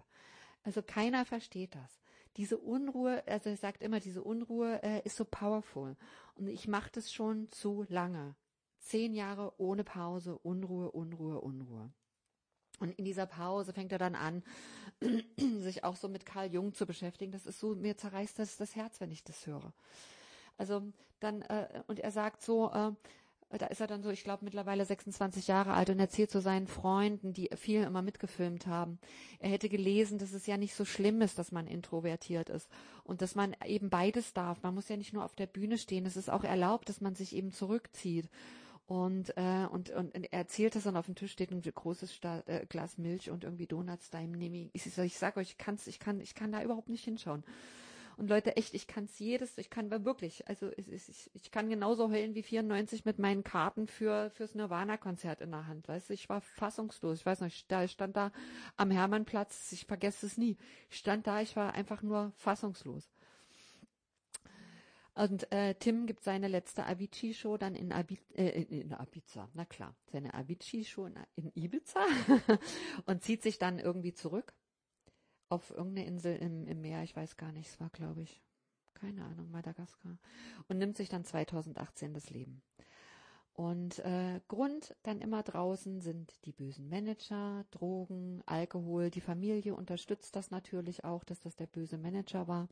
Also 0.63 0.81
keiner 0.81 1.25
versteht 1.25 1.75
das. 1.75 1.99
Diese 2.39 2.57
Unruhe, 2.57 3.21
also 3.27 3.49
er 3.49 3.57
sagt 3.57 3.83
immer, 3.83 3.99
diese 3.99 4.23
Unruhe 4.23 4.81
äh, 4.81 5.01
ist 5.03 5.17
so 5.17 5.25
powerful. 5.25 5.97
Und 6.35 6.47
ich 6.47 6.69
mache 6.69 6.89
das 6.93 7.11
schon 7.11 7.51
zu 7.51 7.85
lange. 7.89 8.33
Zehn 8.79 9.13
Jahre 9.13 9.51
ohne 9.57 9.83
Pause, 9.83 10.37
Unruhe, 10.37 10.89
Unruhe, 10.89 11.41
Unruhe. 11.41 11.91
Und 12.79 12.97
in 12.97 13.03
dieser 13.03 13.25
Pause 13.25 13.73
fängt 13.73 13.91
er 13.91 13.97
dann 13.97 14.15
an, 14.15 14.41
sich 15.59 15.83
auch 15.83 15.97
so 15.97 16.07
mit 16.07 16.25
Karl 16.25 16.49
Jung 16.53 16.73
zu 16.73 16.85
beschäftigen. 16.85 17.33
Das 17.33 17.45
ist 17.45 17.59
so, 17.59 17.75
mir 17.75 17.97
zerreißt 17.97 18.39
das 18.39 18.55
das 18.55 18.73
Herz, 18.73 19.01
wenn 19.01 19.11
ich 19.11 19.25
das 19.25 19.45
höre. 19.45 19.73
Also 20.57 20.93
dann, 21.19 21.41
äh, 21.41 21.83
und 21.87 21.99
er 21.99 22.11
sagt 22.11 22.41
so, 22.41 22.71
äh, 22.71 22.93
da 23.57 23.65
ist 23.65 23.81
er 23.81 23.87
dann 23.87 24.03
so, 24.03 24.11
ich 24.11 24.23
glaube, 24.23 24.45
mittlerweile 24.45 24.85
26 24.85 25.47
Jahre 25.47 25.73
alt 25.73 25.89
und 25.89 25.99
erzählt 25.99 26.29
zu 26.29 26.39
seinen 26.39 26.67
Freunden, 26.67 27.33
die 27.33 27.49
viel 27.55 27.83
immer 27.83 28.03
mitgefilmt 28.03 28.67
haben. 28.67 28.99
Er 29.39 29.49
hätte 29.49 29.69
gelesen, 29.69 30.19
dass 30.19 30.33
es 30.33 30.45
ja 30.45 30.57
nicht 30.57 30.75
so 30.75 30.85
schlimm 30.85 31.21
ist, 31.21 31.39
dass 31.39 31.51
man 31.51 31.65
introvertiert 31.65 32.49
ist 32.49 32.69
und 33.03 33.23
dass 33.23 33.33
man 33.33 33.55
eben 33.65 33.89
beides 33.89 34.33
darf. 34.33 34.61
Man 34.61 34.75
muss 34.75 34.89
ja 34.89 34.97
nicht 34.97 35.13
nur 35.13 35.25
auf 35.25 35.35
der 35.35 35.47
Bühne 35.47 35.79
stehen. 35.79 36.05
Es 36.05 36.15
ist 36.15 36.29
auch 36.29 36.43
erlaubt, 36.43 36.89
dass 36.89 37.01
man 37.01 37.15
sich 37.15 37.35
eben 37.35 37.51
zurückzieht. 37.51 38.29
Und, 38.85 39.37
äh, 39.37 39.67
und, 39.71 39.91
und 39.91 40.15
er 40.15 40.33
erzählt 40.33 40.75
das 40.75 40.87
und 40.87 40.97
auf 40.97 41.05
dem 41.05 41.13
Tisch 41.13 41.31
steht 41.31 41.51
ein 41.51 41.61
großes 41.61 42.13
Sta 42.13 42.43
äh, 42.47 42.65
Glas 42.67 42.97
Milch 42.97 43.29
und 43.29 43.43
irgendwie 43.43 43.67
Donuts 43.67 44.09
da 44.09 44.19
im 44.19 44.31
Nemi. 44.31 44.71
Ich, 44.73 44.85
ich 44.85 45.17
sag 45.17 45.37
euch, 45.37 45.51
ich 45.51 45.57
kann's, 45.59 45.85
ich 45.85 45.99
kann, 45.99 46.19
ich 46.19 46.33
kann 46.33 46.51
da 46.51 46.63
überhaupt 46.63 46.89
nicht 46.89 47.03
hinschauen. 47.03 47.43
Und 48.19 48.29
Leute, 48.29 48.57
echt, 48.57 48.73
ich 48.73 48.85
kann 48.85 49.05
es 49.05 49.17
jedes, 49.17 49.57
ich 49.57 49.69
kann 49.69 49.89
wirklich, 50.03 50.45
also 50.49 50.69
ich, 50.75 50.91
ich, 50.91 51.31
ich 51.33 51.51
kann 51.51 51.69
genauso 51.69 52.11
heulen 52.11 52.35
wie 52.35 52.43
94 52.43 53.05
mit 53.05 53.17
meinen 53.17 53.45
Karten 53.45 53.87
für 53.87 54.29
fürs 54.31 54.55
Nirvana-Konzert 54.55 55.39
in 55.39 55.51
der 55.51 55.67
Hand. 55.67 55.87
Weißt 55.87 56.09
du, 56.09 56.13
ich 56.13 56.27
war 56.27 56.41
fassungslos. 56.41 57.19
Ich 57.19 57.25
weiß 57.25 57.39
ich, 57.43 57.65
da, 57.67 57.85
ich 57.85 57.91
stand 57.91 58.17
da 58.17 58.33
am 58.75 58.91
Hermannplatz, 58.91 59.71
ich 59.71 59.85
vergesse 59.85 60.25
es 60.25 60.37
nie. 60.37 60.57
Ich 60.89 60.97
stand 60.97 61.27
da, 61.27 61.39
ich 61.39 61.55
war 61.55 61.73
einfach 61.75 62.01
nur 62.01 62.33
fassungslos. 62.35 63.09
Und 65.15 65.49
äh, 65.53 65.75
Tim 65.75 66.05
gibt 66.05 66.21
seine 66.25 66.49
letzte 66.49 66.85
Avicii-Show 66.87 67.55
dann 67.55 67.73
in, 67.73 67.93
Abi 67.93 68.19
äh, 68.35 68.63
in 68.63 68.91
Ibiza, 68.91 69.47
na 69.53 69.63
klar, 69.63 69.95
seine 70.11 70.33
Avicii-Show 70.33 71.05
in, 71.05 71.15
in 71.35 71.51
Ibiza 71.55 72.05
und 73.05 73.23
zieht 73.23 73.43
sich 73.43 73.59
dann 73.59 73.79
irgendwie 73.79 74.13
zurück 74.13 74.53
auf 75.49 75.71
irgendeine 75.71 76.07
Insel 76.07 76.35
im, 76.37 76.67
im 76.67 76.81
Meer, 76.81 77.03
ich 77.03 77.15
weiß 77.15 77.37
gar 77.37 77.51
nicht, 77.51 77.67
es 77.67 77.79
war, 77.79 77.89
glaube 77.89 78.21
ich, 78.21 78.41
keine 78.93 79.23
Ahnung, 79.25 79.51
Madagaskar, 79.51 80.17
und 80.67 80.77
nimmt 80.77 80.97
sich 80.97 81.09
dann 81.09 81.25
2018 81.25 82.13
das 82.13 82.29
Leben. 82.29 82.61
Und 83.53 83.99
äh, 83.99 84.39
Grund 84.47 84.95
dann 85.03 85.19
immer 85.19 85.43
draußen 85.43 85.99
sind 85.99 86.33
die 86.45 86.53
bösen 86.53 86.87
Manager, 86.87 87.65
Drogen, 87.71 88.41
Alkohol. 88.45 89.09
Die 89.09 89.19
Familie 89.19 89.75
unterstützt 89.75 90.37
das 90.37 90.49
natürlich 90.49 91.03
auch, 91.03 91.25
dass 91.25 91.41
das 91.41 91.57
der 91.57 91.67
böse 91.67 91.97
Manager 91.97 92.47
war. 92.47 92.69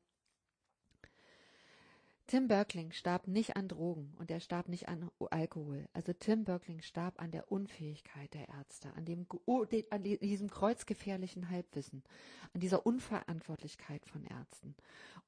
Tim 2.27 2.49
Berkling 2.49 2.91
starb 2.91 3.29
nicht 3.29 3.55
an 3.55 3.69
Drogen 3.69 4.13
und 4.19 4.29
er 4.29 4.41
starb 4.41 4.67
nicht 4.67 4.89
an 4.89 5.09
Alkohol. 5.29 5.87
Also 5.93 6.11
Tim 6.11 6.43
Berkling 6.43 6.81
starb 6.81 7.21
an 7.21 7.31
der 7.31 7.49
Unfähigkeit 7.49 8.33
der 8.33 8.49
Ärzte, 8.49 8.91
an, 8.95 9.05
dem, 9.05 9.25
an 9.91 10.03
diesem 10.03 10.49
kreuzgefährlichen 10.49 11.49
Halbwissen, 11.49 12.03
an 12.53 12.59
dieser 12.59 12.85
Unverantwortlichkeit 12.85 14.05
von 14.05 14.25
Ärzten 14.25 14.75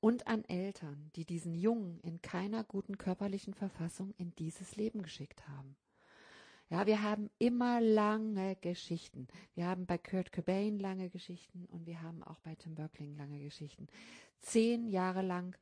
und 0.02 0.28
an 0.28 0.44
Eltern, 0.44 1.10
die 1.16 1.24
diesen 1.24 1.56
Jungen 1.56 2.02
in 2.02 2.22
keiner 2.22 2.66
guten 2.66 2.98
körperlichen 2.98 3.54
Verfassung 3.54 4.14
in 4.18 4.36
dieses 4.36 4.76
Leben 4.76 5.02
geschickt 5.02 5.48
haben. 5.48 5.78
Ja, 6.70 6.86
wir 6.86 7.02
haben 7.02 7.30
immer 7.40 7.80
lange 7.80 8.58
Geschichten. 8.58 9.30
Wir 9.56 9.68
haben 9.68 9.86
bei 9.86 9.98
Kurt 9.98 10.34
Cobain 10.34 10.78
lange 10.78 11.10
Geschichten 11.10 11.66
und 11.72 11.88
wir 11.88 12.02
haben 12.02 12.24
auch 12.24 12.42
bei 12.42 12.56
Tim 12.56 12.76
Berkling 12.76 13.16
lange 13.16 13.40
Geschichten. 13.40 13.88
Zehn 14.42 14.86
Jahre 14.90 15.22
lang 15.22 15.56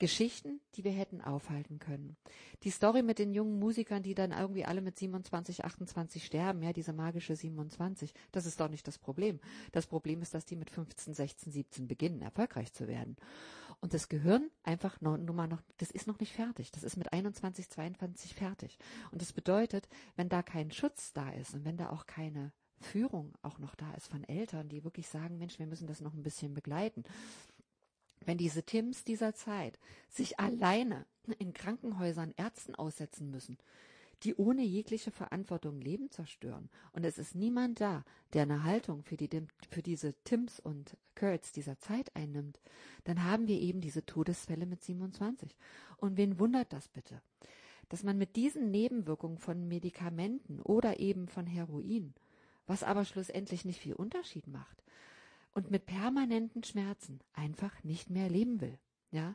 Geschichten, 0.00 0.60
die 0.74 0.82
wir 0.82 0.90
hätten 0.90 1.20
aufhalten 1.20 1.78
können. 1.78 2.16
Die 2.64 2.70
Story 2.70 3.02
mit 3.02 3.18
den 3.18 3.32
jungen 3.32 3.58
Musikern, 3.58 4.02
die 4.02 4.14
dann 4.14 4.32
irgendwie 4.32 4.64
alle 4.64 4.80
mit 4.80 4.98
27, 4.98 5.64
28 5.64 6.24
sterben, 6.24 6.62
ja, 6.62 6.72
diese 6.72 6.94
magische 6.94 7.36
27, 7.36 8.12
das 8.32 8.46
ist 8.46 8.58
doch 8.58 8.68
nicht 8.68 8.88
das 8.88 8.98
Problem. 8.98 9.38
Das 9.72 9.86
Problem 9.86 10.22
ist, 10.22 10.34
dass 10.34 10.46
die 10.46 10.56
mit 10.56 10.70
15, 10.70 11.14
16, 11.14 11.52
17 11.52 11.86
beginnen, 11.86 12.22
erfolgreich 12.22 12.72
zu 12.72 12.88
werden. 12.88 13.16
Und 13.80 13.94
das 13.94 14.08
Gehirn 14.08 14.50
einfach 14.62 15.00
nur 15.00 15.18
noch, 15.18 15.62
das 15.76 15.90
ist 15.90 16.06
noch 16.06 16.18
nicht 16.18 16.32
fertig. 16.32 16.70
Das 16.70 16.82
ist 16.82 16.96
mit 16.96 17.12
21, 17.12 17.68
22 17.68 18.34
fertig. 18.34 18.78
Und 19.10 19.20
das 19.20 19.32
bedeutet, 19.32 19.88
wenn 20.16 20.28
da 20.28 20.42
kein 20.42 20.70
Schutz 20.70 21.12
da 21.12 21.30
ist 21.30 21.54
und 21.54 21.64
wenn 21.64 21.76
da 21.76 21.90
auch 21.90 22.06
keine 22.06 22.52
Führung 22.80 23.34
auch 23.42 23.58
noch 23.58 23.74
da 23.74 23.92
ist 23.92 24.08
von 24.08 24.24
Eltern, 24.24 24.68
die 24.68 24.84
wirklich 24.84 25.08
sagen, 25.08 25.38
Mensch, 25.38 25.58
wir 25.58 25.66
müssen 25.66 25.86
das 25.86 26.00
noch 26.00 26.14
ein 26.14 26.22
bisschen 26.22 26.54
begleiten, 26.54 27.04
wenn 28.24 28.38
diese 28.38 28.62
Tims 28.62 29.04
dieser 29.04 29.34
Zeit 29.34 29.78
sich 30.08 30.38
alleine 30.38 31.06
in 31.38 31.52
Krankenhäusern 31.52 32.34
Ärzten 32.36 32.74
aussetzen 32.74 33.30
müssen, 33.30 33.58
die 34.22 34.34
ohne 34.34 34.62
jegliche 34.62 35.10
Verantwortung 35.10 35.80
Leben 35.80 36.10
zerstören, 36.10 36.68
und 36.92 37.04
es 37.04 37.18
ist 37.18 37.34
niemand 37.34 37.80
da, 37.80 38.04
der 38.32 38.42
eine 38.42 38.64
Haltung 38.64 39.02
für, 39.02 39.16
die, 39.16 39.28
für 39.70 39.82
diese 39.82 40.14
Tims 40.24 40.60
und 40.60 40.96
Kurtz 41.18 41.52
dieser 41.52 41.78
Zeit 41.78 42.14
einnimmt, 42.14 42.60
dann 43.04 43.24
haben 43.24 43.46
wir 43.46 43.60
eben 43.60 43.80
diese 43.80 44.04
Todesfälle 44.04 44.66
mit 44.66 44.82
27. 44.82 45.54
Und 45.96 46.16
wen 46.16 46.38
wundert 46.38 46.72
das 46.72 46.88
bitte? 46.88 47.20
Dass 47.88 48.02
man 48.02 48.18
mit 48.18 48.36
diesen 48.36 48.70
Nebenwirkungen 48.70 49.38
von 49.38 49.68
Medikamenten 49.68 50.60
oder 50.60 51.00
eben 51.00 51.28
von 51.28 51.46
Heroin, 51.46 52.14
was 52.66 52.82
aber 52.82 53.04
schlussendlich 53.04 53.64
nicht 53.64 53.80
viel 53.80 53.94
Unterschied 53.94 54.46
macht, 54.46 54.82
und 55.54 55.70
mit 55.70 55.86
permanenten 55.86 56.62
Schmerzen 56.62 57.20
einfach 57.32 57.82
nicht 57.84 58.10
mehr 58.10 58.28
leben 58.28 58.60
will. 58.60 58.78
Ja? 59.10 59.34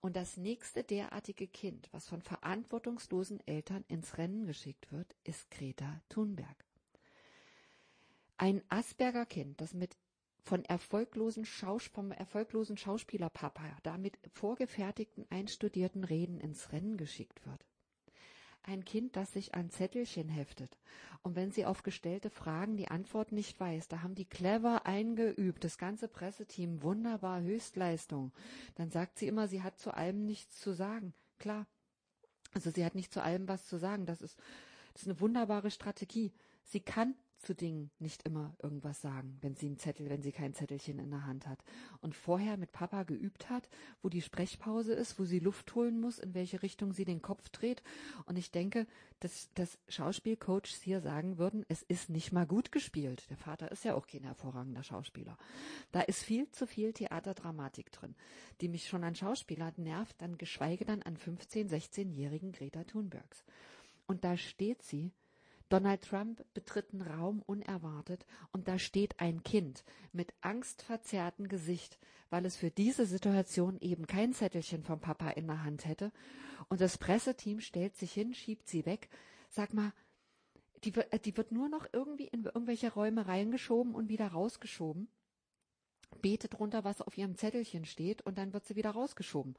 Und 0.00 0.16
das 0.16 0.36
nächste 0.36 0.82
derartige 0.82 1.46
Kind, 1.46 1.88
was 1.92 2.08
von 2.08 2.22
verantwortungslosen 2.22 3.46
Eltern 3.46 3.84
ins 3.88 4.16
Rennen 4.16 4.46
geschickt 4.46 4.90
wird, 4.92 5.14
ist 5.24 5.50
Greta 5.50 6.00
Thunberg. 6.08 6.64
Ein 8.38 8.62
Asperger-Kind, 8.70 9.60
das 9.60 9.74
mit 9.74 9.96
von 10.42 10.64
erfolglosen 10.64 11.44
Schaus 11.44 11.84
vom 11.84 12.12
erfolglosen 12.12 12.78
Schauspielerpapa 12.78 13.76
damit 13.82 14.18
vorgefertigten 14.32 15.26
einstudierten 15.28 16.02
Reden 16.04 16.40
ins 16.40 16.72
Rennen 16.72 16.96
geschickt 16.96 17.44
wird 17.44 17.69
ein 18.62 18.84
Kind, 18.84 19.16
das 19.16 19.32
sich 19.32 19.54
an 19.54 19.70
Zettelchen 19.70 20.28
heftet. 20.28 20.78
Und 21.22 21.36
wenn 21.36 21.50
sie 21.50 21.66
auf 21.66 21.82
gestellte 21.82 22.30
Fragen 22.30 22.76
die 22.76 22.88
Antwort 22.88 23.32
nicht 23.32 23.58
weiß, 23.58 23.88
da 23.88 24.02
haben 24.02 24.14
die 24.14 24.24
clever 24.24 24.86
eingeübt, 24.86 25.64
das 25.64 25.78
ganze 25.78 26.08
Presseteam, 26.08 26.82
wunderbar, 26.82 27.40
Höchstleistung. 27.42 28.32
Dann 28.74 28.90
sagt 28.90 29.18
sie 29.18 29.26
immer, 29.26 29.48
sie 29.48 29.62
hat 29.62 29.78
zu 29.78 29.92
allem 29.94 30.24
nichts 30.24 30.60
zu 30.60 30.72
sagen. 30.72 31.14
Klar. 31.38 31.66
Also 32.52 32.70
sie 32.70 32.84
hat 32.84 32.94
nicht 32.94 33.12
zu 33.12 33.22
allem 33.22 33.48
was 33.48 33.66
zu 33.66 33.78
sagen. 33.78 34.06
Das 34.06 34.22
ist 34.22 34.38
Das 34.92 35.02
ist 35.02 35.08
eine 35.08 35.20
wunderbare 35.20 35.70
Strategie. 35.70 36.32
Sie 36.64 36.80
kann 36.80 37.14
zu 37.40 37.54
Dingen 37.54 37.90
nicht 37.98 38.22
immer 38.24 38.54
irgendwas 38.62 39.00
sagen, 39.00 39.38
wenn 39.40 39.56
sie 39.56 39.66
einen 39.66 39.78
Zettel, 39.78 40.08
wenn 40.10 40.22
sie 40.22 40.32
kein 40.32 40.54
Zettelchen 40.54 40.98
in 40.98 41.10
der 41.10 41.26
Hand 41.26 41.46
hat. 41.46 41.64
Und 42.00 42.14
vorher 42.14 42.56
mit 42.56 42.72
Papa 42.72 43.02
geübt 43.02 43.48
hat, 43.48 43.68
wo 44.02 44.08
die 44.08 44.22
Sprechpause 44.22 44.92
ist, 44.92 45.18
wo 45.18 45.24
sie 45.24 45.38
Luft 45.38 45.74
holen 45.74 46.00
muss, 46.00 46.18
in 46.18 46.34
welche 46.34 46.62
Richtung 46.62 46.92
sie 46.92 47.04
den 47.04 47.22
Kopf 47.22 47.48
dreht. 47.48 47.82
Und 48.26 48.38
ich 48.38 48.50
denke, 48.50 48.86
dass, 49.20 49.52
dass 49.54 49.78
Schauspielcoaches 49.88 50.82
hier 50.82 51.00
sagen 51.00 51.38
würden, 51.38 51.64
es 51.68 51.82
ist 51.82 52.10
nicht 52.10 52.32
mal 52.32 52.46
gut 52.46 52.72
gespielt. 52.72 53.28
Der 53.30 53.36
Vater 53.36 53.70
ist 53.72 53.84
ja 53.84 53.94
auch 53.94 54.06
kein 54.06 54.24
hervorragender 54.24 54.82
Schauspieler. 54.82 55.36
Da 55.92 56.00
ist 56.00 56.22
viel 56.22 56.50
zu 56.50 56.66
viel 56.66 56.92
Theaterdramatik 56.92 57.92
drin, 57.92 58.14
die 58.60 58.68
mich 58.68 58.88
schon 58.88 59.04
an 59.04 59.14
Schauspieler 59.14 59.72
nervt, 59.76 60.20
dann 60.20 60.38
geschweige 60.38 60.84
dann 60.84 61.02
an 61.02 61.16
15-, 61.16 61.68
16-jährigen 61.68 62.52
Greta 62.52 62.84
Thunbergs. 62.84 63.44
Und 64.06 64.24
da 64.24 64.36
steht 64.36 64.82
sie 64.82 65.12
Donald 65.70 66.02
Trump 66.02 66.44
betritt 66.52 66.92
einen 66.92 67.02
Raum 67.02 67.42
unerwartet 67.46 68.26
und 68.52 68.66
da 68.68 68.78
steht 68.78 69.18
ein 69.20 69.42
Kind 69.44 69.84
mit 70.12 70.34
angstverzerrtem 70.40 71.48
Gesicht, 71.48 71.98
weil 72.28 72.44
es 72.44 72.56
für 72.56 72.70
diese 72.70 73.06
Situation 73.06 73.78
eben 73.80 74.06
kein 74.06 74.34
Zettelchen 74.34 74.82
vom 74.82 75.00
Papa 75.00 75.30
in 75.30 75.46
der 75.46 75.62
Hand 75.62 75.86
hätte. 75.86 76.12
Und 76.68 76.80
das 76.80 76.98
Presseteam 76.98 77.60
stellt 77.60 77.96
sich 77.96 78.12
hin, 78.12 78.34
schiebt 78.34 78.68
sie 78.68 78.84
weg. 78.84 79.08
Sag 79.48 79.72
mal, 79.72 79.92
die, 80.84 80.92
äh, 80.94 81.18
die 81.20 81.36
wird 81.36 81.52
nur 81.52 81.68
noch 81.68 81.86
irgendwie 81.92 82.26
in 82.26 82.44
irgendwelche 82.44 82.92
Räume 82.92 83.28
reingeschoben 83.28 83.94
und 83.94 84.08
wieder 84.08 84.28
rausgeschoben. 84.28 85.08
Betet 86.20 86.58
runter, 86.58 86.82
was 86.82 87.00
auf 87.00 87.16
ihrem 87.16 87.36
Zettelchen 87.36 87.84
steht 87.84 88.22
und 88.22 88.38
dann 88.38 88.52
wird 88.52 88.66
sie 88.66 88.74
wieder 88.74 88.90
rausgeschoben. 88.90 89.54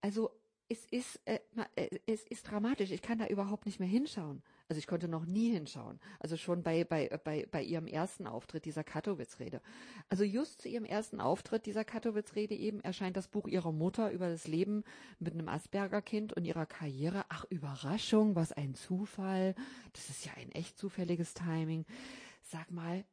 Also 0.00 0.30
es 0.70 0.86
ist, 0.86 1.20
äh, 1.26 1.40
äh, 1.76 1.98
es 2.06 2.24
ist 2.24 2.50
dramatisch. 2.50 2.90
Ich 2.90 3.02
kann 3.02 3.18
da 3.18 3.26
überhaupt 3.26 3.66
nicht 3.66 3.80
mehr 3.80 3.88
hinschauen. 3.88 4.42
Also 4.70 4.78
ich 4.78 4.86
konnte 4.86 5.08
noch 5.08 5.26
nie 5.26 5.50
hinschauen. 5.50 5.98
Also 6.20 6.36
schon 6.36 6.62
bei, 6.62 6.84
bei, 6.84 7.08
bei, 7.24 7.44
bei 7.50 7.60
ihrem 7.60 7.88
ersten 7.88 8.28
Auftritt 8.28 8.64
dieser 8.64 8.84
Katowice-Rede. 8.84 9.60
Also 10.08 10.22
just 10.22 10.62
zu 10.62 10.68
ihrem 10.68 10.84
ersten 10.84 11.20
Auftritt 11.20 11.66
dieser 11.66 11.84
Katowice-Rede 11.84 12.54
eben 12.54 12.80
erscheint 12.80 13.16
das 13.16 13.26
Buch 13.26 13.48
ihrer 13.48 13.72
Mutter 13.72 14.12
über 14.12 14.28
das 14.28 14.46
Leben 14.46 14.84
mit 15.18 15.34
einem 15.34 15.48
Asperger-Kind 15.48 16.34
und 16.34 16.44
ihrer 16.44 16.66
Karriere. 16.66 17.24
Ach, 17.30 17.44
Überraschung, 17.50 18.36
was 18.36 18.52
ein 18.52 18.76
Zufall. 18.76 19.56
Das 19.92 20.08
ist 20.08 20.24
ja 20.24 20.34
ein 20.36 20.52
echt 20.52 20.78
zufälliges 20.78 21.34
Timing. 21.34 21.84
Sag 22.40 22.70
mal, 22.70 23.04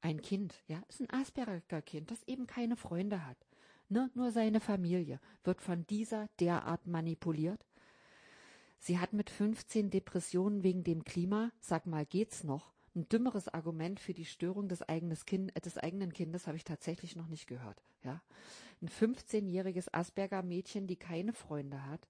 ein 0.00 0.22
Kind, 0.22 0.54
ja, 0.68 0.80
ist 0.88 1.00
ein 1.00 1.10
Asperger-Kind, 1.10 2.12
das 2.12 2.22
eben 2.22 2.46
keine 2.46 2.76
Freunde 2.76 3.26
hat. 3.26 3.38
Ne, 3.88 4.12
nur 4.14 4.30
seine 4.30 4.60
Familie 4.60 5.18
wird 5.42 5.60
von 5.60 5.84
dieser 5.88 6.28
derart 6.38 6.86
manipuliert. 6.86 7.66
Sie 8.78 8.98
hat 8.98 9.12
mit 9.12 9.30
15 9.30 9.90
Depressionen 9.90 10.62
wegen 10.62 10.84
dem 10.84 11.04
Klima, 11.04 11.50
sag 11.60 11.86
mal, 11.86 12.06
geht's 12.06 12.44
noch? 12.44 12.72
Ein 12.94 13.08
dümmeres 13.08 13.48
Argument 13.48 14.00
für 14.00 14.14
die 14.14 14.24
Störung 14.24 14.68
des, 14.68 14.84
kind, 15.26 15.52
des 15.64 15.78
eigenen 15.78 16.12
Kindes 16.12 16.46
habe 16.46 16.56
ich 16.56 16.64
tatsächlich 16.64 17.14
noch 17.14 17.28
nicht 17.28 17.46
gehört. 17.46 17.82
Ja, 18.02 18.22
ein 18.80 18.88
15-jähriges 18.88 19.92
Asperger-Mädchen, 19.92 20.86
die 20.86 20.96
keine 20.96 21.32
Freunde 21.32 21.84
hat, 21.86 22.08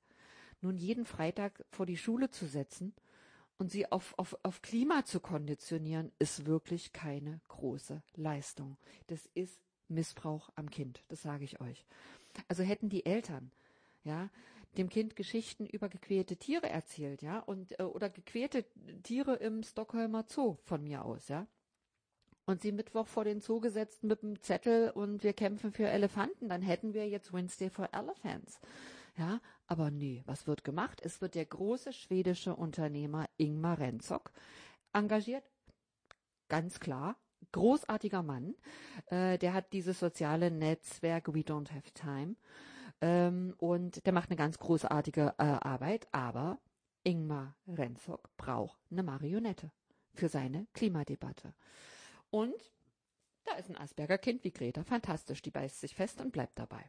nun 0.61 0.77
jeden 0.77 1.05
Freitag 1.05 1.65
vor 1.71 1.87
die 1.87 1.97
Schule 1.97 2.31
zu 2.31 2.47
setzen 2.47 2.95
und 3.59 3.71
sie 3.71 3.91
auf, 3.91 4.15
auf, 4.17 4.37
auf 4.43 4.63
Klima 4.63 5.05
zu 5.05 5.21
konditionieren, 5.21 6.13
ist 6.19 6.47
wirklich 6.47 6.93
keine 6.93 7.41
große 7.49 8.03
Leistung. 8.15 8.77
Das 9.07 9.27
ist 9.35 9.61
Missbrauch 9.89 10.51
am 10.55 10.71
Kind, 10.71 11.03
das 11.09 11.23
sage 11.23 11.45
ich 11.45 11.61
euch. 11.61 11.87
Also 12.49 12.63
hätten 12.63 12.89
die 12.89 13.07
Eltern, 13.07 13.51
ja, 14.05 14.31
dem 14.79 14.89
Kind 14.89 15.17
Geschichten 15.17 15.67
über 15.67 15.89
gequälte 15.89 16.37
Tiere 16.37 16.69
erzählt, 16.69 17.23
ja, 17.23 17.41
und 17.41 17.79
äh, 17.79 17.83
oder 17.83 18.11
gequälte 18.11 18.65
Tiere 19.03 19.35
im 19.37 19.63
Stockholmer 19.63 20.25
Zoo 20.29 20.57
von 20.65 20.83
mir 20.85 21.05
aus, 21.05 21.29
ja. 21.29 21.47
Und 22.45 22.63
sie 22.63 22.71
Mittwoch 22.71 23.09
vor 23.09 23.25
den 23.25 23.41
Zoo 23.41 23.61
gesetzt 23.61 24.05
mit 24.05 24.23
einem 24.23 24.41
Zettel 24.41 24.91
und 24.91 25.25
wir 25.25 25.33
kämpfen 25.33 25.73
für 25.73 25.89
Elefanten, 25.89 26.49
dann 26.49 26.63
hätten 26.63 26.95
wir 26.95 27.09
jetzt 27.09 27.33
Wednesday 27.33 27.71
for 27.71 27.89
Elephants. 27.93 28.61
Ja, 29.17 29.41
aber 29.67 29.91
nee, 29.91 30.23
was 30.27 30.47
wird 30.47 30.63
gemacht? 30.63 31.01
Es 31.03 31.21
wird 31.21 31.35
der 31.35 31.47
große 31.47 31.93
schwedische 31.93 32.55
Unternehmer 32.55 33.27
Ingmar 33.37 33.79
Renzock 33.79 34.31
engagiert, 34.93 35.45
ganz 36.49 36.81
klar, 36.81 37.17
großartiger 37.53 38.23
Mann. 38.23 38.55
Äh, 39.07 39.39
der 39.39 39.55
hat 39.55 39.73
dieses 39.73 39.99
soziale 39.99 40.51
Netzwerk 40.51 41.35
We 41.35 41.41
Don't 41.41 41.73
Have 41.73 41.91
Time. 41.95 42.37
Ähm, 43.01 43.55
und 43.59 44.05
der 44.07 44.13
macht 44.13 44.31
eine 44.31 44.37
ganz 44.37 44.59
großartige 44.59 45.35
äh, 45.39 45.43
Arbeit, 45.43 46.09
aber 46.13 46.59
Ingmar 47.05 47.55
Renzock 47.69 48.31
braucht 48.37 48.79
eine 48.91 49.03
Marionette 49.03 49.71
für 50.15 50.29
seine 50.29 50.67
Klimadebatte. 50.73 51.55
Und 52.31 52.55
da 53.45 53.55
ist 53.55 53.71
ein 53.71 53.77
Asperger-Kind 53.77 54.43
wie 54.45 54.51
Greta 54.51 54.83
fantastisch. 54.83 55.43
Die 55.43 55.51
beißt 55.51 55.81
sich 55.81 55.95
fest 55.95 56.21
und 56.21 56.33
bleibt 56.33 56.59
dabei. 56.59 56.85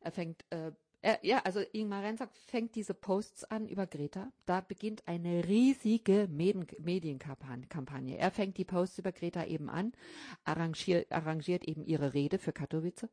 Er 0.00 0.12
fängt 0.12 0.44
äh, 0.50 0.72
er, 1.04 1.18
ja, 1.20 1.42
also 1.44 1.60
Ingmar 1.72 2.02
Renzock 2.02 2.30
fängt 2.32 2.74
diese 2.76 2.94
Posts 2.94 3.44
an 3.44 3.68
über 3.68 3.86
Greta. 3.86 4.32
Da 4.46 4.62
beginnt 4.62 5.06
eine 5.06 5.46
riesige 5.46 6.28
Medien 6.30 6.66
Medienkampagne. 6.78 8.16
Er 8.16 8.30
fängt 8.30 8.56
die 8.56 8.64
Posts 8.64 9.00
über 9.00 9.12
Greta 9.12 9.44
eben 9.44 9.68
an, 9.68 9.92
arrangiert, 10.44 11.12
arrangiert 11.12 11.64
eben 11.64 11.84
ihre 11.84 12.14
Rede 12.14 12.38
für 12.38 12.52
Katowice. 12.52 13.06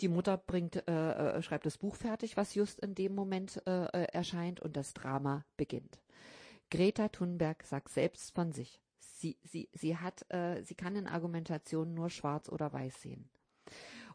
Die 0.00 0.08
Mutter 0.08 0.36
bringt, 0.36 0.86
äh, 0.88 1.36
äh, 1.36 1.42
schreibt 1.42 1.66
das 1.66 1.78
Buch 1.78 1.96
fertig, 1.96 2.36
was 2.36 2.54
just 2.54 2.80
in 2.80 2.94
dem 2.94 3.14
Moment 3.14 3.62
äh, 3.66 3.84
äh, 3.86 4.04
erscheint 4.12 4.60
und 4.60 4.76
das 4.76 4.94
Drama 4.94 5.44
beginnt. 5.56 6.00
Greta 6.70 7.08
Thunberg 7.08 7.64
sagt 7.64 7.90
selbst 7.90 8.34
von 8.34 8.52
sich, 8.52 8.80
sie, 8.98 9.36
sie, 9.42 9.68
sie 9.72 9.96
hat, 9.96 10.24
äh, 10.32 10.62
sie 10.62 10.74
kann 10.74 10.96
in 10.96 11.06
Argumentationen 11.06 11.94
nur 11.94 12.10
schwarz 12.10 12.48
oder 12.48 12.72
weiß 12.72 13.02
sehen 13.02 13.28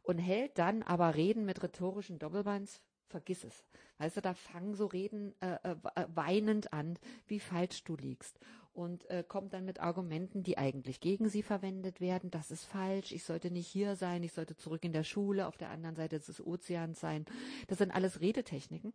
und 0.08 0.18
hält 0.18 0.58
dann 0.58 0.84
aber 0.84 1.16
Reden 1.16 1.46
mit 1.46 1.62
rhetorischen 1.62 2.18
Doppelbands 2.18 2.82
vergiss 3.08 3.44
es. 3.44 3.66
Weißt 3.98 4.18
du, 4.18 4.22
da 4.22 4.34
fangen 4.34 4.74
so 4.74 4.86
Reden 4.86 5.34
äh, 5.42 5.58
äh, 5.64 5.76
weinend 6.14 6.74
an, 6.74 6.98
wie 7.26 7.40
falsch 7.40 7.84
du 7.84 7.96
liegst. 7.96 8.40
Und 8.78 9.10
äh, 9.10 9.24
kommt 9.28 9.54
dann 9.54 9.66
mit 9.66 9.80
Argumenten, 9.80 10.44
die 10.44 10.60
eigentlich 10.60 11.00
gegen 11.00 11.30
sie 11.30 11.42
verwendet 11.42 12.00
werden. 12.00 12.30
Das 12.30 12.52
ist 12.52 12.64
falsch, 12.64 13.12
ich 13.12 13.24
sollte 13.24 13.50
nicht 13.50 13.66
hier 13.66 13.96
sein, 13.96 14.22
ich 14.22 14.34
sollte 14.34 14.56
zurück 14.56 14.86
in 14.86 14.94
der 14.94 15.04
Schule, 15.04 15.48
auf 15.48 15.58
der 15.58 15.72
anderen 15.72 15.96
Seite 15.96 16.20
des 16.20 16.46
Ozeans 16.46 17.00
sein. 17.00 17.26
Das 17.66 17.80
sind 17.80 17.90
alles 17.90 18.22
Redetechniken, 18.22 18.94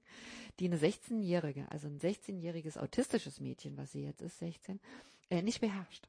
die 0.60 0.66
eine 0.66 0.76
16-Jährige, 0.76 1.66
also 1.68 1.88
ein 1.88 1.98
16-jähriges 1.98 2.78
autistisches 2.78 3.40
Mädchen, 3.40 3.76
was 3.76 3.90
sie 3.90 4.04
jetzt 4.04 4.22
ist, 4.22 4.38
16, 4.38 4.78
äh, 5.30 5.42
nicht 5.42 5.60
beherrscht. 5.60 6.06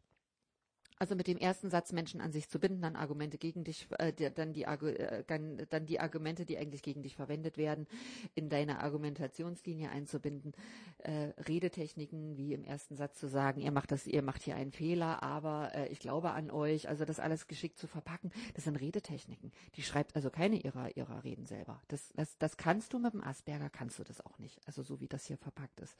Also 1.03 1.15
mit 1.17 1.27
dem 1.27 1.37
ersten 1.37 1.69
Satz 1.69 1.91
Menschen 1.91 2.21
an 2.21 2.31
sich 2.31 2.47
zu 2.47 2.59
binden, 2.59 2.81
dann 2.81 2.95
Argumente 2.95 3.37
gegen 3.37 3.65
dich, 3.65 3.89
äh, 3.99 4.13
dann, 4.13 4.53
die, 4.53 4.63
äh, 4.63 5.65
dann 5.69 5.85
die 5.85 5.99
Argumente, 5.99 6.45
die 6.45 6.57
eigentlich 6.57 6.81
gegen 6.81 7.03
dich 7.03 7.17
verwendet 7.17 7.57
werden, 7.57 7.87
in 8.35 8.47
deine 8.47 8.79
Argumentationslinie 8.79 9.89
einzubinden, 9.89 10.53
äh, 10.99 11.33
Redetechniken, 11.45 12.37
wie 12.37 12.53
im 12.53 12.63
ersten 12.63 12.95
Satz 12.95 13.19
zu 13.19 13.27
sagen, 13.27 13.59
ihr 13.59 13.73
macht 13.73 13.91
das, 13.91 14.07
ihr 14.07 14.21
macht 14.21 14.43
hier 14.43 14.55
einen 14.55 14.71
Fehler, 14.71 15.21
aber 15.21 15.75
äh, 15.75 15.89
ich 15.89 15.99
glaube 15.99 16.31
an 16.31 16.49
euch, 16.49 16.87
also 16.87 17.03
das 17.03 17.19
alles 17.19 17.47
geschickt 17.47 17.77
zu 17.77 17.87
verpacken, 17.87 18.31
das 18.53 18.63
sind 18.63 18.77
Redetechniken. 18.77 19.51
Die 19.75 19.83
schreibt 19.83 20.15
also 20.15 20.29
keine 20.29 20.55
ihrer 20.55 20.95
ihrer 20.95 21.25
Reden 21.25 21.45
selber. 21.45 21.81
Das, 21.89 22.13
das, 22.15 22.37
das 22.37 22.55
kannst 22.55 22.93
du 22.93 22.99
mit 22.99 23.11
dem 23.11 23.21
Asperger, 23.21 23.69
kannst 23.69 23.99
du 23.99 24.05
das 24.05 24.25
auch 24.25 24.39
nicht. 24.39 24.57
Also 24.67 24.83
so 24.83 25.01
wie 25.01 25.09
das 25.09 25.25
hier 25.25 25.37
verpackt 25.37 25.81
ist. 25.81 25.97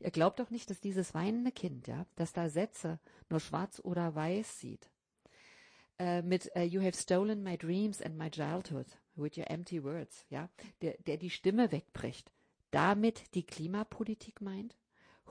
Ihr 0.00 0.10
glaubt 0.10 0.40
doch 0.40 0.50
nicht, 0.50 0.70
dass 0.70 0.80
dieses 0.80 1.14
weinende 1.14 1.52
Kind, 1.52 1.86
ja, 1.86 2.06
dass 2.16 2.32
da 2.32 2.48
Sätze 2.48 2.98
nur 3.28 3.40
schwarz 3.40 3.80
oder 3.84 4.14
weiß 4.14 4.58
sieht. 4.58 4.88
Äh, 5.98 6.22
mit 6.22 6.50
uh, 6.56 6.60
You 6.60 6.80
have 6.80 6.96
stolen 6.96 7.42
my 7.42 7.58
dreams 7.58 8.00
and 8.00 8.16
my 8.16 8.30
childhood 8.30 8.86
with 9.14 9.36
your 9.36 9.50
empty 9.50 9.84
words, 9.84 10.24
ja, 10.30 10.48
der, 10.80 10.96
der 11.06 11.18
die 11.18 11.28
Stimme 11.28 11.70
wegbricht. 11.70 12.32
Damit 12.70 13.34
die 13.34 13.42
Klimapolitik 13.42 14.40
meint? 14.40 14.74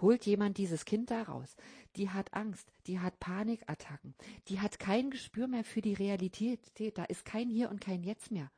Holt 0.02 0.26
jemand 0.26 0.58
dieses 0.58 0.86
Kind 0.86 1.10
da 1.10 1.24
raus? 1.24 1.56
Die 1.96 2.10
hat 2.10 2.34
Angst, 2.34 2.72
die 2.86 3.00
hat 3.00 3.20
Panikattacken, 3.20 4.14
die 4.48 4.60
hat 4.60 4.80
kein 4.80 5.10
Gespür 5.10 5.48
mehr 5.48 5.64
für 5.64 5.82
die 5.82 5.94
Realität. 5.96 6.60
Da 6.94 7.06
ist 7.06 7.26
kein 7.26 7.50
Hier 7.50 7.70
und 7.70 7.82
kein 7.82 8.04
Jetzt 8.04 8.30
mehr. 8.30 8.52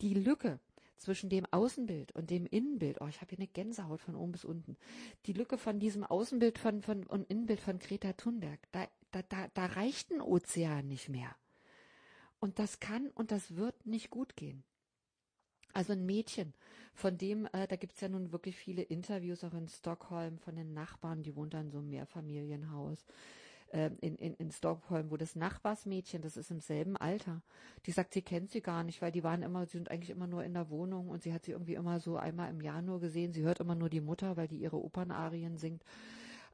Die 0.00 0.14
Lücke 0.14 0.58
zwischen 0.96 1.30
dem 1.30 1.46
Außenbild 1.50 2.12
und 2.12 2.30
dem 2.30 2.46
Innenbild, 2.46 3.00
oh, 3.00 3.06
ich 3.06 3.20
habe 3.20 3.30
hier 3.30 3.38
eine 3.38 3.48
Gänsehaut 3.48 4.00
von 4.00 4.14
oben 4.14 4.32
bis 4.32 4.44
unten, 4.44 4.76
die 5.26 5.32
Lücke 5.32 5.58
von 5.58 5.78
diesem 5.78 6.04
Außenbild 6.04 6.58
von, 6.58 6.82
von 6.82 7.04
und 7.04 7.30
Innenbild 7.30 7.60
von 7.60 7.78
Greta 7.78 8.12
Thunberg, 8.14 8.60
da, 8.72 8.86
da, 9.10 9.22
da, 9.22 9.48
da 9.54 9.66
reicht 9.66 10.10
ein 10.10 10.20
Ozean 10.20 10.88
nicht 10.88 11.08
mehr. 11.08 11.34
Und 12.38 12.58
das 12.58 12.80
kann 12.80 13.10
und 13.10 13.30
das 13.30 13.56
wird 13.56 13.86
nicht 13.86 14.10
gut 14.10 14.36
gehen. 14.36 14.62
Also 15.72 15.92
ein 15.92 16.06
Mädchen, 16.06 16.54
von 16.94 17.18
dem, 17.18 17.46
äh, 17.52 17.66
da 17.68 17.76
gibt's 17.76 18.00
ja 18.00 18.08
nun 18.08 18.32
wirklich 18.32 18.56
viele 18.56 18.82
Interviews 18.82 19.44
auch 19.44 19.52
in 19.52 19.68
Stockholm 19.68 20.38
von 20.38 20.56
den 20.56 20.72
Nachbarn, 20.72 21.22
die 21.22 21.36
wohnt 21.36 21.52
da 21.52 21.60
in 21.60 21.70
so 21.70 21.78
einem 21.78 21.90
Mehrfamilienhaus. 21.90 23.04
Äh, 23.72 23.90
in, 24.00 24.16
in, 24.16 24.34
in 24.34 24.50
Stockholm, 24.50 25.10
wo 25.10 25.16
das 25.16 25.36
Nachbarsmädchen, 25.36 26.22
das 26.22 26.36
ist 26.36 26.50
im 26.50 26.60
selben 26.60 26.96
Alter, 26.96 27.42
die 27.86 27.92
sagt, 27.92 28.14
sie 28.14 28.22
kennt 28.22 28.50
sie 28.50 28.60
gar 28.60 28.84
nicht, 28.84 29.02
weil 29.02 29.12
die 29.12 29.24
waren 29.24 29.42
immer, 29.42 29.66
sie 29.66 29.78
sind 29.78 29.90
eigentlich 29.90 30.10
immer 30.10 30.26
nur 30.26 30.44
in 30.44 30.54
der 30.54 30.70
Wohnung 30.70 31.08
und 31.08 31.22
sie 31.22 31.32
hat 31.32 31.44
sie 31.44 31.52
irgendwie 31.52 31.74
immer 31.74 32.00
so 32.00 32.16
einmal 32.16 32.50
im 32.50 32.60
Jahr 32.60 32.82
nur 32.82 33.00
gesehen. 33.00 33.32
Sie 33.32 33.42
hört 33.42 33.60
immer 33.60 33.74
nur 33.74 33.88
die 33.88 34.00
Mutter, 34.00 34.36
weil 34.36 34.48
die 34.48 34.58
ihre 34.58 34.82
Opernarien 34.82 35.56
singt. 35.56 35.84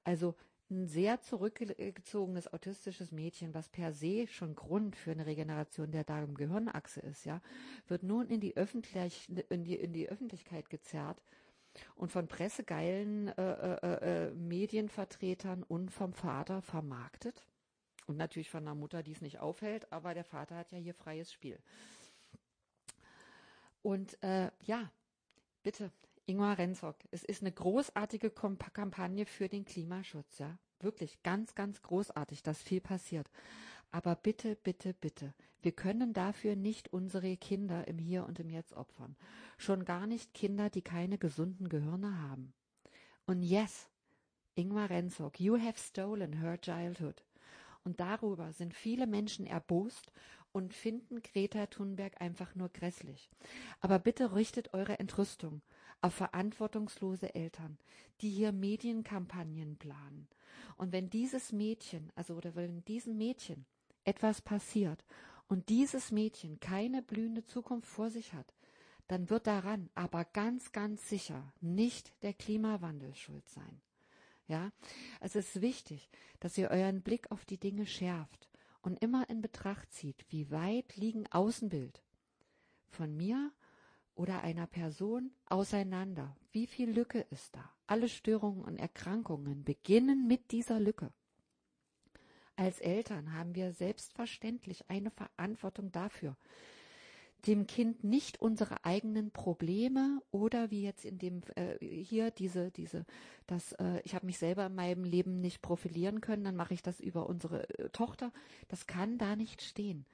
Also 0.05 0.35
ein 0.71 0.87
sehr 0.87 1.21
zurückgezogenes 1.21 2.53
autistisches 2.53 3.13
Mädchen, 3.13 3.53
was 3.55 3.69
per 3.69 3.93
se 3.93 4.27
schon 4.27 4.55
Grund 4.55 4.97
für 4.97 5.11
eine 5.11 5.27
Regeneration 5.27 5.91
der 5.91 6.05
Darm-Gehirnachse 6.05 7.01
ist, 7.01 7.27
ja, 7.27 7.43
wird 7.89 8.03
nun 8.03 8.29
in 8.29 8.41
die, 8.41 8.57
Öffentlich 8.57 9.29
in 9.51 9.65
die, 9.65 9.77
in 9.77 9.93
die 9.93 10.09
Öffentlichkeit 10.09 10.71
gezerrt 10.71 11.23
und 11.95 12.11
von 12.11 12.29
pressegeilen 12.29 13.29
äh, 13.29 13.43
äh, 13.43 14.27
äh, 14.27 14.31
Medienvertretern 14.35 15.63
und 15.63 15.91
vom 15.91 16.13
Vater 16.13 16.63
vermarktet. 16.63 17.47
Und 18.07 18.17
natürlich 18.17 18.51
von 18.51 18.65
der 18.65 18.75
Mutter, 18.75 19.03
die 19.03 19.13
es 19.13 19.21
nicht 19.21 19.39
aufhält, 19.39 19.91
aber 19.93 20.15
der 20.15 20.25
Vater 20.25 20.57
hat 20.57 20.73
ja 20.73 20.79
hier 20.79 20.95
freies 20.95 21.33
Spiel. 21.33 21.59
Und 23.83 24.23
äh, 24.23 24.51
ja, 24.65 24.91
bitte, 25.63 25.91
Ingmar 26.27 26.59
Renzock, 26.59 26.97
es 27.11 27.25
ist 27.25 27.43
eine 27.43 27.53
großartige 27.53 28.31
Kampagne 28.31 29.27
für 29.27 29.49
den 29.49 29.65
Klimaschutz, 29.65 30.39
ja. 30.39 30.59
Wirklich 30.81 31.23
ganz, 31.23 31.55
ganz 31.55 31.81
großartig, 31.81 32.43
dass 32.43 32.61
viel 32.61 32.81
passiert. 32.81 33.31
Aber 33.93 34.17
bitte, 34.17 34.57
bitte, 34.57 34.95
bitte, 34.95 35.33
wir 35.63 35.73
können 35.73 36.13
dafür 36.13 36.57
nicht 36.57 36.93
unsere 36.93 37.37
Kinder 37.37 37.87
im 37.87 37.99
Hier 37.99 38.27
und 38.27 38.41
im 38.41 38.51
Jetzt 38.51 38.75
opfern. 38.75 39.17
Schon 39.57 39.85
gar 39.85 40.07
nicht 40.07 40.35
Kinder, 40.35 40.71
die 40.71 40.83
keine 40.83 41.19
gesunden 41.19 41.69
Gehirne 41.69 42.21
haben. 42.21 42.53
Und 43.27 43.43
yes, 43.43 43.89
Ingmar 44.57 44.91
Renzock, 44.91 45.41
you 45.41 45.57
have 45.59 45.79
stolen 45.79 46.33
her 46.35 46.61
childhood. 46.61 47.25
Und 47.85 48.01
darüber 48.01 48.53
sind 48.53 48.75
viele 48.75 49.07
Menschen 49.07 49.47
erbost 49.47 50.13
und 50.53 50.75
finden 50.75 51.23
Greta 51.23 51.67
Thunberg 51.67 52.21
einfach 52.21 52.55
nur 52.55 52.69
grässlich. 52.69 53.31
Aber 53.81 53.99
bitte 53.99 54.35
richtet 54.35 54.75
eure 54.75 54.99
Entrüstung 54.99 55.63
auf 56.01 56.15
verantwortungslose 56.15 57.35
Eltern, 57.35 57.79
die 58.21 58.29
hier 58.29 58.53
Medienkampagnen 58.53 59.77
planen. 59.79 60.29
Und 60.77 60.93
wenn 60.93 61.09
dieses 61.09 61.53
Mädchen, 61.53 62.11
also 62.15 62.35
oder 62.35 62.55
wenn 62.55 62.85
diesem 62.85 63.17
Mädchen 63.17 63.65
etwas 64.05 64.43
passiert 64.43 65.05
und 65.49 65.69
dieses 65.69 66.11
Mädchen 66.11 66.61
keine 66.61 67.03
blühende 67.03 67.45
Zukunft 67.45 67.89
vor 67.89 68.11
sich 68.11 68.33
hat, 68.33 68.55
dann 69.09 69.29
wird 69.31 69.47
daran 69.47 69.91
aber 69.95 70.25
ganz, 70.25 70.73
ganz 70.73 71.09
sicher 71.09 71.53
nicht 71.61 72.13
der 72.23 72.33
Klimawandel 72.33 73.15
schuld 73.15 73.49
sein. 73.49 73.81
Ja, 74.47 74.73
es 75.21 75.37
ist 75.37 75.61
wichtig, 75.61 76.11
dass 76.41 76.59
ihr 76.59 76.71
euren 76.71 77.03
Blick 77.03 77.31
auf 77.31 77.45
die 77.45 77.59
Dinge 77.59 77.87
schärft 77.87 78.49
und 78.83 79.03
immer 79.03 79.29
in 79.31 79.41
Betracht 79.41 79.93
zieht, 79.93 80.25
wie 80.29 80.51
weit 80.51 80.97
liegen 80.97 81.27
Außenbild 81.31 82.03
von 82.89 83.17
mir 83.17 83.53
oder 84.15 84.43
einer 84.43 84.67
Person 84.67 85.33
auseinander? 85.47 86.37
Wie 86.51 86.67
viel 86.67 86.91
Lücke 86.91 87.21
ist 87.31 87.55
da? 87.55 87.73
Alle 87.87 88.09
Störungen 88.09 88.63
und 88.63 88.77
Erkrankungen 88.77 89.65
beginnen 89.65 90.27
mit 90.27 90.51
dieser 90.51 90.81
Lücke. 90.81 91.13
Als 92.63 92.79
Eltern 92.79 93.33
haben 93.33 93.57
wir 93.57 93.73
selbstverständlich 93.73 94.89
eine 94.89 95.11
Verantwortung 95.11 95.91
dafür, 95.91 96.37
dem 97.49 97.67
Kind 97.67 98.05
nicht 98.05 98.41
unsere 98.41 98.85
eigenen 98.85 99.33
Probleme 99.33 100.23
oder 100.31 100.71
wie 100.71 100.85
jetzt 100.85 101.05
in 101.05 101.19
dem 101.19 101.41
äh, 101.57 101.85
hier 101.85 102.31
diese 102.31 102.71
diese 102.71 103.05
das 103.49 103.73
äh, 103.73 104.01
ich 104.05 104.15
habe 104.15 104.27
mich 104.27 104.39
selber 104.39 104.67
in 104.67 104.77
meinem 104.77 105.03
Leben 105.03 105.41
nicht 105.41 105.61
profilieren 105.61 106.21
können, 106.21 106.45
dann 106.45 106.55
mache 106.55 106.73
ich 106.73 106.83
das 106.83 107.01
über 107.01 107.29
unsere 107.29 107.69
äh, 107.81 107.89
Tochter. 107.89 108.33
Das 108.69 108.87
kann 108.87 109.19
da 109.19 109.35
nicht 109.35 109.61
stehen. 109.61 110.07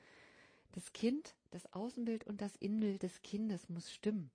Das 0.73 0.95
Kind, 0.95 1.35
das 1.51 1.71
Außenbild 1.75 2.27
und 2.27 2.41
das 2.41 2.57
Innenbild 2.57 3.03
des 3.03 3.21
Kindes 3.21 3.69
muss 3.69 3.93
stimmen. 3.93 4.31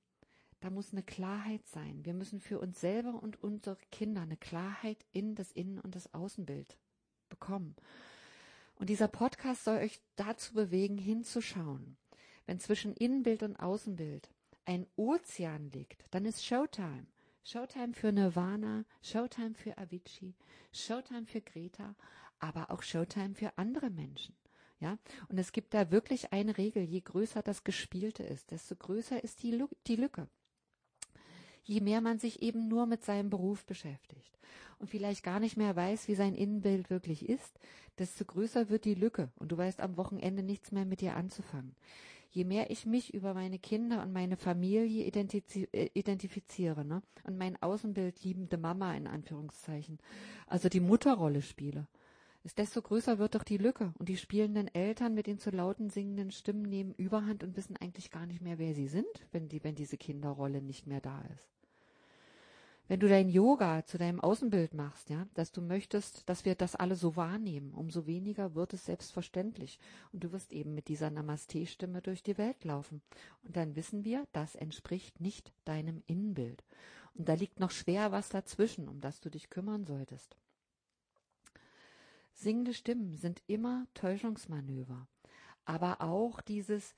Da 0.59 0.70
muss 0.70 0.91
eine 0.91 1.01
Klarheit 1.01 1.66
sein. 1.66 2.05
Wir 2.05 2.14
müssen 2.14 2.39
für 2.39 2.59
uns 2.59 2.80
selber 2.80 3.24
und 3.24 3.41
unsere 3.41 3.80
Kinder 3.91 4.22
eine 4.22 4.38
Klarheit 4.38 5.03
in 5.14 5.34
das 5.34 5.51
Innen- 5.51 5.80
und 5.80 5.95
das 5.95 6.14
Außenbild 6.14 6.78
bekommen. 7.34 7.76
Und 8.76 8.90
dieser 8.90 9.08
Podcast 9.08 9.64
soll 9.64 9.78
euch 9.78 10.00
dazu 10.16 10.54
bewegen, 10.54 10.98
hinzuschauen. 10.98 11.98
Wenn 12.46 12.60
zwischen 12.60 12.94
Innenbild 12.94 13.42
und 13.42 13.56
Außenbild 13.56 14.30
ein 14.66 14.86
Ozean 14.96 15.72
liegt, 15.72 16.06
dann 16.12 16.26
ist 16.26 16.46
Showtime. 16.46 17.08
Showtime 17.44 17.94
für 17.94 18.12
Nirvana, 18.12 18.86
Showtime 19.02 19.56
für 19.56 19.78
Avicii, 19.78 20.36
Showtime 20.72 21.26
für 21.26 21.42
Greta, 21.42 21.96
aber 22.40 22.72
auch 22.72 22.84
Showtime 22.84 23.36
für 23.36 23.58
andere 23.58 23.90
Menschen. 23.90 24.36
Ja, 24.80 24.98
und 25.30 25.38
es 25.38 25.52
gibt 25.52 25.74
da 25.74 25.92
wirklich 25.92 26.32
eine 26.34 26.58
Regel, 26.58 26.84
je 26.84 27.02
größer 27.02 27.42
das 27.42 27.64
Gespielte 27.64 28.24
ist, 28.24 28.52
desto 28.52 28.76
größer 28.76 29.24
ist 29.24 29.44
die, 29.44 29.64
die 29.88 29.96
Lücke. 29.96 30.28
Je 31.64 31.80
mehr 31.80 32.02
man 32.02 32.20
sich 32.20 32.42
eben 32.42 32.68
nur 32.68 32.86
mit 32.86 33.04
seinem 33.04 33.30
Beruf 33.30 33.66
beschäftigt 33.66 34.38
und 34.84 34.90
vielleicht 34.90 35.24
gar 35.24 35.40
nicht 35.40 35.56
mehr 35.56 35.78
weiß, 35.78 36.10
wie 36.10 36.16
sein 36.16 36.36
Innenbild 36.36 36.90
wirklich 36.90 37.30
ist, 37.30 37.58
desto 38.00 38.26
größer 38.26 38.70
wird 38.70 38.84
die 38.84 38.96
Lücke 38.96 39.32
und 39.40 39.54
du 39.54 39.58
weißt 39.58 39.80
am 39.80 39.96
Wochenende 39.96 40.44
nichts 40.44 40.74
mehr 40.74 40.84
mit 40.84 41.00
dir 41.00 41.16
anzufangen. 41.16 41.74
Je 42.32 42.44
mehr 42.44 42.70
ich 42.70 42.86
mich 42.86 43.14
über 43.14 43.34
meine 43.34 43.60
Kinder 43.60 44.04
und 44.04 44.12
meine 44.12 44.36
Familie 44.36 45.06
äh, 45.06 45.90
identifiziere 45.94 46.84
ne, 46.84 47.02
und 47.24 47.38
mein 47.38 47.62
Außenbild 47.62 48.26
liebende 48.26 48.58
Mama 48.58 48.94
in 48.94 49.08
Anführungszeichen, 49.08 50.00
also 50.48 50.68
die 50.68 50.82
Mutterrolle 50.82 51.42
spiele, 51.42 51.88
ist 52.44 52.58
desto 52.58 52.82
größer 52.82 53.20
wird 53.20 53.36
doch 53.36 53.46
die 53.46 53.56
Lücke 53.56 53.94
und 54.00 54.10
die 54.10 54.18
spielenden 54.18 54.68
Eltern 54.68 55.14
mit 55.14 55.28
den 55.28 55.40
zu 55.40 55.50
lauten 55.50 55.92
singenden 55.92 56.32
Stimmen 56.32 56.64
nehmen 56.64 56.94
Überhand 56.96 57.46
und 57.46 57.56
wissen 57.56 57.78
eigentlich 57.78 58.12
gar 58.12 58.26
nicht 58.26 58.42
mehr, 58.42 58.60
wer 58.60 58.74
sie 58.74 58.90
sind, 58.90 59.08
wenn 59.32 59.48
die, 59.48 59.64
wenn 59.64 59.76
diese 59.76 59.96
Kinderrolle 59.96 60.62
nicht 60.62 60.88
mehr 60.88 61.00
da 61.00 61.22
ist. 61.34 61.53
Wenn 62.90 63.00
du 63.00 63.08
dein 63.08 63.30
Yoga 63.30 63.86
zu 63.86 63.98
deinem 63.98 64.20
Außenbild 64.20 64.74
machst, 64.74 65.10
ja, 65.10 65.26
dass 65.36 65.54
du 65.54 65.62
möchtest, 65.62 66.28
dass 66.28 66.44
wir 66.44 66.56
das 66.56 66.76
alle 66.76 66.96
so 66.96 67.16
wahrnehmen, 67.16 67.74
umso 67.74 68.06
weniger 68.08 68.56
wird 68.56 68.74
es 68.74 68.86
selbstverständlich. 68.86 69.80
Und 70.12 70.24
du 70.24 70.34
wirst 70.34 70.52
eben 70.52 70.74
mit 70.74 70.90
dieser 70.90 71.10
Namaste-Stimme 71.10 72.02
durch 72.02 72.24
die 72.24 72.38
Welt 72.38 72.66
laufen. 72.66 73.02
Und 73.44 73.56
dann 73.56 73.78
wissen 73.78 74.04
wir, 74.04 74.28
das 74.34 74.56
entspricht 74.56 75.22
nicht 75.22 75.54
deinem 75.64 76.04
Innenbild. 76.08 76.64
Und 77.14 77.30
da 77.30 77.36
liegt 77.36 77.60
noch 77.60 77.72
schwer 77.72 78.12
was 78.12 78.30
dazwischen, 78.30 78.90
um 78.90 79.00
das 79.00 79.22
du 79.22 79.30
dich 79.30 79.50
kümmern 79.50 79.86
solltest. 79.86 80.36
Singende 82.34 82.74
Stimmen 82.74 83.16
sind 83.16 83.42
immer 83.48 83.86
Täuschungsmanöver, 83.94 85.08
aber 85.66 86.02
auch 86.02 86.42
dieses 86.42 86.96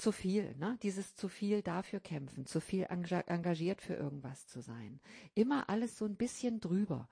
zu 0.00 0.12
viel, 0.12 0.54
ne? 0.56 0.78
Dieses 0.82 1.14
zu 1.14 1.28
viel 1.28 1.62
dafür 1.62 2.00
kämpfen, 2.00 2.46
zu 2.46 2.60
viel 2.60 2.86
engagiert 2.88 3.82
für 3.82 3.94
irgendwas 3.94 4.46
zu 4.46 4.60
sein. 4.60 5.00
Immer 5.34 5.68
alles 5.68 5.98
so 5.98 6.04
ein 6.04 6.16
bisschen 6.16 6.60
drüber. 6.60 7.08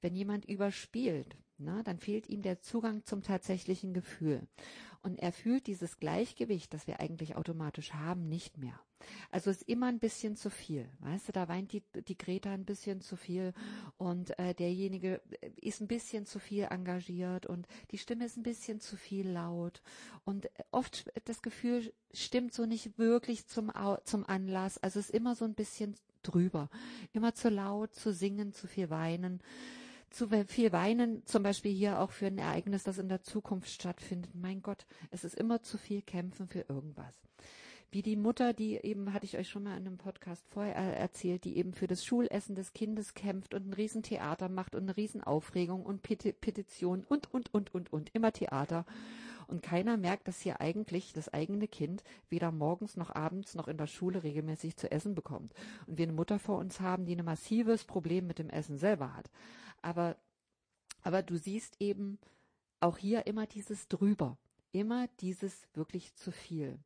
Wenn 0.00 0.14
jemand 0.14 0.46
überspielt, 0.46 1.36
ne, 1.58 1.82
dann 1.84 1.98
fehlt 1.98 2.28
ihm 2.28 2.42
der 2.42 2.60
Zugang 2.60 3.04
zum 3.04 3.22
tatsächlichen 3.22 3.92
Gefühl. 3.92 4.46
Und 5.02 5.18
er 5.18 5.32
fühlt 5.32 5.66
dieses 5.66 5.98
Gleichgewicht, 5.98 6.74
das 6.74 6.86
wir 6.86 7.00
eigentlich 7.00 7.36
automatisch 7.36 7.94
haben, 7.94 8.28
nicht 8.28 8.58
mehr. 8.58 8.78
Also 9.30 9.50
ist 9.50 9.62
immer 9.62 9.86
ein 9.86 9.98
bisschen 9.98 10.36
zu 10.36 10.50
viel. 10.50 10.88
Weißt 11.00 11.28
du, 11.28 11.32
da 11.32 11.48
weint 11.48 11.72
die, 11.72 11.82
die 12.06 12.18
Greta 12.18 12.50
ein 12.52 12.66
bisschen 12.66 13.00
zu 13.00 13.16
viel 13.16 13.54
und 13.96 14.38
äh, 14.38 14.54
derjenige 14.54 15.22
ist 15.56 15.80
ein 15.80 15.88
bisschen 15.88 16.26
zu 16.26 16.38
viel 16.38 16.64
engagiert 16.64 17.46
und 17.46 17.66
die 17.92 17.98
Stimme 17.98 18.26
ist 18.26 18.36
ein 18.36 18.42
bisschen 18.42 18.80
zu 18.80 18.96
viel 18.96 19.28
laut 19.28 19.80
und 20.24 20.50
oft 20.70 21.10
das 21.24 21.40
Gefühl 21.40 21.92
stimmt 22.12 22.52
so 22.52 22.66
nicht 22.66 22.98
wirklich 22.98 23.46
zum, 23.46 23.72
zum 24.04 24.26
Anlass. 24.26 24.76
Also 24.78 25.00
ist 25.00 25.10
immer 25.10 25.34
so 25.34 25.46
ein 25.46 25.54
bisschen 25.54 25.94
drüber. 26.22 26.68
Immer 27.14 27.34
zu 27.34 27.48
laut, 27.48 27.94
zu 27.94 28.12
singen, 28.12 28.52
zu 28.52 28.66
viel 28.66 28.90
weinen 28.90 29.40
zu 30.10 30.28
viel 30.46 30.72
weinen, 30.72 31.24
zum 31.24 31.42
Beispiel 31.42 31.72
hier 31.72 32.00
auch 32.00 32.10
für 32.10 32.26
ein 32.26 32.38
Ereignis, 32.38 32.82
das 32.82 32.98
in 32.98 33.08
der 33.08 33.22
Zukunft 33.22 33.70
stattfindet. 33.70 34.34
Mein 34.34 34.62
Gott, 34.62 34.86
es 35.10 35.24
ist 35.24 35.34
immer 35.34 35.62
zu 35.62 35.78
viel 35.78 36.02
Kämpfen 36.02 36.48
für 36.48 36.64
irgendwas. 36.68 37.14
Wie 37.92 38.02
die 38.02 38.16
Mutter, 38.16 38.52
die 38.52 38.76
eben, 38.76 39.12
hatte 39.12 39.26
ich 39.26 39.36
euch 39.36 39.48
schon 39.48 39.64
mal 39.64 39.76
in 39.76 39.86
einem 39.86 39.98
Podcast 39.98 40.44
vorher 40.48 40.76
erzählt, 40.76 41.42
die 41.42 41.56
eben 41.56 41.72
für 41.72 41.88
das 41.88 42.04
Schulessen 42.04 42.54
des 42.54 42.72
Kindes 42.72 43.14
kämpft 43.14 43.52
und 43.52 43.66
ein 43.66 43.72
Riesentheater 43.72 44.48
macht 44.48 44.76
und 44.76 44.82
eine 44.82 44.96
Riesenaufregung 44.96 45.84
und 45.84 46.02
Petition 46.02 47.04
und, 47.08 47.34
und, 47.34 47.52
und, 47.52 47.74
und, 47.74 47.92
und, 47.92 48.10
immer 48.14 48.32
Theater. 48.32 48.86
Und 49.48 49.62
keiner 49.62 49.96
merkt, 49.96 50.28
dass 50.28 50.40
hier 50.40 50.60
eigentlich 50.60 51.12
das 51.12 51.34
eigene 51.34 51.66
Kind 51.66 52.04
weder 52.28 52.52
morgens 52.52 52.96
noch 52.96 53.12
abends 53.12 53.56
noch 53.56 53.66
in 53.66 53.76
der 53.76 53.88
Schule 53.88 54.22
regelmäßig 54.22 54.76
zu 54.76 54.92
essen 54.92 55.16
bekommt. 55.16 55.52
Und 55.88 55.98
wir 55.98 56.04
eine 56.04 56.12
Mutter 56.12 56.38
vor 56.38 56.58
uns 56.58 56.78
haben, 56.78 57.06
die 57.06 57.16
ein 57.16 57.24
massives 57.24 57.84
Problem 57.84 58.28
mit 58.28 58.38
dem 58.38 58.50
Essen 58.50 58.78
selber 58.78 59.16
hat. 59.16 59.28
Aber, 59.82 60.16
aber 61.02 61.22
du 61.22 61.36
siehst 61.36 61.76
eben 61.80 62.18
auch 62.80 62.98
hier 62.98 63.26
immer 63.26 63.46
dieses 63.46 63.88
drüber, 63.88 64.38
immer 64.72 65.08
dieses 65.20 65.68
wirklich 65.74 66.14
zu 66.14 66.32
viel. 66.32 66.78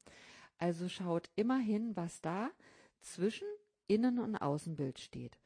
Also 0.58 0.88
schaut 0.88 1.30
immer 1.36 1.58
hin, 1.58 1.96
was 1.96 2.20
da 2.20 2.50
zwischen 3.00 3.48
Innen- 3.86 4.18
und 4.18 4.36
Außenbild 4.36 4.98
steht. 4.98 5.38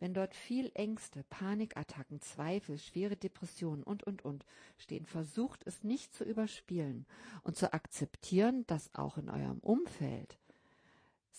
wenn 0.00 0.14
dort 0.14 0.34
viel 0.34 0.70
Ängste, 0.74 1.24
Panikattacken, 1.24 2.20
Zweifel, 2.20 2.78
schwere 2.78 3.16
Depressionen 3.16 3.82
und, 3.82 4.02
und, 4.02 4.24
und 4.24 4.44
stehen, 4.78 5.04
versucht 5.04 5.66
es 5.66 5.84
nicht 5.84 6.14
zu 6.14 6.24
überspielen 6.24 7.06
und 7.42 7.56
zu 7.56 7.72
akzeptieren, 7.72 8.66
dass 8.66 8.94
auch 8.94 9.18
in 9.18 9.28
eurem 9.28 9.58
Umfeld 9.58 10.38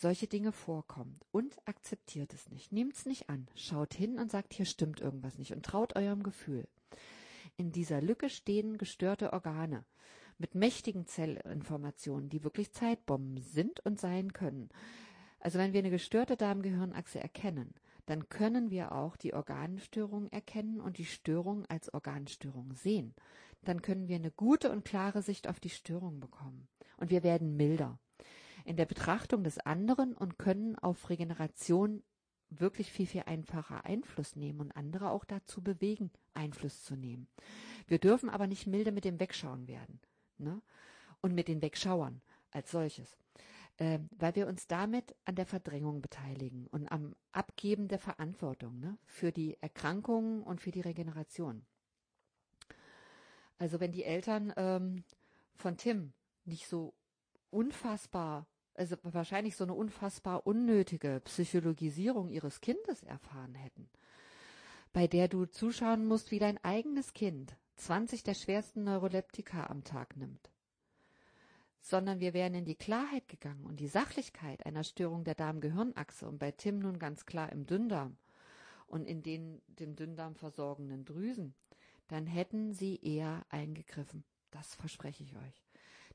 solche 0.02 0.28
Dinge 0.28 0.52
vorkommen 0.52 1.20
und 1.32 1.56
akzeptiert 1.66 2.34
es 2.34 2.50
nicht. 2.50 2.72
Nehmt 2.72 2.96
es 2.96 3.06
nicht 3.06 3.30
an, 3.30 3.48
schaut 3.56 3.94
hin 3.94 4.18
und 4.18 4.32
sagt, 4.32 4.54
hier 4.54 4.66
stimmt 4.66 5.00
irgendwas 5.00 5.38
nicht 5.38 5.54
und 5.54 5.64
traut 5.64 5.96
eurem 5.96 6.24
Gefühl. 6.24 6.68
In 7.56 7.72
dieser 7.72 8.02
Lücke 8.02 8.30
stehen 8.30 8.78
gestörte 8.78 9.32
Organe 9.32 9.86
mit 10.40 10.56
mächtigen 10.56 11.06
Zellinformationen, 11.06 12.30
die 12.30 12.44
wirklich 12.44 12.72
Zeitbomben 12.74 13.38
sind 13.38 13.80
und 13.86 14.00
sein 14.00 14.34
können. 14.34 14.70
Also 15.40 15.60
wenn 15.60 15.74
wir 15.74 15.80
eine 15.80 15.92
gestörte 15.92 16.36
Darmgehirnachse 16.36 17.20
erkennen, 17.20 17.76
dann 18.08 18.28
können 18.28 18.72
wir 18.72 18.94
auch 18.94 19.16
die 19.16 19.36
Organstörung 19.36 20.28
erkennen 20.30 20.82
und 20.82 20.98
die 20.98 21.06
Störung 21.06 21.66
als 21.68 21.94
Organstörung 21.94 22.74
sehen. 22.74 23.14
Dann 23.64 23.84
können 23.84 24.08
wir 24.08 24.16
eine 24.16 24.32
gute 24.32 24.72
und 24.72 24.84
klare 24.84 25.22
Sicht 25.22 25.48
auf 25.48 25.60
die 25.60 25.70
Störung 25.70 26.20
bekommen. 26.20 26.68
Und 26.98 27.12
wir 27.12 27.22
werden 27.22 27.56
milder 27.56 28.00
in 28.66 28.78
der 28.78 28.86
Betrachtung 28.86 29.44
des 29.44 29.60
anderen 29.60 30.14
und 30.14 30.38
können 30.38 30.78
auf 30.78 31.10
Regeneration 31.10 32.04
wirklich 32.50 32.92
viel, 32.92 33.08
viel 33.08 33.24
einfacher 33.26 33.86
Einfluss 33.86 34.36
nehmen 34.36 34.60
und 34.60 34.72
andere 34.74 35.10
auch 35.10 35.26
dazu 35.26 35.62
bewegen, 35.62 36.12
Einfluss 36.34 36.84
zu 36.84 36.96
nehmen. 36.96 37.28
Wir 37.88 37.98
dürfen 37.98 38.30
aber 38.30 38.48
nicht 38.48 38.68
milde 38.68 38.92
mit 38.92 39.06
dem 39.06 39.20
Wegschauen 39.20 39.68
werden 39.68 40.00
ne? 40.38 40.62
und 41.22 41.34
mit 41.34 41.48
den 41.48 41.62
Wegschauern 41.62 42.22
als 42.52 42.72
solches, 42.72 43.18
äh, 43.78 44.00
weil 44.12 44.36
wir 44.36 44.48
uns 44.48 44.68
damit 44.68 45.16
an 45.26 45.36
der 45.36 45.46
Verdrängung 45.46 46.02
beteiligen 46.02 46.68
und 46.68 46.92
am 46.92 47.16
Abgeben 47.32 47.88
der 47.88 48.00
Verantwortung 48.00 48.80
ne? 48.80 48.98
für 49.06 49.32
die 49.32 49.58
Erkrankungen 49.62 50.44
und 50.44 50.60
für 50.60 50.72
die 50.72 50.82
Regeneration. 50.82 51.66
Also 53.58 53.80
wenn 53.80 53.92
die 53.92 54.04
Eltern 54.04 54.52
ähm, 54.58 55.04
von 55.56 55.78
Tim 55.78 56.14
nicht 56.46 56.68
so 56.68 56.94
unfassbar 57.50 58.48
also 58.76 58.96
wahrscheinlich 59.04 59.56
so 59.56 59.64
eine 59.64 59.74
unfassbar 59.74 60.46
unnötige 60.46 61.22
Psychologisierung 61.26 62.30
ihres 62.30 62.62
Kindes 62.62 63.04
erfahren 63.04 63.56
hätten, 63.56 63.90
bei 64.94 65.08
der 65.08 65.28
du 65.28 65.46
zuschauen 65.46 66.06
musst, 66.06 66.32
wie 66.32 66.40
dein 66.40 66.64
eigenes 66.64 67.14
Kind 67.14 67.56
20 67.76 68.24
der 68.24 68.34
schwersten 68.34 68.84
Neuroleptika 68.84 69.68
am 69.68 69.84
Tag 69.84 70.16
nimmt. 70.18 70.52
Sondern 71.82 72.20
wir 72.20 72.34
wären 72.34 72.54
in 72.54 72.66
die 72.66 72.76
Klarheit 72.76 73.28
gegangen 73.28 73.66
und 73.66 73.80
die 73.80 73.88
Sachlichkeit 73.88 74.66
einer 74.66 74.84
Störung 74.84 75.24
der 75.24 75.36
Darm-Gehirnachse 75.36 76.28
und 76.28 76.38
bei 76.38 76.52
Tim 76.52 76.80
nun 76.80 77.00
ganz 77.00 77.26
klar 77.26 77.52
im 77.52 77.66
Dünndarm 77.66 78.18
und 78.86 79.06
in 79.06 79.24
den 79.24 79.62
dem 79.68 79.96
Dünndarm 79.96 80.36
versorgenden 80.36 81.06
Drüsen, 81.06 81.56
dann 82.08 82.28
hätten 82.28 82.74
sie 82.74 83.00
eher 83.02 83.46
eingegriffen. 83.50 84.24
Das 84.52 84.76
verspreche 84.76 85.24
ich 85.24 85.36
euch 85.36 85.64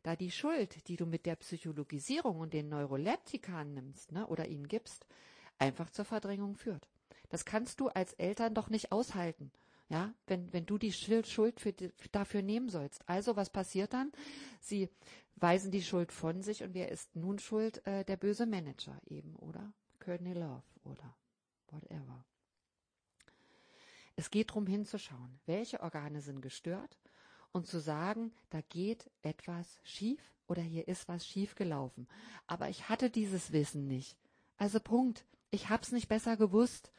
da 0.06 0.14
die 0.14 0.30
Schuld, 0.30 0.86
die 0.86 0.94
du 0.94 1.04
mit 1.04 1.26
der 1.26 1.34
Psychologisierung 1.34 2.38
und 2.38 2.54
den 2.54 2.68
Neuroleptika 2.68 3.64
nimmst 3.64 4.12
ne, 4.12 4.24
oder 4.28 4.46
ihnen 4.46 4.68
gibst, 4.68 5.04
einfach 5.58 5.90
zur 5.90 6.04
Verdrängung 6.04 6.54
führt. 6.54 6.88
Das 7.28 7.44
kannst 7.44 7.80
du 7.80 7.88
als 7.88 8.12
Eltern 8.12 8.54
doch 8.54 8.70
nicht 8.70 8.92
aushalten, 8.92 9.50
ja, 9.88 10.14
wenn, 10.28 10.52
wenn 10.52 10.64
du 10.64 10.78
die 10.78 10.92
Schuld 10.92 11.26
für, 11.26 11.72
dafür 12.12 12.42
nehmen 12.42 12.68
sollst. 12.68 13.02
Also 13.08 13.34
was 13.34 13.50
passiert 13.50 13.94
dann? 13.94 14.12
Sie 14.60 14.88
weisen 15.34 15.72
die 15.72 15.82
Schuld 15.82 16.12
von 16.12 16.40
sich 16.40 16.62
und 16.62 16.72
wer 16.72 16.92
ist 16.92 17.16
nun 17.16 17.40
schuld? 17.40 17.84
Äh, 17.84 18.04
der 18.04 18.16
böse 18.16 18.46
Manager 18.46 18.96
eben, 19.08 19.34
oder? 19.34 19.72
Courtney 19.98 20.34
Love 20.34 20.62
oder 20.84 21.16
whatever. 21.72 22.24
Es 24.14 24.30
geht 24.30 24.50
darum 24.50 24.68
hinzuschauen, 24.68 25.40
welche 25.46 25.80
Organe 25.80 26.20
sind 26.20 26.42
gestört 26.42 26.96
und 27.56 27.66
zu 27.66 27.80
sagen, 27.80 28.32
da 28.50 28.60
geht 28.68 29.10
etwas 29.22 29.80
schief 29.82 30.20
oder 30.46 30.60
hier 30.60 30.86
ist 30.88 31.08
was 31.08 31.26
schief 31.26 31.54
gelaufen. 31.54 32.06
Aber 32.46 32.68
ich 32.68 32.90
hatte 32.90 33.08
dieses 33.08 33.50
Wissen 33.50 33.88
nicht. 33.88 34.18
Also 34.58 34.78
Punkt. 34.78 35.24
Ich 35.50 35.70
hab's 35.70 35.90
nicht 35.90 36.06
besser 36.06 36.36
gewusst. 36.36 36.92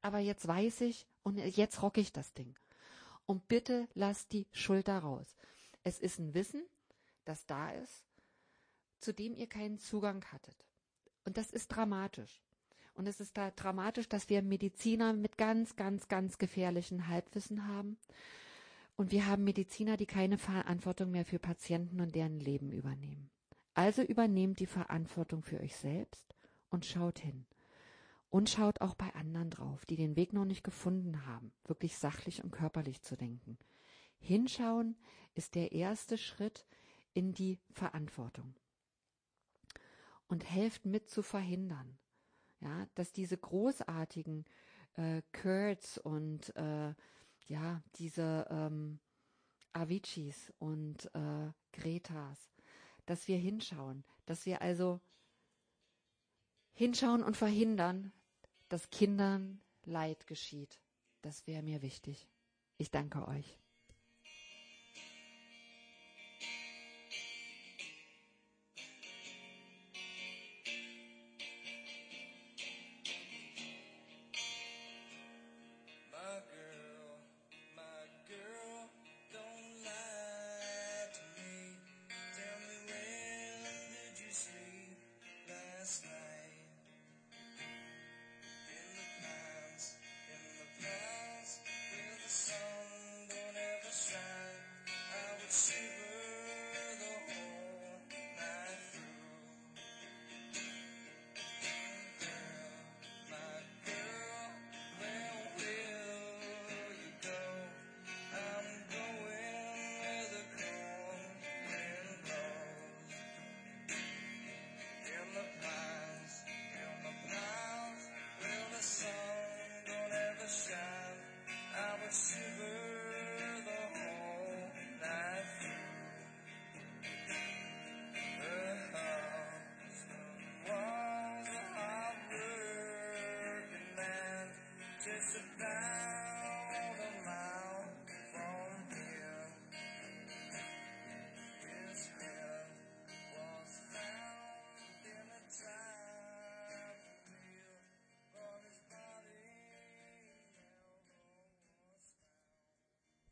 Aber 0.00 0.18
jetzt 0.18 0.48
weiß 0.48 0.80
ich 0.80 1.06
und 1.24 1.36
jetzt 1.36 1.82
rock 1.82 1.98
ich 1.98 2.10
das 2.10 2.32
Ding. 2.32 2.54
Und 3.26 3.48
bitte 3.48 3.86
lasst 3.92 4.32
die 4.32 4.46
Schuld 4.50 4.88
da 4.88 4.98
raus. 4.98 5.36
Es 5.84 5.98
ist 5.98 6.18
ein 6.18 6.32
Wissen, 6.32 6.62
das 7.26 7.44
da 7.44 7.70
ist, 7.72 8.06
zu 9.00 9.12
dem 9.12 9.36
ihr 9.36 9.46
keinen 9.46 9.78
Zugang 9.78 10.24
hattet. 10.32 10.56
Und 11.26 11.36
das 11.36 11.50
ist 11.50 11.68
dramatisch. 11.68 12.40
Und 12.94 13.06
es 13.08 13.20
ist 13.20 13.36
da 13.36 13.50
dramatisch, 13.50 14.08
dass 14.08 14.30
wir 14.30 14.40
Mediziner 14.40 15.12
mit 15.12 15.36
ganz, 15.36 15.76
ganz, 15.76 16.08
ganz 16.08 16.38
gefährlichen 16.38 17.08
Halbwissen 17.08 17.68
haben 17.68 17.98
und 18.98 19.12
wir 19.12 19.26
haben 19.26 19.44
Mediziner, 19.44 19.96
die 19.96 20.06
keine 20.06 20.38
Verantwortung 20.38 21.12
mehr 21.12 21.24
für 21.24 21.38
Patienten 21.38 22.00
und 22.00 22.16
deren 22.16 22.40
Leben 22.40 22.72
übernehmen. 22.72 23.30
Also 23.72 24.02
übernehmt 24.02 24.58
die 24.58 24.66
Verantwortung 24.66 25.44
für 25.44 25.60
euch 25.60 25.76
selbst 25.76 26.34
und 26.68 26.84
schaut 26.84 27.20
hin. 27.20 27.46
Und 28.28 28.50
schaut 28.50 28.80
auch 28.80 28.96
bei 28.96 29.14
anderen 29.14 29.50
drauf, 29.50 29.86
die 29.86 29.94
den 29.94 30.16
Weg 30.16 30.32
noch 30.32 30.44
nicht 30.44 30.64
gefunden 30.64 31.26
haben, 31.26 31.52
wirklich 31.64 31.96
sachlich 31.96 32.42
und 32.42 32.50
körperlich 32.50 33.00
zu 33.00 33.16
denken. 33.16 33.56
Hinschauen 34.18 34.96
ist 35.34 35.54
der 35.54 35.70
erste 35.70 36.18
Schritt 36.18 36.66
in 37.14 37.32
die 37.32 37.60
Verantwortung. 37.70 38.56
Und 40.26 40.50
helft 40.50 40.86
mit 40.86 41.08
zu 41.08 41.22
verhindern, 41.22 41.96
ja, 42.60 42.88
dass 42.96 43.12
diese 43.12 43.38
großartigen 43.38 44.44
äh, 44.96 45.22
Kurds 45.32 45.98
und 45.98 46.54
äh, 46.56 46.94
ja, 47.48 47.82
diese 47.96 48.46
ähm, 48.50 49.00
Aviciis 49.72 50.52
und 50.58 51.10
äh, 51.14 51.50
Gretas, 51.72 52.52
dass 53.06 53.26
wir 53.26 53.38
hinschauen, 53.38 54.04
dass 54.26 54.46
wir 54.46 54.62
also 54.62 55.00
hinschauen 56.74 57.22
und 57.22 57.36
verhindern, 57.36 58.12
dass 58.68 58.90
Kindern 58.90 59.60
Leid 59.84 60.26
geschieht. 60.26 60.80
Das 61.22 61.46
wäre 61.46 61.62
mir 61.62 61.82
wichtig. 61.82 62.28
Ich 62.76 62.90
danke 62.90 63.26
euch. 63.26 63.58